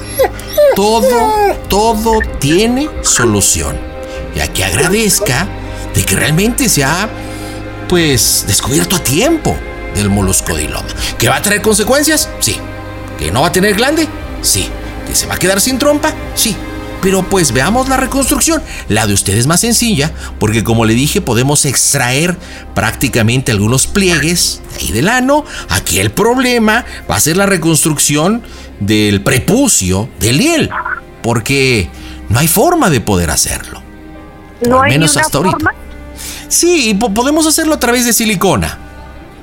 Todo, 0.76 1.32
todo 1.68 2.20
tiene 2.40 2.88
solución. 3.02 3.76
Ya 4.36 4.48
que 4.48 4.64
agradezca 4.64 5.48
de 5.96 6.04
que 6.06 6.16
realmente 6.16 6.70
se 6.70 6.84
ha, 6.84 7.10
pues, 7.88 8.46
descubierto 8.48 8.98
a 8.98 9.00
tiempo 9.00 9.58
del 9.96 10.10
moluscodiloma. 10.10 10.88
¿Que 11.18 11.30
va 11.30 11.38
a 11.38 11.42
traer 11.42 11.62
consecuencias? 11.62 12.30
Sí. 12.40 12.56
¿Que 13.18 13.32
no 13.32 13.42
va 13.42 13.48
a 13.48 13.52
tener 13.52 13.76
glande? 13.76 14.08
Sí. 14.42 14.68
¿Que 15.08 15.16
se 15.16 15.28
va 15.28 15.36
a 15.36 15.38
quedar 15.38 15.60
sin 15.62 15.78
trompa? 15.80 16.14
Sí. 16.36 16.56
Pero 17.02 17.24
pues 17.24 17.54
veamos 17.54 17.88
la 17.88 17.96
reconstrucción. 17.96 18.62
La 18.90 19.08
de 19.08 19.14
usted 19.14 19.34
es 19.38 19.48
más 19.48 19.62
sencilla 19.62 20.12
porque 20.38 20.66
como 20.66 20.84
le 20.86 20.94
dije 20.94 21.22
podemos 21.22 21.64
extraer 21.66 22.38
prácticamente 22.76 23.54
algunos 23.54 23.88
pliegues 23.88 24.62
de 24.72 24.86
ahí 24.86 24.92
del 24.92 25.08
ano. 25.08 25.46
Aquí 25.70 26.00
el 26.00 26.12
problema 26.12 26.84
va 27.10 27.16
a 27.16 27.20
ser 27.22 27.38
la 27.38 27.46
reconstrucción 27.46 28.44
del 28.82 29.22
prepucio 29.24 30.10
del 30.20 30.40
hiel. 30.40 30.70
Porque 31.24 31.90
no 32.28 32.40
hay 32.40 32.48
forma 32.50 32.90
de 32.90 33.00
poder 33.02 33.32
hacerlo. 33.32 33.82
No 34.68 34.80
Al 34.82 34.86
hay 34.88 34.92
menos 34.92 35.14
una 35.16 35.22
hasta 35.22 35.38
ahorita. 35.38 35.56
forma. 35.58 35.72
Sí, 36.50 36.94
po- 37.00 37.14
podemos 37.14 37.48
hacerlo 37.48 37.76
a 37.76 37.80
través 37.80 38.06
de 38.06 38.12
silicona. 38.12 38.78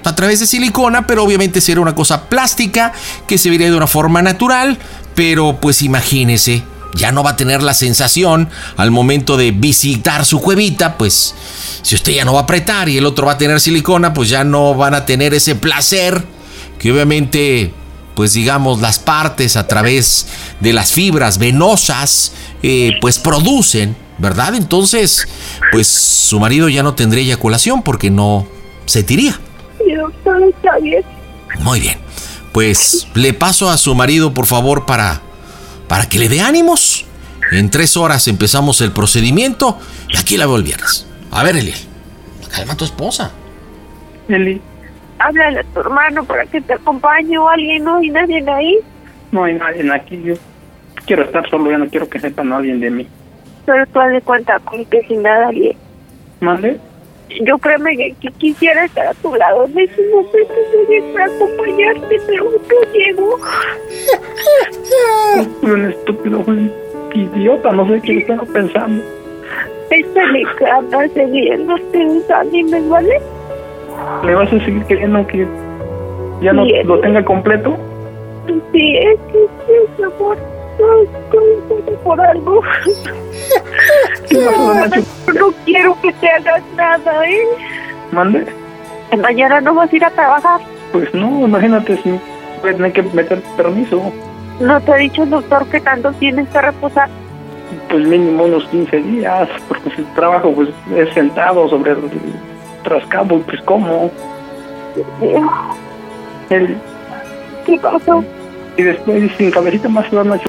A 0.07 0.15
través 0.15 0.39
de 0.39 0.47
silicona, 0.47 1.05
pero 1.07 1.25
obviamente 1.25 1.61
sería 1.61 1.83
una 1.83 1.97
cosa 1.97 2.29
plástica 2.29 2.93
que 3.27 3.39
se 3.39 3.51
vería 3.51 3.69
de 3.69 3.77
una 3.77 3.89
forma 3.89 4.23
natural. 4.23 4.79
Pero 5.17 5.59
pues 5.61 5.83
imagínese, 5.83 6.63
ya 6.95 7.11
no 7.11 7.25
va 7.25 7.31
a 7.31 7.37
tener 7.37 7.61
la 7.61 7.75
sensación 7.75 8.49
al 8.77 8.93
momento 8.93 9.37
de 9.37 9.51
visitar 9.51 10.25
su 10.25 10.41
cuevita, 10.41 10.97
pues 10.97 11.35
si 11.83 11.97
usted 11.97 12.13
ya 12.13 12.25
no 12.25 12.35
va 12.35 12.41
a 12.41 12.43
apretar 12.45 12.89
y 12.89 12.99
el 12.99 13.07
otro 13.07 13.27
va 13.27 13.33
a 13.33 13.39
tener 13.39 13.61
silicona, 13.61 14.15
pues 14.15 14.29
ya 14.29 14.45
no 14.45 14.75
van 14.75 14.95
a 14.95 15.05
tener 15.05 15.35
ese 15.35 15.57
placer 15.57 16.25
que 16.79 16.93
obviamente, 16.93 17.73
pues 18.15 18.33
digamos, 18.33 18.81
las 18.81 19.01
partes 19.01 19.57
a 19.57 19.67
través 19.67 20.27
de 20.61 20.73
las 20.73 20.93
fibras 20.93 21.39
venosas, 21.39 22.33
eh, 22.63 22.93
pues 23.01 23.19
producen, 23.19 23.97
¿verdad? 24.19 24.55
Entonces, 24.55 25.27
pues 25.73 25.89
su 25.89 26.39
marido 26.39 26.69
ya 26.69 26.83
no 26.83 26.95
tendría 26.95 27.25
eyaculación 27.25 27.83
porque 27.83 28.11
no 28.11 28.47
se 28.87 29.03
tiría. 29.03 29.41
Sí, 29.79 29.93
doctor, 29.95 30.43
está 30.43 30.79
bien. 30.79 31.05
Muy 31.61 31.81
bien. 31.81 31.99
Pues 32.53 33.09
le 33.15 33.35
paso 33.35 33.69
a 33.69 33.77
su 33.77 33.95
marido, 33.95 34.33
por 34.33 34.47
favor, 34.47 34.87
para, 34.87 35.21
para 35.89 36.09
que 36.09 36.19
le 36.19 36.29
dé 36.29 36.41
ánimos. 36.41 37.07
En 37.53 37.71
tres 37.71 37.97
horas 37.97 38.27
empezamos 38.29 38.81
el 38.81 38.93
procedimiento 38.93 39.79
y 40.09 40.17
aquí 40.17 40.37
la 40.37 40.47
veo 40.47 40.57
el 40.57 40.63
viernes. 40.63 41.07
A 41.31 41.43
ver, 41.43 41.57
Eliel. 41.57 41.79
Calma 42.51 42.73
a 42.73 42.77
tu 42.77 42.85
esposa. 42.85 43.33
Eli, 44.29 44.61
Háblale 45.19 45.61
a 45.61 45.65
tu 45.65 45.81
hermano 45.81 46.25
para 46.25 46.45
que 46.47 46.61
te 46.61 46.75
acompañe 46.75 47.39
o 47.39 47.49
alguien, 47.49 47.85
¿no? 47.85 48.03
Y 48.03 48.11
nadie 48.11 48.45
ahí. 48.49 48.79
No 49.33 49.45
hay 49.45 49.55
nadie 49.55 49.91
aquí. 49.93 50.21
Yo 50.23 50.35
quiero 51.07 51.25
estar 51.25 51.49
solo, 51.49 51.71
ya 51.71 51.79
no 51.79 51.89
quiero 51.89 52.09
que 52.09 52.19
sepa 52.19 52.45
nadie 52.45 52.77
de 52.77 52.91
mí. 52.91 53.09
Pero 53.65 53.87
tú 53.87 54.01
haz 54.01 54.13
de 54.13 54.21
cuenta 54.21 54.59
con 54.61 54.85
que 54.85 55.03
sin 55.07 55.23
nada 55.23 55.49
alguien. 55.49 55.77
¿Mande? 56.41 56.79
Yo 57.43 57.59
créeme 57.59 57.97
que, 57.97 58.15
que 58.21 58.31
quisiera 58.33 58.85
estar 58.85 59.07
a 59.09 59.15
tu 59.15 59.35
lado 59.35 59.65
en 59.67 59.79
ese 59.79 60.03
momento 60.09 60.55
de 60.89 61.03
para 61.13 61.27
acompañarte, 61.27 62.21
pero 62.27 62.45
no 62.45 62.93
llego. 62.93 63.39
Un 65.63 65.91
estúpido, 65.91 66.39
un 66.47 66.73
idiota, 67.13 67.73
no 67.73 67.87
sé 67.89 68.01
qué 68.03 68.19
estaba 68.19 68.45
pensando. 68.45 69.03
Échale 69.91 70.43
ganas, 70.61 71.11
seguirnos 71.13 71.81
tus 71.93 72.31
ánimos, 72.31 72.89
¿vale? 72.89 73.21
¿Le 74.25 74.35
vas 74.35 74.53
a 74.53 74.65
seguir 74.65 74.85
queriendo 74.85 75.27
que 75.27 75.47
ya 76.41 76.53
no 76.53 76.65
Sí, 76.65 76.73
lo 76.85 77.01
tenga 77.01 77.25
completo? 77.25 77.77
Sí, 78.73 78.97
es 78.99 79.19
que 79.33 79.47
sí, 79.67 80.03
amor. 80.03 80.37
No, 80.79 81.03
no, 81.03 81.99
por 82.05 82.21
algo. 82.21 82.61
No 84.33 85.53
quiero 85.65 86.01
que 86.01 86.13
te 86.15 86.29
hagas 86.31 86.63
nada, 86.77 87.27
¿eh? 87.27 87.43
¿Mande? 88.13 88.47
Mañana 89.17 89.61
no 89.61 89.75
vas 89.75 89.93
a 89.93 89.97
ir 89.97 90.05
a 90.05 90.11
trabajar. 90.11 90.61
Pues 90.93 91.13
no, 91.15 91.47
imagínate 91.47 91.97
si 92.03 92.11
voy 92.63 92.71
a 92.71 92.77
tener 92.77 92.93
que 92.93 93.03
meter 93.03 93.41
permiso. 93.57 94.13
¿No 94.61 94.81
te 94.81 94.93
ha 94.93 94.97
dicho 94.97 95.23
el 95.23 95.31
doctor 95.31 95.67
que 95.67 95.81
tanto 95.81 96.13
tienes 96.15 96.49
que 96.49 96.61
reposar? 96.61 97.09
Pues 97.89 98.07
mínimo 98.07 98.45
unos 98.45 98.65
15 98.69 98.97
días, 98.99 99.49
porque 99.69 99.91
si 99.91 100.01
el 100.01 100.15
trabajo 100.15 100.53
pues 100.53 100.69
es 100.95 101.13
sentado 101.15 101.69
sobre 101.69 101.93
el 101.93 102.11
trascabo, 102.83 103.41
pues 103.41 103.61
¿cómo? 103.63 104.11
El, 106.51 106.77
¿Qué 107.67 107.79
pasó? 107.79 108.25
y 108.77 108.83
después 108.83 109.31
sin 109.37 109.51
cabecita 109.51 109.89
más 109.89 110.09
se 110.09 110.17
van 110.17 110.33
a 110.33 110.41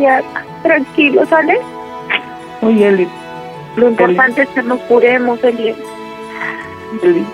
Ya, 0.00 0.22
tranquilo, 0.62 1.26
¿sale? 1.26 1.60
Oye, 2.62 2.88
Eli, 2.88 3.08
Lo 3.76 3.88
importante 3.88 4.42
es 4.42 4.48
que 4.50 4.62
nos 4.62 4.80
curemos, 4.82 5.42
Eli. 5.42 5.74
Eli, 7.02 7.24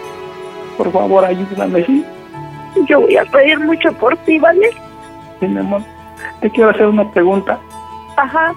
por 0.76 0.90
favor 0.92 1.24
ayúdame, 1.24 1.84
¿sí? 1.84 2.05
Yo 2.88 3.00
voy 3.00 3.16
a 3.16 3.24
pedir 3.24 3.59
mucho 3.60 3.92
por 3.94 4.16
ti, 4.18 4.38
¿vale? 4.38 4.70
Sí, 5.40 5.46
mi 5.46 5.59
amor. 5.59 5.82
Te 6.40 6.50
quiero 6.50 6.70
hacer 6.70 6.86
una 6.86 7.10
pregunta. 7.12 7.59
Ajá, 8.16 8.52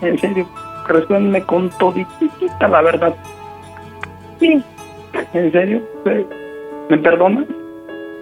En 0.00 0.18
serio, 0.18 0.46
respóndeme 0.88 1.42
con 1.44 1.70
toditita 1.78 2.68
la 2.68 2.82
verdad. 2.82 3.14
sí, 4.40 4.62
¿En 5.34 5.52
serio? 5.52 5.82
¿Me- 6.04 6.26
¿Me 6.88 6.98
perdonas? 6.98 7.44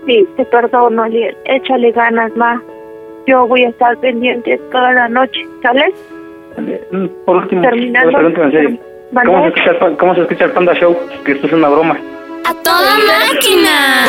sí, 0.06 0.26
te 0.36 0.44
perdono, 0.46 1.04
Eli. 1.04 1.28
Échale 1.44 1.92
ganas 1.92 2.34
más. 2.36 2.60
Yo 3.26 3.46
voy 3.46 3.64
a 3.64 3.68
estar 3.68 3.96
pendiente 3.98 4.58
toda 4.72 4.92
la 4.92 5.08
noche, 5.08 5.40
¿sale? 5.62 5.92
Eh, 6.56 7.10
por 7.24 7.36
último, 7.36 7.62
¿Cómo, 9.24 9.44
se 10.14 10.20
escucha 10.22 10.44
el, 10.44 10.52
Panda 10.52 10.74
Show? 10.74 10.96
Que 11.24 11.32
esto 11.32 11.46
es 11.46 11.52
una 11.52 11.68
broma. 11.68 11.96
¡A 12.44 12.54
toda 12.62 12.96
máquina! 12.98 14.06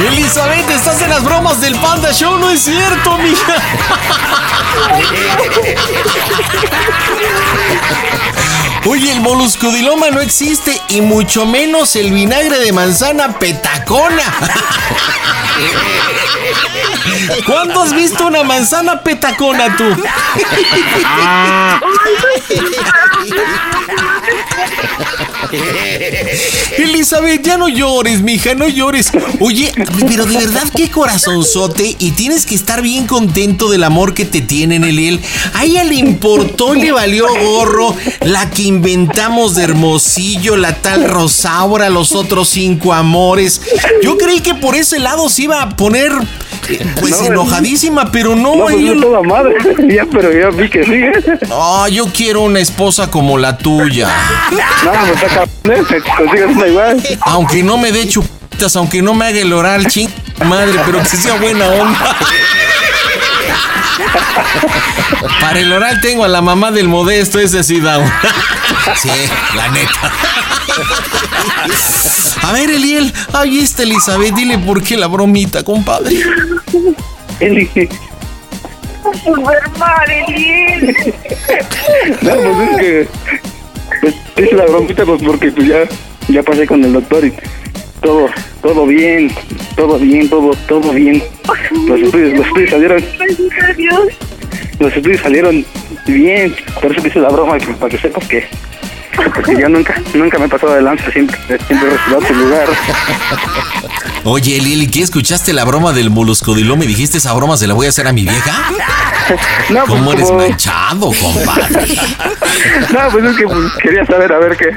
Elizabeth, 0.00 0.70
estás 0.70 1.02
en 1.02 1.10
las 1.10 1.24
bromas 1.24 1.60
del 1.60 1.74
Panda 1.80 2.12
Show, 2.12 2.38
no 2.38 2.50
es 2.50 2.60
cierto, 2.60 3.18
mija. 3.18 3.54
Oye, 8.86 9.12
el 9.12 9.20
moluscodiloma 9.20 10.10
no 10.10 10.20
existe 10.20 10.80
y 10.88 11.00
mucho 11.00 11.44
menos 11.46 11.96
el 11.96 12.12
vinagre 12.12 12.58
de 12.58 12.72
manzana 12.72 13.38
petacona. 13.38 14.22
¿Cuándo 17.46 17.82
has 17.82 17.92
visto 17.94 18.26
una 18.26 18.42
manzana 18.44 19.02
petacona 19.02 19.76
tú? 19.76 19.84
Elizabeth, 26.78 27.42
ya 27.42 27.56
no 27.56 27.68
llores, 27.68 28.20
mija, 28.20 28.54
no 28.54 28.68
llores. 28.68 29.10
Oye, 29.40 29.72
pero 30.06 30.26
de 30.26 30.36
verdad 30.36 30.68
qué 30.74 30.90
corazonzote 30.90 31.96
y 31.98 32.10
tienes 32.12 32.44
que 32.46 32.54
estar 32.54 32.82
bien 32.82 33.06
contento 33.06 33.70
del 33.70 33.84
amor 33.84 34.14
que 34.14 34.24
te 34.24 34.40
tienen, 34.40 34.84
Eliel. 34.84 35.20
A 35.54 35.64
ella 35.64 35.84
le 35.84 35.94
importó 35.94 36.74
le 36.74 36.92
valió 36.92 37.26
gorro 37.42 37.96
la 38.22 38.50
que 38.50 38.62
inventamos 38.68 39.54
de 39.54 39.64
Hermosillo, 39.64 40.56
la 40.56 40.74
tal 40.74 41.08
Rosaura, 41.08 41.90
los 41.90 42.12
otros 42.12 42.48
cinco 42.48 42.92
amores. 42.92 43.60
Yo 44.02 44.16
creí 44.16 44.40
que 44.40 44.54
por 44.54 44.76
ese 44.76 44.98
lado 44.98 45.28
se 45.28 45.42
iba 45.42 45.62
a 45.62 45.70
poner 45.70 46.12
pues 47.00 47.20
enojadísima, 47.22 48.12
pero 48.12 48.36
no. 48.36 48.54
No, 48.54 48.64
pues 48.64 48.78
yo 48.78 49.00
toda 49.00 49.22
madre. 49.22 49.56
ya, 49.88 50.06
pero 50.10 50.32
ya 50.32 50.50
vi 50.50 50.68
que 50.68 50.84
sí. 50.84 51.30
Ah, 51.50 51.88
yo 51.90 52.06
quiero 52.06 52.42
una 52.42 52.60
esposa 52.60 53.10
como 53.10 53.38
la 53.38 53.58
tuya. 53.58 54.08
No, 54.84 54.92
pues 55.62 55.90
¿eh? 55.90 56.46
Una 56.48 56.66
igual. 56.66 57.02
Aunque 57.22 57.62
no 57.62 57.78
me 57.78 57.90
dé 57.90 58.06
chupitas, 58.06 58.76
aunque 58.76 59.02
no 59.02 59.14
me 59.14 59.26
haga 59.26 59.40
el 59.40 59.52
oral, 59.52 59.86
ching 59.86 60.08
madre, 60.44 60.78
pero 60.84 61.00
que 61.00 61.16
sea 61.16 61.34
buena 61.34 61.66
onda. 61.66 62.16
Para 65.40 65.58
el 65.60 65.72
oral 65.72 66.00
tengo 66.00 66.24
a 66.24 66.28
la 66.28 66.40
mamá 66.42 66.70
del 66.70 66.88
modesto, 66.88 67.38
ese 67.38 67.62
sí 67.64 67.80
da 67.80 67.98
un- 67.98 68.10
Sí, 68.96 69.10
la 69.54 69.68
neta. 69.68 70.12
A 72.42 72.52
ver, 72.52 72.70
Eliel, 72.70 73.12
ahí 73.32 73.58
está 73.58 73.82
Elizabeth, 73.82 74.34
dile 74.34 74.58
por 74.58 74.82
qué 74.82 74.96
la 74.96 75.06
bromita, 75.06 75.62
compadre. 75.62 76.16
Eli. 77.40 77.68
Super 79.24 79.70
mal, 79.78 80.10
Eliel. 80.10 80.96
No, 82.22 82.30
pues 82.34 82.70
es 82.70 82.76
que. 82.78 83.08
Pues 84.00 84.14
es 84.36 84.52
la 84.52 84.64
bromita, 84.66 85.04
pues 85.04 85.22
porque 85.22 85.50
pues 85.50 85.66
ya, 85.68 85.78
ya 86.28 86.42
pasé 86.42 86.66
con 86.66 86.84
el 86.84 86.92
doctor 86.92 87.24
y 87.24 87.32
todo, 88.00 88.28
todo 88.62 88.86
bien, 88.86 89.32
todo 89.76 89.98
bien, 89.98 90.28
todo, 90.28 90.50
todo 90.68 90.92
bien. 90.92 91.22
Los 91.86 92.00
estudios, 92.00 92.38
los 92.38 92.46
estudios 92.46 92.70
salieron, 92.70 93.04
los 94.78 94.96
estudios 94.96 95.20
salieron 95.20 95.64
bien. 96.06 96.54
Por 96.80 96.92
eso 96.96 97.06
hice 97.06 97.20
la 97.20 97.30
broma, 97.30 97.56
para 97.78 97.90
que 97.90 97.98
sepas 97.98 98.26
que. 98.28 98.46
Porque 99.34 99.60
yo 99.60 99.68
nunca, 99.68 100.00
nunca 100.14 100.38
me 100.38 100.46
he 100.46 100.48
pasado 100.48 100.74
de 100.74 100.82
lanza, 100.82 101.10
siempre, 101.10 101.36
siempre 101.66 101.88
he 101.90 102.24
tu 102.26 102.34
lugar. 102.34 102.68
Oye, 104.24 104.58
Eliel, 104.58 104.82
¿y 104.84 104.86
qué 104.88 105.02
escuchaste 105.02 105.52
la 105.52 105.64
broma 105.64 105.92
del 105.92 106.10
moluscodiloma 106.10 106.84
y 106.84 106.86
dijiste 106.86 107.18
esa 107.18 107.32
broma 107.32 107.56
se 107.56 107.66
la 107.66 107.74
voy 107.74 107.86
a 107.86 107.88
hacer 107.88 108.06
a 108.06 108.12
mi 108.12 108.22
vieja? 108.22 108.52
No, 109.68 109.84
pues, 109.84 109.98
¿Cómo 109.98 110.12
eres 110.14 110.24
como- 110.24 110.38
manchado, 110.38 111.12
compadre? 111.12 111.86
No, 112.94 112.98
pues 113.12 113.24
es 113.26 113.36
que 113.36 113.44
pues, 113.44 113.72
quería 113.82 114.06
saber 114.06 114.32
a 114.32 114.38
ver 114.38 114.56
qué, 114.56 114.70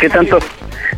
qué 0.00 0.08
tanto, 0.08 0.40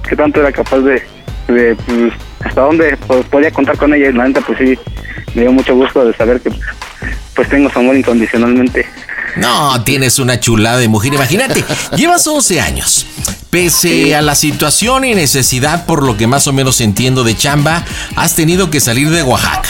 qué 0.08 0.16
tanto 0.16 0.40
era 0.40 0.50
capaz 0.50 0.78
de, 0.78 1.02
de 1.48 1.76
pues, 1.86 2.12
hasta 2.44 2.60
dónde 2.60 2.96
po- 2.96 3.22
podía 3.24 3.50
contar 3.50 3.76
con 3.76 3.92
ella. 3.94 4.08
Y 4.10 4.12
la 4.12 4.26
neta, 4.28 4.40
pues 4.40 4.58
sí, 4.58 4.78
me 5.34 5.42
dio 5.42 5.52
mucho 5.52 5.74
gusto 5.74 6.04
de 6.04 6.14
saber 6.16 6.40
que 6.40 6.50
pues 7.34 7.48
tengo 7.48 7.70
su 7.70 7.78
amor 7.78 7.96
incondicionalmente. 7.96 8.86
No, 9.36 9.82
tienes 9.84 10.18
una 10.18 10.40
chulada 10.40 10.78
de 10.78 10.88
mujer. 10.88 11.12
Imagínate, 11.14 11.62
llevas 11.96 12.26
11 12.26 12.60
años. 12.60 13.06
Pese 13.50 14.14
a 14.16 14.22
la 14.22 14.34
situación 14.34 15.04
y 15.04 15.14
necesidad, 15.14 15.86
por 15.86 16.02
lo 16.02 16.16
que 16.16 16.26
más 16.26 16.46
o 16.46 16.52
menos 16.52 16.80
entiendo 16.80 17.22
de 17.24 17.36
chamba, 17.36 17.84
has 18.16 18.34
tenido 18.34 18.70
que 18.70 18.80
salir 18.80 19.08
de 19.10 19.22
Oaxaca. 19.22 19.68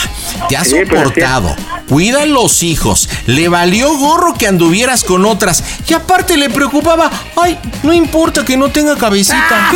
Te 0.49 0.57
has 0.57 0.69
Sí, 0.69 0.77
soportado. 0.81 1.55
Cuidan 1.89 2.33
los 2.33 2.63
hijos. 2.63 3.09
Le 3.27 3.49
valió 3.49 3.97
gorro 3.97 4.35
que 4.35 4.47
anduvieras 4.47 5.05
con 5.05 5.25
otras. 5.25 5.63
Y 5.89 5.95
aparte 5.95 6.37
le 6.37 6.51
preocupaba, 6.51 7.11
ay, 7.41 7.59
no 7.83 7.93
importa 7.93 8.45
que 8.45 8.57
no 8.57 8.69
tenga 8.71 8.97
cabecita. 8.97 9.37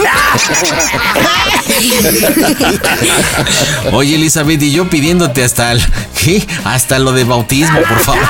Oye, 3.92 4.16
Elizabeth, 4.16 4.60
y 4.62 4.72
yo 4.72 4.88
pidiéndote 4.90 5.44
hasta 5.44 5.72
el, 5.72 5.82
¿qué? 6.22 6.46
Hasta 6.64 6.98
lo 6.98 7.12
de 7.12 7.24
bautismo, 7.24 7.80
por 7.82 7.98
favor. 8.00 8.22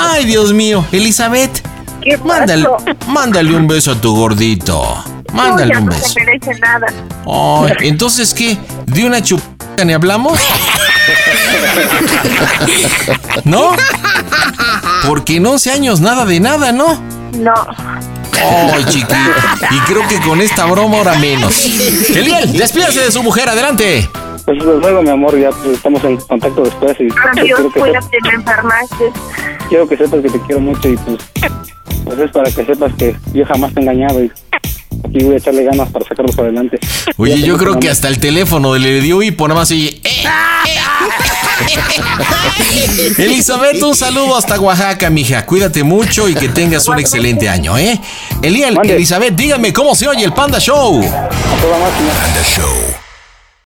Ay, 0.00 0.24
Dios 0.24 0.52
mío, 0.52 0.86
Elizabeth. 0.92 1.62
¿Qué 2.06 2.16
Mándale, 2.18 2.64
mándale 3.08 3.56
un 3.56 3.66
beso 3.66 3.90
a 3.90 4.00
tu 4.00 4.14
gordito. 4.14 5.02
Mándale 5.32 5.74
No, 5.74 5.80
un 5.80 5.86
beso. 5.86 6.02
No 6.02 6.06
se 6.06 6.20
merece 6.20 6.54
nada. 6.60 6.86
Ay, 7.26 7.88
entonces, 7.88 8.32
¿qué? 8.32 8.56
¿De 8.86 9.04
una 9.04 9.20
chupada 9.20 9.84
ni 9.84 9.92
hablamos? 9.92 10.38
¿No? 13.42 13.72
Porque 15.04 15.38
en 15.38 15.46
11 15.46 15.72
años 15.72 16.00
nada 16.00 16.24
de 16.24 16.38
nada, 16.38 16.70
¿no? 16.70 17.02
No. 17.32 17.54
Ay, 18.72 18.84
chiquito. 18.84 19.16
Y 19.72 19.78
creo 19.80 20.06
que 20.06 20.20
con 20.20 20.40
esta 20.40 20.64
broma 20.66 20.98
ahora 20.98 21.16
menos. 21.16 21.64
Eliel, 22.10 22.52
despídase 22.52 23.00
de 23.00 23.10
su 23.10 23.20
mujer, 23.24 23.48
adelante. 23.48 24.08
Pues 24.46 24.58
desde 24.58 24.78
luego, 24.78 25.02
mi 25.02 25.10
amor, 25.10 25.38
ya 25.38 25.50
pues, 25.50 25.74
estamos 25.76 26.02
en 26.04 26.16
contacto 26.18 26.62
después 26.62 26.96
y 27.00 27.04
Adiós, 27.04 27.34
quiero, 27.34 27.56
que 27.56 27.80
sepas, 27.80 27.82
cuídate, 27.82 28.18
no 28.22 28.30
enfermaste. 28.30 29.12
quiero 29.68 29.88
que 29.88 29.96
sepas 29.96 30.20
que 30.22 30.30
te 30.30 30.40
quiero 30.42 30.60
mucho 30.60 30.88
y 30.88 30.96
pues, 30.96 31.18
pues 32.04 32.18
es 32.20 32.30
para 32.30 32.50
que 32.50 32.64
sepas 32.64 32.92
que 32.94 33.16
yo 33.34 33.44
jamás 33.44 33.74
te 33.74 33.80
he 33.80 33.82
engañado 33.82 34.22
y 34.22 34.30
aquí 35.04 35.24
voy 35.24 35.34
a 35.34 35.38
echarle 35.38 35.64
ganas 35.64 35.90
para 35.90 36.04
sacarlo 36.06 36.32
para 36.32 36.48
adelante. 36.48 36.78
Oye, 37.16 37.42
yo 37.42 37.56
creo 37.58 37.78
que 37.80 37.90
hasta 37.90 38.06
el 38.08 38.20
teléfono 38.20 38.76
le 38.76 39.00
dio 39.00 39.20
y 39.22 39.32
por 39.32 39.48
nada 39.48 39.62
más 39.62 39.70
oye, 39.72 40.00
"Eh". 40.04 40.24
Elizabeth, 43.18 43.82
un 43.82 43.94
saludo 43.96 44.36
hasta 44.36 44.60
Oaxaca, 44.60 45.10
mija. 45.10 45.44
Cuídate 45.46 45.82
mucho 45.82 46.28
y 46.28 46.34
que 46.34 46.48
tengas 46.48 46.86
un 46.86 46.98
excelente 47.00 47.48
año, 47.48 47.76
¿eh? 47.78 47.98
Eliel, 48.42 48.78
Elizabeth, 48.84 49.34
dígame 49.34 49.72
cómo 49.72 49.94
se 49.94 50.06
oye 50.06 50.24
el 50.24 50.32
Panda 50.32 50.58
Show. 50.60 50.98
A 51.00 51.28
toda 51.60 51.78
máquina. 51.78 52.10
Panda 52.20 52.42
Show. 52.44 53.05